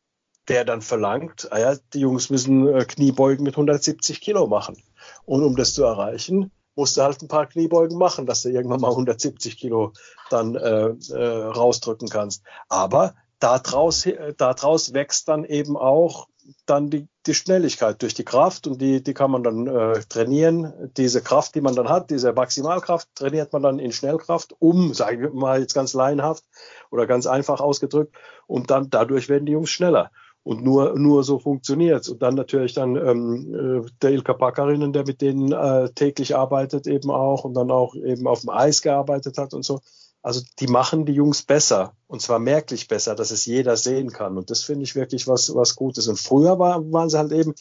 [0.48, 4.78] der dann verlangt, ah ja, die Jungs müssen äh, Kniebeugen mit 170 Kilo machen.
[5.26, 8.82] Und um das zu erreichen, musst du halt ein paar Kniebeugen machen, dass du irgendwann
[8.82, 9.94] mal 170 Kilo
[10.30, 12.44] dann äh, äh, rausdrücken kannst.
[12.68, 16.28] Aber daraus, äh, daraus wächst dann eben auch
[16.66, 20.92] dann die, die Schnelligkeit durch die Kraft und die, die kann man dann äh, trainieren.
[20.98, 25.22] Diese Kraft, die man dann hat, diese Maximalkraft, trainiert man dann in Schnellkraft um, sagen
[25.22, 26.44] wir mal jetzt ganz laienhaft
[26.92, 28.14] oder ganz einfach ausgedrückt,
[28.48, 30.12] und dann dadurch werden die Jungs schneller.
[30.46, 35.06] Und nur, nur so funktioniert Und dann natürlich dann ähm, äh, der Ilka Pakarinen, der
[35.06, 39.38] mit denen äh, täglich arbeitet eben auch und dann auch eben auf dem Eis gearbeitet
[39.38, 39.80] hat und so.
[40.22, 44.38] Also die machen die Jungs besser und zwar merklich besser, dass es jeder sehen kann.
[44.38, 46.08] Und das finde ich wirklich was, was Gutes.
[46.08, 47.54] Und früher war, waren sie halt eben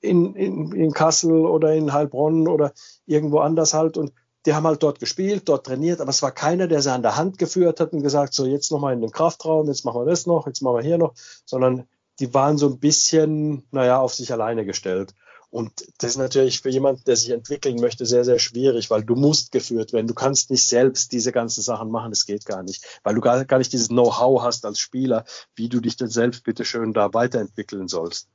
[0.00, 2.72] in, in, in Kassel oder in Heilbronn oder
[3.06, 4.12] irgendwo anders halt und
[4.46, 7.16] die haben halt dort gespielt, dort trainiert, aber es war keiner, der sie an der
[7.16, 10.26] Hand geführt hat und gesagt, so jetzt nochmal in den Kraftraum, jetzt machen wir das
[10.26, 11.12] noch, jetzt machen wir hier noch,
[11.44, 11.86] sondern
[12.20, 15.14] die waren so ein bisschen, naja, auf sich alleine gestellt.
[15.50, 19.16] Und das ist natürlich für jemanden, der sich entwickeln möchte, sehr, sehr schwierig, weil du
[19.16, 20.06] musst geführt werden.
[20.06, 23.44] Du kannst nicht selbst diese ganzen Sachen machen, das geht gar nicht, weil du gar,
[23.44, 25.24] gar nicht dieses Know-how hast als Spieler,
[25.56, 28.28] wie du dich denn selbst bitte schön da weiterentwickeln sollst.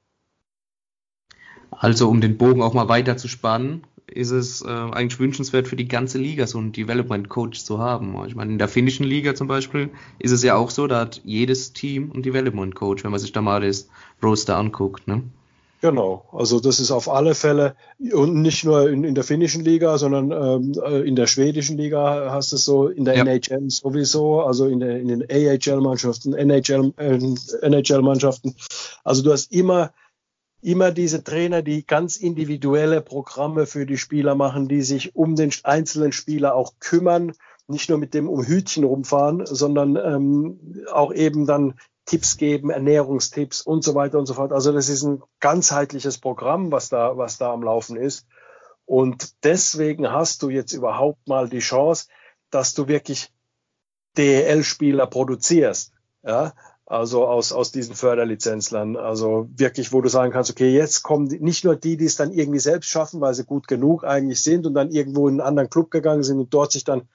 [1.72, 5.76] Also um den Bogen auch mal weiter zu spannen, ist es äh, eigentlich wünschenswert für
[5.76, 8.16] die ganze Liga, so einen Development Coach zu haben.
[8.28, 11.22] Ich meine, in der finnischen Liga zum Beispiel ist es ja auch so, da hat
[11.24, 13.90] jedes Team einen Development Coach, wenn man sich da mal das
[14.22, 15.08] Roster anguckt.
[15.08, 15.24] Ne?
[15.82, 17.76] Genau, also das ist auf alle Fälle
[18.12, 22.32] und nicht nur in, in der finnischen Liga, sondern ähm, äh, in der schwedischen Liga
[22.32, 23.24] hast du es so, in der ja.
[23.24, 27.20] NHL sowieso, also in, der, in den AHL-Mannschaften, NHL, äh,
[27.62, 28.56] NHL-Mannschaften.
[29.04, 29.92] Also du hast immer
[30.66, 35.52] immer diese Trainer, die ganz individuelle Programme für die Spieler machen, die sich um den
[35.64, 37.34] einzelnen Spieler auch kümmern,
[37.68, 41.76] nicht nur mit dem um Hütchen rumfahren, sondern ähm, auch eben dann
[42.06, 44.52] Tipps geben, Ernährungstipps und so weiter und so fort.
[44.52, 48.28] Also das ist ein ganzheitliches Programm, was da, was da am Laufen ist.
[48.86, 52.08] Und deswegen hast du jetzt überhaupt mal die Chance,
[52.50, 53.32] dass du wirklich
[54.18, 55.94] DEL-Spieler produzierst.
[56.24, 56.54] Ja,
[56.86, 58.96] also aus, aus diesen Förderlizenzlern.
[58.96, 62.16] Also wirklich, wo du sagen kannst, okay, jetzt kommen die, nicht nur die, die es
[62.16, 65.48] dann irgendwie selbst schaffen, weil sie gut genug eigentlich sind und dann irgendwo in einen
[65.48, 67.08] anderen Club gegangen sind und dort sich dann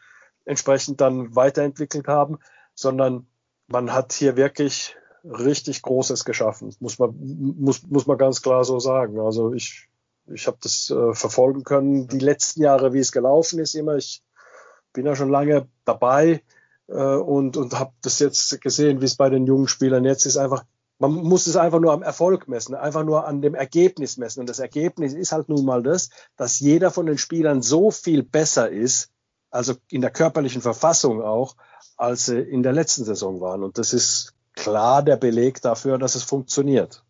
[0.45, 2.39] entsprechend dann weiterentwickelt haben,
[2.75, 3.27] sondern
[3.69, 7.15] man hat hier wirklich richtig Großes geschaffen, muss man,
[7.59, 9.21] muss, muss man ganz klar so sagen.
[9.21, 9.89] Also ich,
[10.27, 13.97] ich habe das äh, verfolgen können, die letzten Jahre, wie es gelaufen ist, immer.
[13.97, 14.25] Ich
[14.93, 16.43] bin ja schon lange dabei
[16.95, 20.37] und, und habe das jetzt gesehen, wie es bei den jungen Spielern jetzt ist.
[20.37, 20.65] Einfach,
[20.99, 24.41] man muss es einfach nur am Erfolg messen, einfach nur an dem Ergebnis messen.
[24.41, 28.23] Und das Ergebnis ist halt nun mal das, dass jeder von den Spielern so viel
[28.23, 29.11] besser ist,
[29.51, 31.57] also in der körperlichen Verfassung auch,
[31.97, 33.63] als sie in der letzten Saison waren.
[33.63, 37.05] Und das ist klar der Beleg dafür, dass es funktioniert.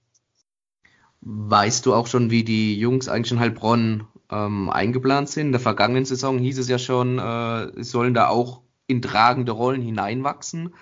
[1.22, 5.46] Weißt du auch schon, wie die Jungs eigentlich in Heilbronn ähm, eingeplant sind?
[5.46, 9.82] In der vergangenen Saison hieß es ja schon, äh, sollen da auch in tragende Rollen
[9.82, 10.74] hineinwachsen.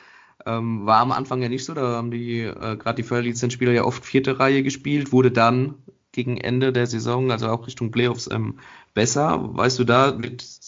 [0.46, 3.84] Ähm, war am Anfang ja nicht so, da haben die, äh, gerade die Förderlizenzspieler ja
[3.84, 5.74] oft vierte Reihe gespielt, wurde dann
[6.12, 8.58] gegen Ende der Saison, also auch Richtung Playoffs, ähm,
[8.94, 9.56] besser.
[9.56, 10.18] Weißt du da,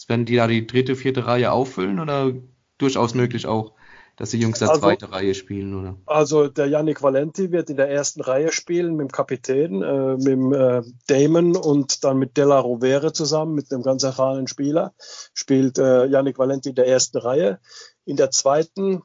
[0.07, 2.33] wenn die da die dritte, vierte Reihe auffüllen oder
[2.77, 3.73] durchaus möglich auch,
[4.17, 5.97] dass die Jungs da also, zweite Reihe spielen, oder?
[6.05, 10.27] Also der Yannick Valenti wird in der ersten Reihe spielen mit dem Kapitän, äh, mit
[10.27, 14.93] dem äh, Damon und dann mit Della Rovere zusammen, mit einem ganz erfahrenen Spieler.
[15.33, 17.59] Spielt äh, Yannick Valenti in der ersten Reihe.
[18.05, 19.01] In der zweiten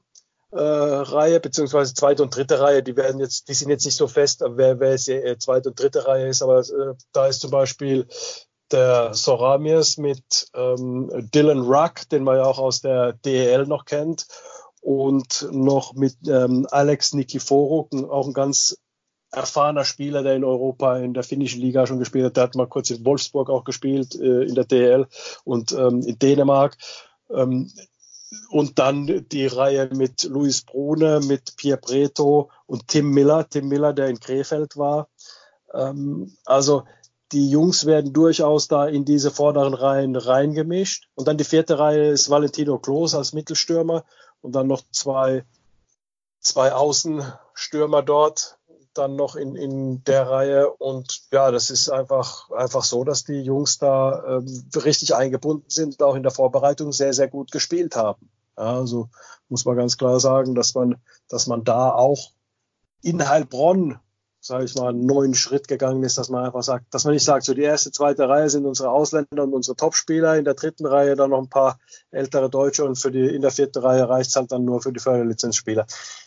[0.53, 4.07] äh, Reihe, beziehungsweise zweite und dritte Reihe, die werden jetzt, die sind jetzt nicht so
[4.07, 7.51] fest, wer, wer jetzt äh, zweite und dritte Reihe ist, aber äh, da ist zum
[7.51, 8.07] Beispiel
[8.73, 14.27] der Soramiers mit ähm, Dylan Ruck, den man ja auch aus der DEL noch kennt,
[14.81, 18.77] und noch mit ähm, Alex Nikiforuk, auch ein ganz
[19.32, 22.36] erfahrener Spieler, der in Europa in der finnischen Liga schon gespielt hat.
[22.36, 25.07] Der hat mal kurz in Wolfsburg auch gespielt, äh, in der DL
[25.44, 26.77] und ähm, in Dänemark.
[27.31, 27.70] Ähm,
[28.51, 33.48] und dann die Reihe mit Luis Brune, mit Pierre Preto und Tim Miller.
[33.48, 35.09] Tim Miller, der in Krefeld war.
[35.73, 36.85] Ähm, also
[37.32, 41.09] die Jungs werden durchaus da in diese vorderen Reihen reingemischt.
[41.15, 44.05] Und dann die vierte Reihe ist Valentino Klos als Mittelstürmer
[44.40, 45.44] und dann noch zwei,
[46.40, 48.58] zwei Außenstürmer dort,
[48.94, 50.70] dann noch in, in der Reihe.
[50.70, 56.00] Und ja, das ist einfach, einfach so, dass die Jungs da ähm, richtig eingebunden sind
[56.00, 58.30] und auch in der Vorbereitung sehr, sehr gut gespielt haben.
[58.56, 59.08] Ja, also
[59.48, 60.96] muss man ganz klar sagen, dass man,
[61.28, 62.32] dass man da auch
[63.02, 63.98] in Heilbronn
[64.47, 67.24] sage ich mal, einen neuen Schritt gegangen ist, dass man einfach sagt, dass man nicht
[67.24, 70.86] sagt, so die erste, zweite Reihe sind unsere Ausländer und unsere Topspieler, in der dritten
[70.86, 71.78] Reihe dann noch ein paar
[72.10, 74.93] ältere Deutsche und für die in der vierten Reihe reicht es halt dann nur für
[74.93, 75.86] die Förderlizenzspieler.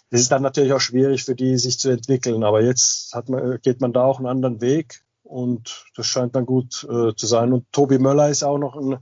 [0.09, 3.59] Das ist dann natürlich auch schwierig für die, sich zu entwickeln, aber jetzt hat man,
[3.61, 7.53] geht man da auch einen anderen Weg und das scheint dann gut äh, zu sein.
[7.53, 8.97] Und Tobi Möller ist auch noch ein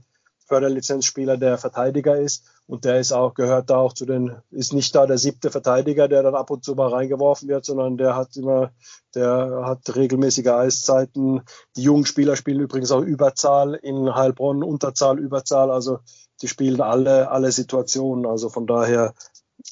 [0.46, 2.44] Förderlizenzspieler, der Verteidiger ist.
[2.68, 6.06] Und der ist auch, gehört da auch zu den, ist nicht da der siebte Verteidiger,
[6.06, 8.72] der dann ab und zu mal reingeworfen wird, sondern der hat immer,
[9.14, 11.40] der hat regelmäßige Eiszeiten.
[11.76, 15.70] Die jungen Spieler spielen übrigens auch Überzahl in Heilbronn, Unterzahl, Überzahl.
[15.70, 16.00] Also
[16.42, 18.26] die spielen alle, alle Situationen.
[18.26, 19.14] Also von daher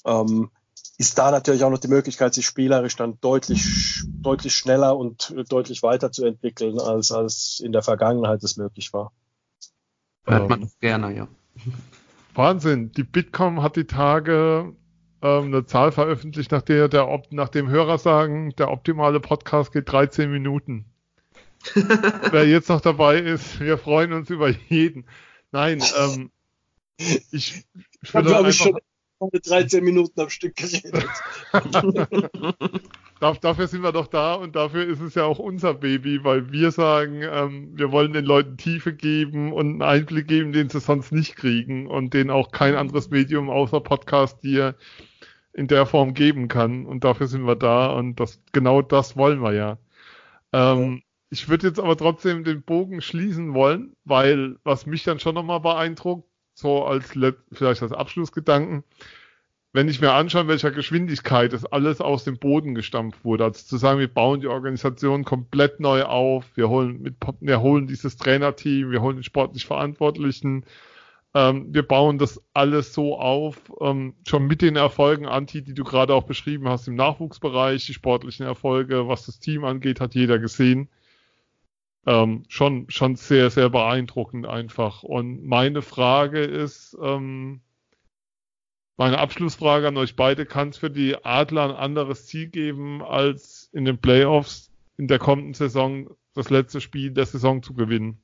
[0.06, 0.50] ähm,
[0.96, 5.82] ist da natürlich auch noch die Möglichkeit, sich spielerisch dann deutlich, deutlich schneller und deutlich
[5.82, 9.12] weiterzuentwickeln, als, als in der Vergangenheit es möglich war.
[10.24, 11.28] Hört man ähm, gerne, ja.
[12.36, 12.92] Wahnsinn.
[12.92, 14.74] Die Bitkom hat die Tage
[15.22, 19.90] ähm, eine Zahl veröffentlicht, nach der, der nach dem Hörer sagen, der optimale Podcast geht
[19.90, 20.84] 13 Minuten.
[22.30, 25.06] Wer jetzt noch dabei ist, wir freuen uns über jeden.
[25.52, 26.30] Nein, ähm,
[26.98, 27.64] ich,
[28.02, 28.78] ich würde einfach, schon
[29.32, 31.08] mit 13 Minuten am Stück geredet.
[33.40, 36.70] dafür sind wir doch da und dafür ist es ja auch unser Baby, weil wir
[36.70, 41.12] sagen, ähm, wir wollen den Leuten Tiefe geben und einen Einblick geben, den sie sonst
[41.12, 44.74] nicht kriegen und den auch kein anderes Medium außer Podcast dir
[45.52, 46.84] in der Form geben kann.
[46.84, 49.78] Und dafür sind wir da und das genau das wollen wir ja.
[50.52, 55.34] Ähm, ich würde jetzt aber trotzdem den Bogen schließen wollen, weil was mich dann schon
[55.34, 57.10] nochmal beeindruckt, so als
[57.52, 58.82] vielleicht als Abschlussgedanken,
[59.74, 63.62] wenn ich mir anschaue, in welcher Geschwindigkeit das alles aus dem Boden gestampft wurde, also
[63.62, 68.16] zu sagen, wir bauen die Organisation komplett neu auf, wir holen, mit, wir holen dieses
[68.16, 70.64] Trainerteam, wir holen den sportlich Verantwortlichen,
[71.34, 75.84] ähm, wir bauen das alles so auf, ähm, schon mit den Erfolgen, Anti, die du
[75.84, 80.38] gerade auch beschrieben hast im Nachwuchsbereich, die sportlichen Erfolge, was das Team angeht, hat jeder
[80.38, 80.88] gesehen
[82.06, 85.02] ähm, schon, schon sehr, sehr beeindruckend einfach.
[85.02, 87.60] Und meine Frage ist, ähm,
[88.96, 93.68] meine Abschlussfrage an euch beide, kann es für die Adler ein anderes Ziel geben, als
[93.72, 98.18] in den Playoffs in der kommenden Saison das letzte Spiel der Saison zu gewinnen?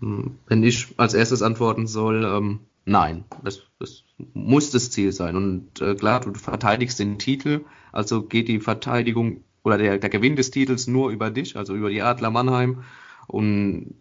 [0.00, 5.36] Hm, wenn ich als erstes antworten soll, ähm, nein, das, das, muss das Ziel sein.
[5.36, 10.36] Und äh, klar, du verteidigst den Titel, also geht die Verteidigung oder der, der Gewinn
[10.36, 12.84] des Titels nur über dich, also über die Adler Mannheim.
[13.26, 13.94] Und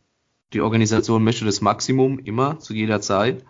[0.53, 3.45] die Organisation möchte das Maximum immer, zu jeder Zeit.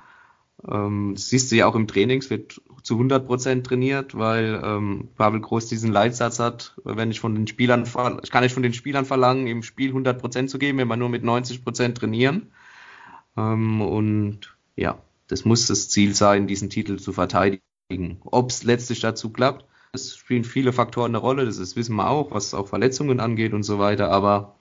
[0.68, 4.62] Ähm, das siehst du ja auch im Training, es wird zu 100 Prozent trainiert, weil
[4.64, 7.84] ähm, Pavel Groß diesen Leitsatz hat, wenn ich von den Spielern,
[8.24, 11.00] ich kann nicht von den Spielern verlangen, im Spiel 100 Prozent zu geben, wenn man
[11.00, 12.52] nur mit 90 Prozent trainieren.
[13.38, 17.62] Ähm, und ja, das muss das Ziel sein, diesen Titel zu verteidigen.
[18.24, 22.10] Ob es letztlich dazu klappt, es spielen viele Faktoren eine Rolle, das ist, wissen wir
[22.10, 24.56] auch, was auch Verletzungen angeht und so weiter, aber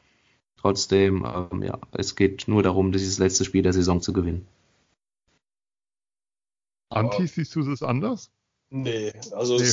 [0.56, 4.46] trotzdem, ähm, ja, es geht nur darum, dieses letzte Spiel der Saison zu gewinnen.
[6.90, 8.30] Anti, siehst du das anders?
[8.70, 9.70] Nee, also nee.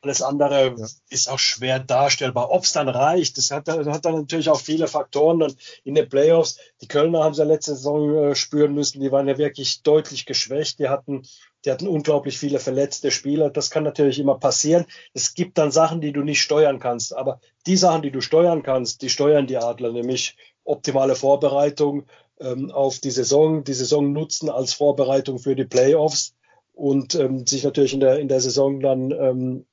[0.00, 0.86] alles andere ja.
[1.10, 2.50] ist auch schwer darstellbar.
[2.50, 5.38] Ob es dann reicht, das hat, das hat, dann natürlich auch viele Faktoren.
[5.38, 5.54] Dann
[5.84, 9.28] in den Playoffs, die Kölner haben sie ja letzte Saison äh, spüren müssen, die waren
[9.28, 10.80] ja wirklich deutlich geschwächt.
[10.80, 11.22] Die hatten,
[11.64, 13.50] die hatten unglaublich viele verletzte Spieler.
[13.50, 14.86] Das kann natürlich immer passieren.
[15.14, 17.14] Es gibt dann Sachen, die du nicht steuern kannst.
[17.14, 22.04] Aber die Sachen, die du steuern kannst, die steuern die Adler, nämlich optimale Vorbereitung
[22.40, 26.34] ähm, auf die Saison, die Saison nutzen als Vorbereitung für die Playoffs
[26.72, 29.66] und ähm, sich natürlich in der, in der Saison dann ähm,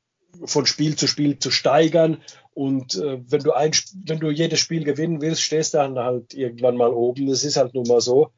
[0.45, 2.17] von Spiel zu Spiel zu steigern.
[2.53, 3.71] Und äh, wenn du ein,
[4.05, 7.27] wenn du jedes Spiel gewinnen willst, stehst du dann halt irgendwann mal oben.
[7.27, 8.29] Das ist halt nun mal so.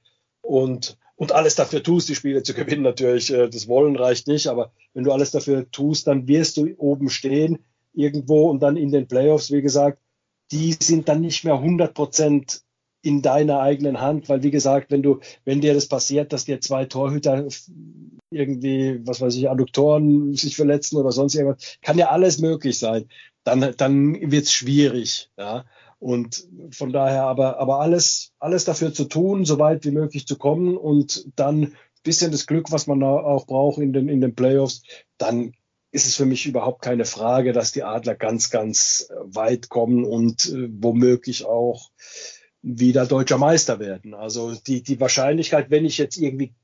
[0.41, 3.31] Und, und alles dafür tust, die Spiele zu gewinnen, natürlich.
[3.31, 7.11] Äh, das Wollen reicht nicht, aber wenn du alles dafür tust, dann wirst du oben
[7.11, 7.59] stehen
[7.93, 9.99] irgendwo und dann in den Playoffs, wie gesagt,
[10.51, 12.61] die sind dann nicht mehr 100 Prozent
[13.03, 16.59] in deiner eigenen Hand, weil wie gesagt, wenn du, wenn dir das passiert, dass dir
[16.59, 17.47] zwei Torhüter
[18.31, 23.07] irgendwie, was weiß ich, Adduktoren sich verletzen oder sonst irgendwas, kann ja alles möglich sein.
[23.43, 25.65] Dann, dann wird's schwierig, ja.
[26.01, 30.35] Und von daher aber, aber alles, alles dafür zu tun, so weit wie möglich zu
[30.35, 34.81] kommen und dann bisschen das Glück, was man auch braucht in den, in den Playoffs,
[35.19, 35.53] dann
[35.91, 40.45] ist es für mich überhaupt keine Frage, dass die Adler ganz, ganz weit kommen und
[40.45, 41.91] äh, womöglich auch
[42.63, 44.15] wieder deutscher Meister werden.
[44.15, 46.55] Also die, die Wahrscheinlichkeit, wenn ich jetzt irgendwie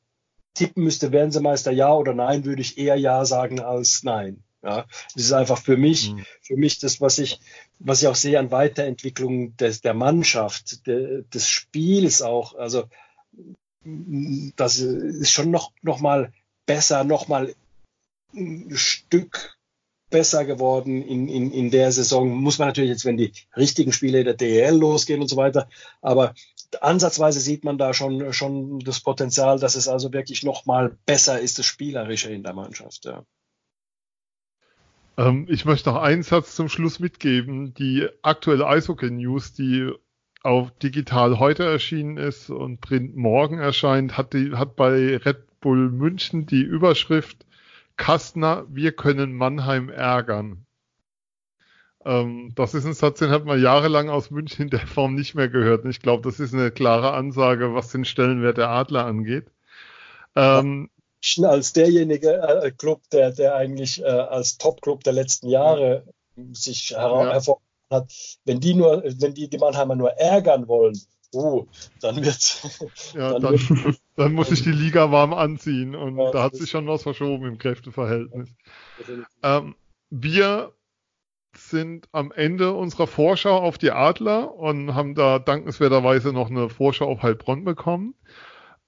[0.55, 4.43] tippen müsste, werden sie Meister ja oder nein, würde ich eher ja sagen als nein.
[4.63, 6.25] Ja, das ist einfach für mich, mhm.
[6.41, 7.39] für mich das, was ich,
[7.79, 12.55] was ich auch sehe an Weiterentwicklung des, der Mannschaft, de, des Spiels auch.
[12.55, 12.85] Also,
[13.83, 16.33] das ist schon noch, noch mal
[16.65, 17.55] besser, noch mal
[18.33, 19.57] ein Stück
[20.09, 22.29] besser geworden in, in, in der Saison.
[22.29, 25.69] Muss man natürlich jetzt, wenn die richtigen Spiele der DL losgehen und so weiter.
[26.01, 26.33] Aber
[26.81, 31.39] ansatzweise sieht man da schon, schon das Potenzial, dass es also wirklich noch mal besser
[31.39, 33.05] ist, das Spielerische in der Mannschaft.
[33.05, 33.23] Ja.
[35.17, 37.73] Ähm, ich möchte noch einen Satz zum Schluss mitgeben.
[37.73, 39.91] Die aktuelle Eishockey-News, die
[40.43, 45.89] auf digital heute erschienen ist und Print morgen erscheint, hat, die, hat bei Red Bull
[45.89, 47.45] München die Überschrift
[47.97, 50.65] Kastner, wir können Mannheim ärgern.
[52.05, 55.33] Ähm, das ist ein Satz, den hat man jahrelang aus München in der Form nicht
[55.33, 55.83] mehr gehört.
[55.83, 59.51] Und ich glaube, das ist eine klare Ansage, was den Stellenwert der Adler angeht.
[60.35, 60.89] Ähm,
[61.43, 66.03] als derjenige äh, Club, der, der eigentlich äh, als Top-Club der letzten Jahre
[66.51, 67.31] sich ja.
[67.31, 68.13] hervorgehoben hat,
[68.45, 70.99] wenn die nur, wenn die die Mannheimer nur ärgern wollen,
[71.33, 71.65] oh,
[72.01, 72.61] dann wird's.
[73.13, 76.55] Ja, dann, dann, wird, dann muss ich die Liga warm anziehen und ja, da hat
[76.55, 78.49] sich schon was verschoben im Kräfteverhältnis.
[79.43, 79.75] Ähm,
[80.09, 80.73] wir
[81.55, 87.07] sind am Ende unserer Vorschau auf die Adler und haben da dankenswerterweise noch eine Vorschau
[87.07, 88.15] auf Heilbronn bekommen.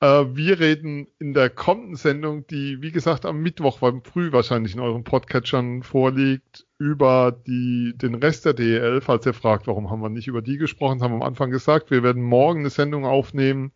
[0.01, 4.73] Äh, wir reden in der kommenden Sendung, die wie gesagt am Mittwoch beim Früh wahrscheinlich
[4.73, 9.01] in euren Podcatchern vorliegt, über die, den Rest der DEL.
[9.01, 11.91] Falls ihr fragt, warum haben wir nicht über die gesprochen, haben wir am Anfang gesagt,
[11.91, 13.73] wir werden morgen eine Sendung aufnehmen,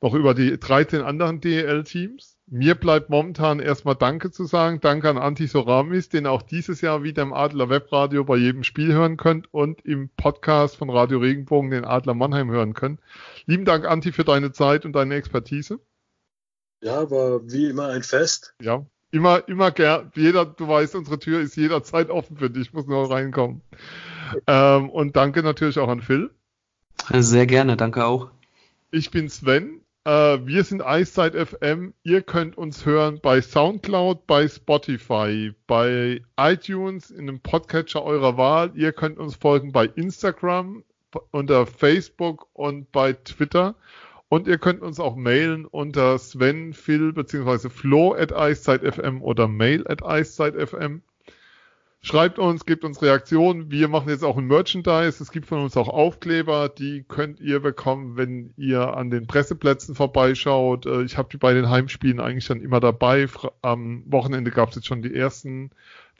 [0.00, 2.38] noch über die 13 anderen DEL-Teams.
[2.52, 4.80] Mir bleibt momentan erstmal Danke zu sagen.
[4.80, 8.92] Danke an Anti Soramis, den auch dieses Jahr wieder im Adler Webradio bei jedem Spiel
[8.92, 12.98] hören könnt und im Podcast von Radio Regenbogen den Adler Mannheim hören könnt.
[13.46, 15.78] Lieben Dank, Anti, für deine Zeit und deine Expertise.
[16.82, 18.52] Ja, war wie immer ein Fest.
[18.60, 20.10] Ja, immer, immer gern.
[20.16, 22.66] Jeder, du weißt, unsere Tür ist jederzeit offen für dich.
[22.66, 23.60] Ich muss nur reinkommen.
[24.48, 26.30] Ähm, und danke natürlich auch an Phil.
[27.12, 28.32] Sehr gerne, danke auch.
[28.90, 31.92] Ich bin Sven wir sind Eiszeit FM.
[32.02, 38.72] Ihr könnt uns hören bei Soundcloud, bei Spotify, bei iTunes, in einem Podcatcher eurer Wahl.
[38.74, 40.84] Ihr könnt uns folgen bei Instagram,
[41.30, 43.74] unter Facebook und bei Twitter.
[44.30, 47.68] Und ihr könnt uns auch mailen unter Sven, Phil bzw.
[47.68, 51.02] Flo at Eiszeit.fm oder mail at Eiszeit.fm.
[52.02, 53.70] Schreibt uns, gebt uns Reaktionen.
[53.70, 55.22] Wir machen jetzt auch ein Merchandise.
[55.22, 59.94] Es gibt von uns auch Aufkleber, die könnt ihr bekommen, wenn ihr an den Presseplätzen
[59.94, 60.86] vorbeischaut.
[60.86, 63.28] Äh, ich habe die bei den Heimspielen eigentlich dann immer dabei.
[63.60, 65.72] Am Wochenende gab es jetzt schon die ersten,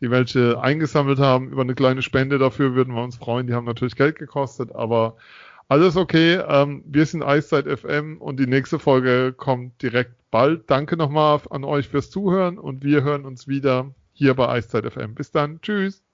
[0.02, 1.48] die welche eingesammelt haben.
[1.48, 3.46] Über eine kleine Spende dafür würden wir uns freuen.
[3.46, 5.16] Die haben natürlich Geld gekostet, aber
[5.68, 6.42] alles okay.
[6.46, 10.68] Ähm, wir sind Eiszeit FM und die nächste Folge kommt direkt bald.
[10.70, 15.14] Danke nochmal an euch fürs Zuhören und wir hören uns wieder hier bei Eiszeit FM.
[15.14, 15.62] Bis dann.
[15.62, 16.04] Tschüss.